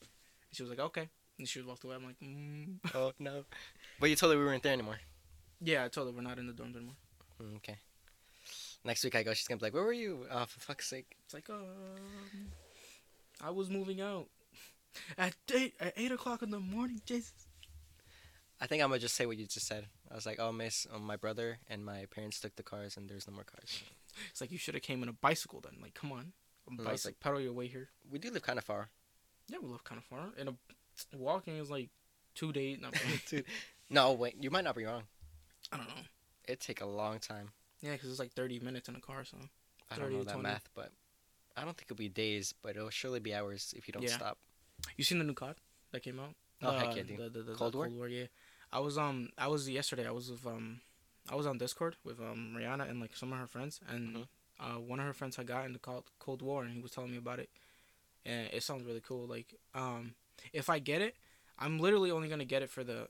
She 0.52 0.62
was 0.62 0.70
like, 0.70 0.80
okay, 0.80 1.08
and 1.38 1.48
she 1.48 1.58
was 1.60 1.66
walked 1.68 1.84
away. 1.84 1.94
I'm 1.94 2.04
like, 2.04 2.18
mm. 2.20 2.78
oh 2.94 3.12
no, 3.18 3.44
but 4.00 4.10
you 4.10 4.16
told 4.16 4.32
her 4.32 4.38
we 4.38 4.44
weren't 4.44 4.62
there 4.62 4.72
anymore. 4.72 4.98
Yeah, 5.60 5.84
I 5.84 5.88
told 5.88 6.08
her 6.08 6.12
we're 6.12 6.22
not 6.22 6.38
in 6.38 6.46
the 6.46 6.52
dorms 6.52 6.76
anymore. 6.76 6.94
Mm, 7.42 7.56
Okay. 7.56 7.78
Next 8.84 9.02
week 9.04 9.16
I 9.16 9.22
go, 9.24 9.34
she's 9.34 9.48
gonna 9.48 9.58
be 9.58 9.66
like, 9.66 9.74
"Where 9.74 9.82
were 9.82 9.92
you? 9.92 10.26
Oh, 10.30 10.44
for 10.46 10.60
fuck's 10.60 10.88
sake!" 10.88 11.16
It's 11.24 11.34
like, 11.34 11.50
um, 11.50 11.66
I 13.40 13.50
was 13.50 13.68
moving 13.68 14.00
out 14.00 14.28
at 15.18 15.34
eight 15.52 15.74
at 15.80 15.94
eight 15.96 16.12
o'clock 16.12 16.42
in 16.42 16.50
the 16.50 16.60
morning. 16.60 17.00
Jesus. 17.04 17.47
I 18.60 18.66
think 18.66 18.82
I'm 18.82 18.88
gonna 18.88 18.98
just 19.00 19.14
say 19.14 19.24
what 19.26 19.36
you 19.36 19.46
just 19.46 19.66
said. 19.66 19.86
I 20.10 20.14
was 20.14 20.26
like, 20.26 20.38
"Oh, 20.40 20.50
miss, 20.52 20.86
um, 20.92 21.02
my 21.04 21.16
brother 21.16 21.58
and 21.68 21.84
my 21.84 22.06
parents 22.06 22.40
took 22.40 22.56
the 22.56 22.62
cars, 22.62 22.96
and 22.96 23.08
there's 23.08 23.26
no 23.28 23.34
more 23.34 23.44
cars." 23.44 23.82
It's 24.32 24.40
like 24.40 24.50
you 24.50 24.58
should 24.58 24.74
have 24.74 24.82
came 24.82 25.00
in 25.04 25.08
a 25.08 25.12
bicycle 25.12 25.60
then. 25.60 25.76
Like, 25.80 25.94
come 25.94 26.10
on, 26.10 26.32
a 26.68 26.72
I 26.72 26.76
was 26.76 26.84
bicycle, 27.04 27.18
pedal 27.20 27.40
your 27.40 27.52
way 27.52 27.68
here. 27.68 27.88
We 28.10 28.18
do 28.18 28.30
live 28.32 28.42
kind 28.42 28.58
of 28.58 28.64
far. 28.64 28.88
Yeah, 29.48 29.58
we 29.62 29.68
live 29.68 29.84
kind 29.84 29.98
of 30.00 30.04
far, 30.04 30.30
and 30.36 30.48
a 30.48 30.54
walking 31.16 31.56
is 31.56 31.70
like 31.70 31.90
two 32.34 32.52
days. 32.52 32.78
No, 32.80 32.88
Dude. 33.28 33.44
No, 33.90 34.12
wait, 34.12 34.34
you 34.42 34.50
might 34.50 34.64
not 34.64 34.74
be 34.74 34.84
wrong. 34.84 35.04
I 35.72 35.76
don't 35.76 35.86
know. 35.86 36.02
It'd 36.46 36.60
take 36.60 36.80
a 36.80 36.86
long 36.86 37.20
time. 37.20 37.50
Yeah, 37.80 37.92
because 37.92 38.10
it's 38.10 38.18
like 38.18 38.32
thirty 38.32 38.58
minutes 38.58 38.88
in 38.88 38.96
a 38.96 39.00
car. 39.00 39.24
So 39.24 39.36
I 39.90 39.96
don't 39.96 40.12
know 40.12 40.24
that 40.24 40.32
20. 40.32 40.42
math, 40.42 40.68
but 40.74 40.90
I 41.56 41.64
don't 41.64 41.76
think 41.76 41.86
it'll 41.90 41.96
be 41.96 42.08
days, 42.08 42.52
but 42.60 42.74
it'll 42.76 42.90
surely 42.90 43.20
be 43.20 43.34
hours 43.34 43.72
if 43.76 43.86
you 43.86 43.92
don't 43.92 44.02
Yeah. 44.02 44.16
stop. 44.16 44.38
you 44.96 45.04
seen 45.04 45.18
the 45.18 45.24
new 45.24 45.34
COD 45.34 45.56
that 45.92 46.02
came 46.02 46.18
out? 46.20 46.34
Oh, 46.62 46.72
The- 46.72 46.78
heck 46.80 46.96
yeah, 46.96 47.02
dude. 47.04 47.18
The, 47.18 47.28
the, 47.30 47.42
the, 47.44 47.54
Cold 47.54 47.74
War? 47.76 47.86
Cold 47.86 47.96
War, 47.96 48.08
yeah. 48.08 48.26
I 48.72 48.80
was 48.80 48.98
um 48.98 49.30
I 49.38 49.48
was 49.48 49.68
yesterday. 49.68 50.06
I 50.06 50.10
was 50.10 50.30
with 50.30 50.46
um 50.46 50.80
I 51.30 51.34
was 51.34 51.46
on 51.46 51.58
Discord 51.58 51.96
with 52.04 52.20
um 52.20 52.54
Rihanna 52.56 52.88
and 52.88 53.00
like 53.00 53.16
some 53.16 53.32
of 53.32 53.38
her 53.38 53.46
friends, 53.46 53.80
and 53.88 54.16
Mhm. 54.16 54.28
uh 54.60 54.78
one 54.80 55.00
of 55.00 55.06
her 55.06 55.12
friends 55.14 55.36
had 55.36 55.46
got 55.46 55.66
into 55.66 55.78
Cold 55.78 56.04
Cold 56.18 56.42
War, 56.42 56.64
and 56.64 56.72
he 56.74 56.80
was 56.80 56.90
telling 56.90 57.10
me 57.10 57.18
about 57.18 57.38
it, 57.40 57.50
and 58.24 58.48
it 58.52 58.62
sounds 58.62 58.84
really 58.84 59.00
cool. 59.00 59.26
Like 59.26 59.54
um 59.74 60.14
if 60.52 60.68
I 60.70 60.78
get 60.78 61.02
it, 61.02 61.16
I'm 61.58 61.78
literally 61.78 62.10
only 62.10 62.28
gonna 62.28 62.44
get 62.44 62.62
it 62.62 62.70
for 62.70 62.84
the 62.84 63.08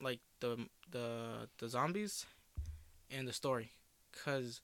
like 0.00 0.20
the 0.40 0.68
the 0.90 1.48
the 1.58 1.68
zombies 1.68 2.26
and 3.10 3.28
the 3.28 3.32
story, 3.32 3.72
cause 4.12 4.60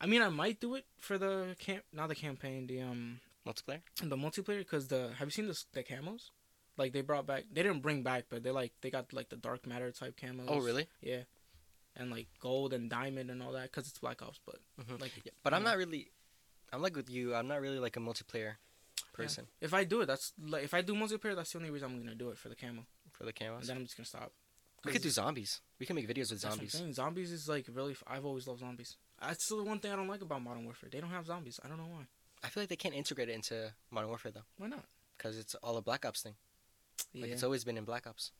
I 0.00 0.06
mean 0.06 0.22
I 0.22 0.28
might 0.28 0.60
do 0.60 0.74
it 0.74 0.86
for 0.98 1.18
the 1.18 1.56
camp 1.58 1.84
not 1.92 2.08
the 2.08 2.14
campaign 2.14 2.66
the 2.66 2.80
um 2.82 3.20
Multiplayer? 3.46 3.80
the 4.02 4.16
multiplayer 4.16 4.58
because 4.58 4.88
the 4.88 5.12
have 5.18 5.26
you 5.28 5.32
seen 5.32 5.46
the 5.46 5.64
the 5.72 5.82
camos? 5.82 6.30
Like 6.80 6.92
they 6.96 7.02
brought 7.02 7.26
back, 7.26 7.44
they 7.52 7.62
didn't 7.62 7.82
bring 7.82 8.02
back, 8.02 8.24
but 8.30 8.42
they 8.42 8.50
like 8.50 8.72
they 8.80 8.90
got 8.90 9.12
like 9.12 9.28
the 9.28 9.36
dark 9.36 9.66
matter 9.66 9.90
type 9.92 10.16
camos. 10.20 10.46
Oh, 10.48 10.60
really? 10.68 10.86
Yeah, 11.02 11.22
and 11.94 12.10
like 12.10 12.28
gold 12.40 12.72
and 12.72 12.88
diamond 12.88 13.30
and 13.30 13.42
all 13.42 13.52
that 13.52 13.64
because 13.70 13.86
it's 13.88 13.98
Black 13.98 14.22
Ops. 14.22 14.40
But 14.46 14.58
Mhm. 14.80 15.00
like, 15.00 15.12
Yeah, 15.24 15.32
but 15.44 15.52
I'm 15.54 15.62
Yeah. 15.62 15.70
not 15.70 15.76
really. 15.78 16.10
I'm 16.72 16.80
like 16.86 16.96
with 16.96 17.10
you. 17.10 17.34
I'm 17.34 17.48
not 17.48 17.60
really 17.60 17.78
like 17.86 17.96
a 17.96 18.00
multiplayer 18.00 18.52
person 19.12 19.46
if 19.60 19.74
I 19.74 19.84
do 19.84 20.00
it, 20.02 20.06
that's 20.06 20.32
like 20.38 20.64
if 20.64 20.72
I 20.72 20.80
do 20.82 20.94
multiplayer, 20.94 21.34
that's 21.36 21.52
the 21.52 21.58
only 21.58 21.70
reason 21.70 21.90
I'm 21.90 21.98
gonna 21.98 22.14
do 22.14 22.30
it 22.30 22.38
for 22.38 22.48
the 22.48 22.56
camo. 22.56 22.86
for 23.12 23.24
the 23.24 23.32
And 23.44 23.62
then 23.68 23.76
I'm 23.76 23.84
just 23.84 23.96
gonna 23.98 24.06
stop. 24.06 24.32
We 24.84 24.92
could 24.92 25.02
do 25.02 25.10
zombies. 25.10 25.60
We 25.78 25.84
can 25.84 25.94
make 25.96 26.08
videos 26.08 26.30
with 26.30 26.40
zombies. 26.40 26.74
Zombies 26.94 27.30
is 27.32 27.46
like 27.48 27.66
really. 27.68 27.92
f- 27.92 28.02
I've 28.06 28.24
always 28.24 28.46
loved 28.46 28.60
zombies. 28.60 28.96
That's 29.20 29.46
the 29.48 29.62
one 29.62 29.78
thing 29.80 29.92
I 29.92 29.96
don't 29.96 30.08
like 30.08 30.22
about 30.22 30.40
Modern 30.40 30.64
Warfare. 30.64 30.88
They 30.90 31.00
don't 31.02 31.10
have 31.10 31.26
zombies. 31.26 31.60
I 31.62 31.68
don't 31.68 31.76
know 31.76 31.88
why. 31.96 32.06
I 32.42 32.48
feel 32.48 32.62
like 32.62 32.70
they 32.70 32.76
can't 32.76 32.94
integrate 32.94 33.28
it 33.28 33.34
into 33.34 33.74
Modern 33.90 34.08
Warfare 34.08 34.32
though, 34.32 34.46
Why 34.56 34.68
not? 34.68 34.86
because 35.18 35.36
it's 35.36 35.54
all 35.56 35.76
a 35.76 35.82
Black 35.82 36.06
Ops 36.06 36.22
thing. 36.22 36.36
Yeah, 37.12 37.22
Like 37.22 37.30
it's 37.32 37.42
always 37.42 37.64
been 37.64 37.76
in 37.78 37.84
Black 37.84 38.06
Ops. 38.06 38.32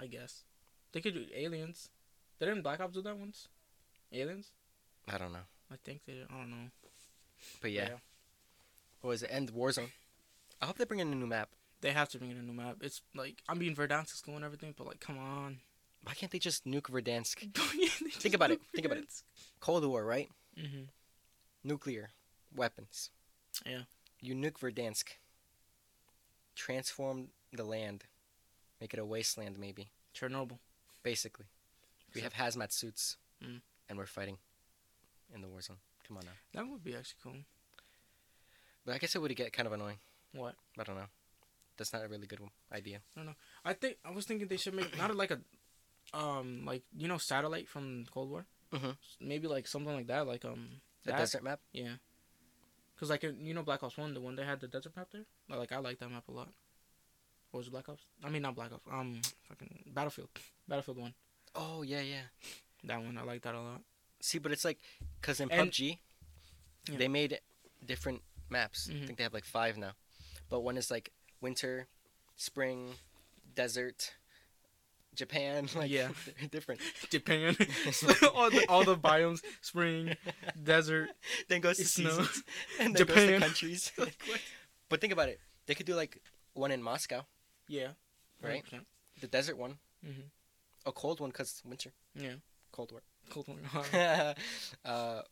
I 0.00 0.06
guess 0.06 0.44
they 0.92 1.00
could 1.00 1.14
do 1.14 1.26
aliens. 1.34 1.88
Didn't 2.40 2.62
Black 2.62 2.80
Ops 2.80 2.94
do 2.94 3.02
that 3.02 3.16
once? 3.16 3.48
Aliens? 4.12 4.50
I 5.08 5.18
don't 5.18 5.32
know, 5.32 5.46
I 5.70 5.76
think 5.84 6.00
they. 6.06 6.24
I 6.28 6.36
don't 6.38 6.50
know. 6.50 6.70
but 7.60 7.70
yeah. 7.70 7.88
What 9.00 9.10
was 9.10 9.22
it? 9.22 9.30
End 9.32 9.52
Warzone. 9.52 9.90
I 10.62 10.66
hope 10.66 10.78
they 10.78 10.84
bring 10.84 11.00
in 11.00 11.12
a 11.12 11.14
new 11.14 11.26
map. 11.26 11.50
They 11.82 11.92
have 11.92 12.08
to 12.10 12.18
bring 12.18 12.30
in 12.30 12.38
a 12.38 12.42
new 12.42 12.54
map. 12.54 12.76
It's 12.80 13.02
like 13.14 13.42
I'm 13.48 13.58
being 13.58 13.76
Verdansk 13.76 14.14
is 14.14 14.22
cool 14.24 14.36
and 14.36 14.44
everything, 14.44 14.74
but 14.76 14.86
like 14.86 15.00
come 15.00 15.18
on. 15.18 15.58
Why 16.04 16.14
can't 16.14 16.32
they 16.32 16.38
just 16.38 16.64
nuke 16.64 16.90
Verdansk? 16.90 17.36
Think 17.54 18.12
Think 18.14 18.34
about 18.34 18.50
it. 18.50 18.60
Think 18.74 18.86
about 18.86 18.98
it. 18.98 19.08
Cold 19.60 19.84
War, 19.86 20.04
right? 20.04 20.28
hmm 20.58 20.84
Nuclear 21.62 22.10
weapons. 22.54 23.10
Yeah. 23.66 23.82
You 24.20 24.34
nuke 24.34 24.58
Verdansk. 24.58 25.04
Transform 26.54 27.28
the 27.56 27.64
land. 27.64 28.04
Make 28.80 28.92
it 28.94 29.00
a 29.00 29.04
wasteland, 29.04 29.58
maybe. 29.58 29.90
Chernobyl. 30.14 30.58
Basically. 31.02 31.46
We 32.14 32.20
have 32.22 32.34
hazmat 32.34 32.72
suits. 32.72 33.16
Mm. 33.42 33.60
And 33.88 33.98
we're 33.98 34.06
fighting 34.06 34.38
in 35.34 35.42
the 35.42 35.48
war 35.48 35.60
zone. 35.60 35.76
Come 36.06 36.16
on 36.18 36.24
now. 36.24 36.32
That 36.52 36.68
would 36.70 36.84
be 36.84 36.94
actually 36.94 37.18
cool. 37.22 37.34
But 38.84 38.94
I 38.94 38.98
guess 38.98 39.14
it 39.14 39.20
would 39.20 39.34
get 39.36 39.52
kind 39.52 39.66
of 39.66 39.72
annoying. 39.72 39.98
What? 40.32 40.54
I 40.78 40.84
don't 40.84 40.96
know. 40.96 41.06
That's 41.76 41.92
not 41.92 42.04
a 42.04 42.08
really 42.08 42.26
good 42.26 42.40
idea. 42.72 43.00
I 43.64 43.72
think 43.72 43.96
I 44.04 44.10
was 44.10 44.26
thinking 44.26 44.46
they 44.46 44.56
should 44.56 44.74
make 44.74 44.96
not 44.96 45.14
like 45.16 45.32
a, 45.32 45.40
um, 46.16 46.64
like 46.64 46.82
you 46.96 47.08
know 47.08 47.18
satellite 47.18 47.68
from 47.68 48.04
Cold 48.12 48.30
War. 48.30 48.46
Mhm. 48.72 48.96
Maybe 49.20 49.48
like 49.48 49.66
something 49.66 49.94
like 49.94 50.06
that, 50.06 50.26
like 50.26 50.44
um. 50.44 50.80
The 51.04 51.10
that. 51.10 51.18
desert 51.18 51.42
map? 51.42 51.60
Yeah. 51.72 51.96
Cause 52.98 53.10
like 53.10 53.24
in- 53.24 53.44
you 53.44 53.52
know 53.54 53.62
Black 53.62 53.82
Ops 53.82 53.98
One, 53.98 54.14
the 54.14 54.20
one 54.20 54.36
they 54.36 54.44
had 54.44 54.60
the 54.60 54.68
desert 54.68 54.96
map 54.96 55.08
there. 55.12 55.24
Like 55.48 55.72
I 55.72 55.78
like 55.78 55.98
that 55.98 56.10
map 56.10 56.28
a 56.28 56.32
lot. 56.32 56.48
What 57.54 57.58
was 57.58 57.68
it, 57.68 57.70
Black 57.70 57.88
Ops? 57.88 58.02
I 58.24 58.30
mean 58.30 58.42
not 58.42 58.56
Black 58.56 58.72
Ops. 58.72 58.84
Um, 58.90 59.20
fucking 59.48 59.84
Battlefield. 59.94 60.28
Battlefield 60.66 60.98
One. 60.98 61.14
Oh, 61.54 61.82
yeah, 61.82 62.00
yeah. 62.00 62.22
That 62.82 63.00
one 63.00 63.16
I 63.16 63.22
like 63.22 63.42
that 63.42 63.54
a 63.54 63.60
lot. 63.60 63.80
See, 64.20 64.38
but 64.40 64.50
it's 64.50 64.64
like, 64.64 64.80
because 65.20 65.38
in 65.38 65.52
And- 65.52 65.70
PUBG, 65.70 65.98
Yeah. 66.90 66.96
they 66.98 67.06
made 67.06 67.38
different 67.86 68.22
maps. 68.50 68.88
I 68.90 68.94
Mhm. 68.94 69.06
think 69.06 69.18
they 69.18 69.22
have 69.22 69.32
like 69.32 69.44
five 69.44 69.76
now. 69.78 69.92
But 70.48 70.62
one 70.62 70.76
is 70.76 70.90
like 70.90 71.12
winter, 71.40 71.86
spring, 72.34 72.96
desert, 73.54 74.14
Japan. 75.14 75.68
Like, 75.76 75.92
Yeah. 75.92 76.08
different. 76.50 76.80
Japan, 77.08 77.56
all 78.34 78.50
the 78.50 78.66
all 78.68 78.82
the 78.84 78.96
biomes, 78.96 79.42
spring, 79.60 80.16
desert. 80.60 81.10
then 81.48 81.60
goes 81.60 81.76
to 81.76 81.84
Snow. 81.84 82.10
seasons. 82.10 82.42
And 82.80 82.96
then 82.96 83.06
goes 83.06 83.14
to 83.16 83.26
Japan. 83.26 83.40
countries. 83.42 83.92
but 84.88 85.00
think 85.00 85.12
about 85.12 85.28
it. 85.28 85.38
They 85.66 85.76
could 85.76 85.86
do 85.86 85.94
like 85.94 86.20
one 86.54 86.72
in 86.72 86.82
Moscow, 86.82 87.24
Yeah. 87.68 87.88
Right. 88.42 88.62
100%. 88.64 88.84
the 89.20 89.26
desert 89.28 89.56
one, 89.56 89.78
Mhm. 90.04 90.24
a 90.86 90.92
cold 90.92 91.20
one 91.20 91.30
because 91.30 91.62
winter, 91.64 91.92
Yeah. 92.14 92.34
Cold 92.72 92.92
War. 92.92 93.02
Cold 93.30 93.46
War. 93.48 93.58
uh, 94.84 95.22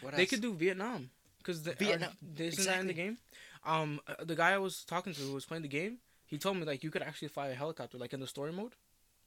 what 0.00 0.14
they 0.14 0.22
else? 0.22 0.30
could 0.30 0.40
do 0.40 0.54
Vietnam, 0.54 1.10
cause 1.42 1.62
the, 1.64 1.74
Vietnam, 1.74 2.12
Uh, 2.22 2.42
isn't 2.42 2.64
that 2.64 2.80
in 2.80 2.86
the 2.86 2.92
game? 2.94 3.18
Um, 3.64 4.00
uh, 4.06 4.24
the 4.24 4.36
guy 4.36 4.52
I 4.52 4.58
was 4.58 4.84
talking 4.84 5.12
to 5.14 5.20
who 5.20 5.34
was 5.34 5.44
playing 5.44 5.62
the 5.62 5.68
game, 5.68 5.98
he 6.24 6.38
told 6.38 6.56
me 6.56 6.64
like 6.64 6.82
you 6.84 6.90
could 6.90 7.02
actually 7.02 7.28
fly 7.28 7.48
a 7.48 7.54
helicopter 7.54 7.98
like 7.98 8.12
in 8.14 8.20
the 8.20 8.26
story 8.28 8.52
mode, 8.52 8.74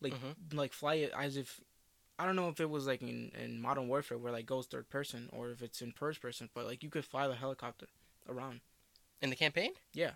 like 0.02 0.14
Mhm. 0.14 0.54
like 0.54 0.74
fly 0.74 0.96
it 0.96 1.12
as 1.16 1.36
if. 1.38 1.62
I 2.18 2.26
don't 2.26 2.36
know 2.36 2.50
if 2.50 2.60
it 2.60 2.70
was 2.70 2.86
like 2.88 3.02
in, 3.02 3.32
in 3.42 3.62
Modern 3.62 3.88
Warfare 3.88 4.18
where 4.18 4.32
like 4.34 4.46
goes 4.46 4.66
third 4.68 4.90
person 4.90 5.30
or 5.32 5.52
if 5.52 5.62
it's 5.62 5.82
in 5.82 5.92
first 5.94 6.22
person, 6.22 6.50
but 6.54 6.66
like 6.66 6.84
you 6.84 6.90
could 6.90 7.06
fly 7.06 7.28
the 7.28 7.36
helicopter 7.36 7.88
around. 8.28 8.62
in 9.22 9.30
the 9.30 9.36
campaign. 9.36 9.72
Yeah. 9.94 10.12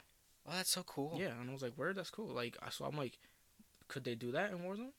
Oh, 0.48 0.52
that's 0.54 0.70
so 0.72 0.84
cool. 0.84 1.16
Yeah, 1.20 1.40
and 1.40 1.50
I 1.50 1.54
was 1.54 1.62
like, 1.62 1.74
"Where? 1.76 1.94
That's 1.94 2.10
cool." 2.10 2.28
Like, 2.28 2.58
I- 2.62 2.70
so 2.70 2.86
I'm 2.86 2.98
like, 2.98 3.18
could 3.88 4.04
they 4.04 4.16
do 4.16 4.32
that 4.34 4.52
in 4.52 4.60
Warzone? 4.60 4.92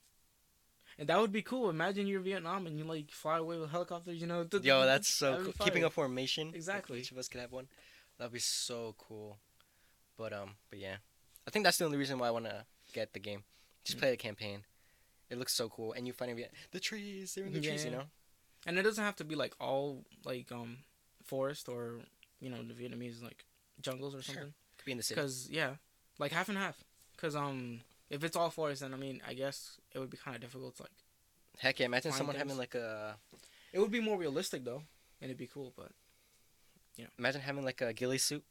And 0.99 1.09
that 1.09 1.21
would 1.21 1.33
be 1.33 1.43
cool. 1.43 1.71
Imagine 1.71 2.07
you're 2.07 2.21
Vietnam 2.21 2.67
and 2.67 2.79
you 2.79 2.85
like 2.85 3.11
fly 3.11 3.39
away 3.39 3.59
with 3.59 3.71
helicopters. 3.71 4.21
You 4.21 4.27
know? 4.27 4.47
Yo, 4.63 4.85
that's 4.87 5.09
so 5.09 5.43
cool. 5.45 5.53
Keeping 5.65 5.85
a 5.85 5.91
formation. 5.91 6.53
Exactly. 6.55 7.01
each 7.01 7.11
of 7.11 7.19
us 7.19 7.29
could 7.29 7.41
have 7.41 7.53
one. 7.53 7.67
That'd 8.19 8.33
be 8.33 8.39
so 8.39 8.95
cool. 8.97 9.39
But 10.17 10.33
um, 10.33 10.51
but 10.71 10.79
yeah, 10.79 10.97
I 11.47 11.51
think 11.51 11.65
that's 11.65 11.79
the 11.79 11.85
only 11.85 11.99
reason 11.99 12.19
why 12.19 12.29
I 12.29 12.31
want 12.31 12.45
to 12.45 12.65
get 12.93 13.13
the 13.13 13.19
game. 13.21 13.43
Just 13.85 13.99
Mm. 13.99 14.01
play 14.01 14.11
the 14.13 14.17
campaign. 14.17 14.65
It 15.31 15.39
looks 15.39 15.53
so 15.53 15.69
cool, 15.69 15.93
and 15.95 16.07
you 16.07 16.13
find 16.13 16.39
it. 16.39 16.53
The 16.71 16.79
trees, 16.81 17.35
they're 17.35 17.45
in 17.47 17.53
the 17.53 17.61
trees, 17.61 17.85
you 17.85 17.91
know. 17.91 18.05
And 18.67 18.79
it 18.79 18.83
doesn't 18.83 19.03
have 19.03 19.17
to 19.17 19.25
be 19.25 19.35
like 19.35 19.55
all 19.61 20.05
like 20.25 20.53
um 20.53 20.79
forest 21.25 21.69
or 21.69 22.01
you 22.41 22.49
know 22.51 22.63
the 22.63 22.73
Vietnamese 22.75 23.21
like 23.23 23.45
jungles 23.81 24.15
or 24.15 24.23
Sure. 24.23 24.51
Could 24.85 24.87
be 24.87 24.93
in 24.93 24.99
the 24.99 25.03
city. 25.05 25.19
Because 25.21 25.49
yeah, 25.51 25.77
like 26.19 26.31
half 26.33 26.49
and 26.51 26.59
half. 26.59 26.85
Because 27.17 27.35
um 27.35 27.81
if 28.11 28.23
it's 28.23 28.37
all 28.37 28.51
forest, 28.51 28.83
then 28.83 28.93
I 28.93 28.97
mean 28.99 29.23
I 29.27 29.33
guess 29.35 29.79
it 29.93 29.99
would 29.99 30.11
be 30.11 30.19
kind 30.19 30.35
of 30.37 30.43
difficult. 30.43 30.77
To, 30.77 30.83
like 30.83 30.93
Heck 31.59 31.81
yeah! 31.81 31.87
Imagine 31.87 32.13
someone 32.13 32.35
things. 32.35 32.43
having 32.43 32.59
like 32.59 32.75
a 32.75 33.17
it 33.73 33.79
would 33.81 33.91
be 33.91 34.01
more 34.01 34.19
realistic 34.19 34.65
though, 34.65 34.83
and 35.21 35.31
it'd 35.31 35.39
be 35.39 35.47
cool. 35.47 35.73
But 35.77 35.91
you 36.97 37.05
know, 37.05 37.11
imagine 37.19 37.41
having 37.41 37.65
like 37.65 37.81
a 37.81 37.93
ghillie 37.93 38.19
suit. 38.19 38.45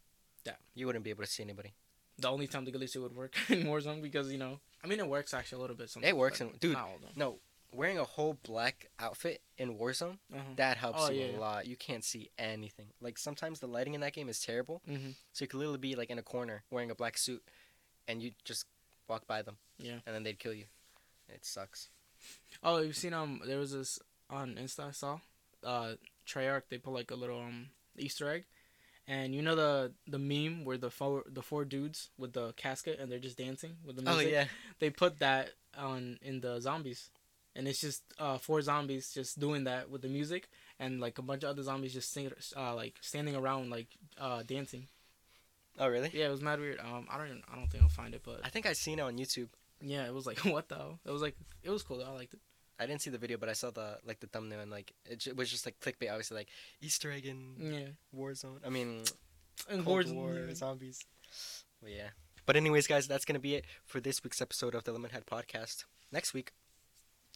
Yeah. 0.46 0.54
You 0.74 0.88
wouldn't 0.88 1.04
be 1.06 1.12
able 1.12 1.24
to 1.24 1.30
see 1.30 1.44
anybody. 1.44 1.74
the 2.18 2.30
only 2.30 2.48
time 2.48 2.66
the 2.66 2.72
ghillie 2.72 2.88
suit 2.88 3.04
would 3.04 3.16
work 3.16 3.36
in 3.50 3.64
Warzone 3.66 4.02
because 4.02 4.32
you 4.32 4.38
know 4.40 4.60
I 4.84 4.88
mean 4.88 5.00
it 5.00 5.08
works 5.08 5.34
actually 5.34 5.58
a 5.60 5.62
little 5.62 5.76
bit. 5.76 5.90
Sometimes, 5.90 6.10
It 6.10 6.18
works, 6.18 6.42
in, 6.42 6.50
dude. 6.60 6.78
No, 7.16 7.38
wearing 7.74 7.98
a 7.98 8.04
whole 8.04 8.38
black 8.44 8.90
outfit 9.00 9.42
in 9.58 9.78
Warzone 9.78 10.18
Uh-huh. 10.34 10.42
that 10.58 10.78
helps 10.78 11.00
Oh, 11.04 11.12
you 11.12 11.22
yeah, 11.22 11.26
a 11.28 11.32
yeah. 11.34 11.40
lot. 11.40 11.68
You 11.68 11.76
can't 11.76 12.04
see 12.04 12.30
anything. 12.38 12.88
Like 13.02 13.18
sometimes 13.18 13.60
the 13.60 13.68
lighting 13.68 13.94
in 13.96 14.02
that 14.02 14.14
game 14.14 14.30
is 14.30 14.40
terrible. 14.42 14.82
Mm-hmm. 14.90 15.12
So 15.34 15.44
you 15.44 15.48
could 15.48 15.58
literally 15.58 15.80
be 15.80 15.96
like 15.96 16.10
in 16.10 16.20
a 16.20 16.24
corner 16.24 16.64
wearing 16.72 16.92
a 16.92 16.96
black 16.96 17.18
suit, 17.18 17.44
and 18.08 18.22
you 18.22 18.32
just 18.46 18.66
walk 19.08 19.28
by 19.28 19.42
them. 19.42 19.58
Yeah. 19.78 20.00
And 20.06 20.16
then 20.16 20.24
they'd 20.24 20.40
kill 20.40 20.54
you. 20.54 20.66
It 21.30 21.46
sucks. 21.46 21.90
Oh, 22.64 22.78
you've 22.80 22.96
seen 22.96 23.14
um 23.14 23.42
there 23.46 23.58
was 23.60 23.72
this 23.74 24.00
on 24.30 24.56
Insta 24.56 24.88
I 24.88 24.92
saw, 24.92 25.20
uh 25.64 25.94
Treyarch 26.28 26.64
they 26.70 26.78
put 26.78 26.94
like 26.94 27.12
a 27.12 27.16
little 27.16 27.40
um 27.40 27.68
Easter 27.98 28.30
egg, 28.30 28.46
and 29.08 29.34
you 29.36 29.42
know 29.42 29.56
the 29.56 29.94
the 30.08 30.20
meme 30.20 30.64
where 30.66 30.78
the 30.78 30.90
four 30.90 31.24
the 31.30 31.42
four 31.42 31.66
dudes 31.66 32.10
with 32.18 32.34
the 32.34 32.54
casket 32.54 33.00
and 33.00 33.12
they're 33.12 33.20
just 33.20 33.38
dancing 33.38 33.78
with 33.86 33.96
the 33.98 34.02
music. 34.04 34.14
Oh 34.16 34.18
music. 34.20 34.34
yeah. 34.34 34.46
They 34.80 34.90
put 34.90 35.20
that 35.20 35.50
on 35.78 36.18
in 36.22 36.40
the 36.42 36.60
zombies. 36.62 37.10
And 37.56 37.68
it's 37.68 37.82
just 37.82 38.04
uh, 38.20 38.38
four 38.38 38.62
zombies 38.62 39.12
just 39.14 39.40
doing 39.40 39.64
that 39.66 39.90
with 39.90 40.02
the 40.02 40.08
music, 40.08 40.50
and 40.80 41.00
like 41.00 41.18
a 41.18 41.22
bunch 41.22 41.44
of 41.44 41.50
other 41.50 41.64
zombies 41.64 41.94
just 41.94 42.12
sing, 42.12 42.32
uh, 42.56 42.76
like 42.76 42.96
standing 43.02 43.36
around 43.36 43.70
like 43.70 43.88
uh, 44.20 44.44
dancing. 44.44 44.88
Oh 45.80 45.88
really? 45.88 46.10
Yeah, 46.14 46.28
it 46.28 46.32
was 46.32 46.42
mad 46.42 46.60
weird. 46.60 46.80
Um, 46.80 47.08
I 47.10 47.18
don't 47.18 47.28
even, 47.28 47.44
I 47.52 47.56
don't 47.56 47.68
think 47.68 47.84
I'll 47.84 47.90
find 47.90 48.14
it, 48.14 48.22
but 48.24 48.42
I 48.44 48.50
think 48.50 48.66
I 48.66 48.74
seen 48.74 49.00
it 49.00 49.04
on 49.04 49.18
YouTube. 49.18 49.50
yeah, 49.82 50.06
it 50.06 50.14
was 50.14 50.26
like 50.26 50.40
what 50.46 50.70
the 50.70 50.76
hell? 50.76 51.00
It 51.06 51.12
was 51.12 51.22
like 51.22 51.36
it 51.64 51.70
was 51.70 51.84
cool. 51.84 51.98
Though. 51.98 52.06
I 52.06 52.10
liked 52.16 52.34
it. 52.34 52.40
I 52.80 52.86
didn't 52.88 53.02
see 53.02 53.12
the 53.12 53.18
video, 53.20 53.38
but 53.38 53.50
I 53.50 53.54
saw 53.54 53.70
the 53.72 53.98
like 54.06 54.20
the 54.20 54.28
thumbnail 54.28 54.60
and 54.60 54.72
like 54.72 54.94
it 55.06 55.36
was 55.36 55.50
just 55.50 55.66
like 55.66 55.80
clickbait, 55.80 56.10
obviously 56.10 56.38
like 56.38 56.50
Easter 56.82 57.12
egg 57.12 57.26
in 57.26 57.54
Yeah, 57.60 58.20
Warzone. 58.20 58.60
I 58.66 58.70
mean, 58.70 59.04
and 59.70 59.86
Cold 59.86 60.06
Warzone, 60.06 60.16
War 60.16 60.36
yeah. 60.48 60.54
zombies. 60.56 61.00
Well, 61.82 61.92
yeah. 61.92 62.10
But 62.46 62.56
anyways, 62.58 62.88
guys, 62.88 63.08
that's 63.08 63.26
gonna 63.26 63.40
be 63.40 63.56
it 63.56 63.66
for 63.86 64.00
this 64.02 64.24
week's 64.24 64.42
episode 64.42 64.76
of 64.76 64.84
the 64.84 64.92
Lemonhead 64.92 65.26
Podcast. 65.26 65.86
Next 66.12 66.34
week, 66.34 66.52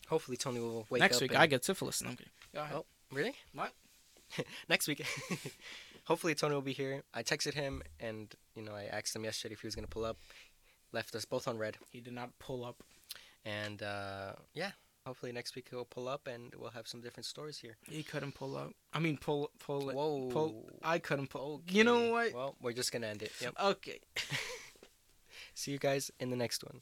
hopefully 0.07 0.37
Tony 0.37 0.59
will 0.59 0.85
wake 0.89 0.99
Next 1.01 1.17
up. 1.17 1.21
week 1.23 1.31
and- 1.31 1.39
I 1.41 1.45
get 1.47 1.63
syphilis. 1.65 2.01
No, 2.01 2.09
I'm 2.09 2.15
kidding. 2.15 2.31
Go 2.53 2.61
ahead. 2.61 2.75
Oh, 2.77 2.85
really? 3.11 3.33
What? 3.53 3.71
Next 4.69 4.87
week, 4.87 5.05
hopefully 6.05 6.35
Tony 6.35 6.53
will 6.53 6.61
be 6.61 6.73
here. 6.73 7.03
I 7.13 7.23
texted 7.23 7.53
him 7.53 7.81
and 7.99 8.33
you 8.55 8.61
know 8.63 8.73
I 8.75 8.83
asked 8.85 9.15
him 9.15 9.23
yesterday 9.23 9.53
if 9.53 9.61
he 9.61 9.67
was 9.67 9.75
gonna 9.75 9.87
pull 9.87 10.03
up. 10.05 10.17
Left 10.93 11.15
us 11.15 11.25
both 11.25 11.47
on 11.47 11.57
red, 11.57 11.77
He 11.91 11.99
did 12.01 12.13
not 12.13 12.37
pull 12.39 12.63
up. 12.65 12.81
and 13.45 13.81
uh, 13.83 14.33
yeah, 14.53 14.71
hopefully 15.05 15.31
next 15.31 15.55
week 15.55 15.67
he'll 15.69 15.85
pull 15.85 16.07
up 16.09 16.27
and 16.27 16.53
we'll 16.57 16.71
have 16.71 16.87
some 16.87 17.01
different 17.01 17.25
stories 17.25 17.57
here. 17.57 17.75
He 17.89 18.03
couldn't 18.03 18.33
pull 18.35 18.55
up. 18.57 18.71
I 18.93 18.99
mean, 18.99 19.17
pull, 19.17 19.51
pull 19.59 19.89
it. 19.89 19.95
Whoa. 19.95 20.29
Pull. 20.29 20.69
I 20.83 20.99
couldn't 20.99 21.27
pull. 21.27 21.61
You 21.69 21.83
know 21.85 22.11
what? 22.11 22.33
Well, 22.33 22.55
we're 22.61 22.73
just 22.73 22.91
gonna 22.91 23.07
end 23.07 23.21
it. 23.21 23.31
Yep. 23.41 23.53
Okay. 23.63 23.99
See 25.55 25.71
you 25.71 25.79
guys 25.79 26.11
in 26.19 26.29
the 26.29 26.35
next 26.35 26.63
one. 26.63 26.75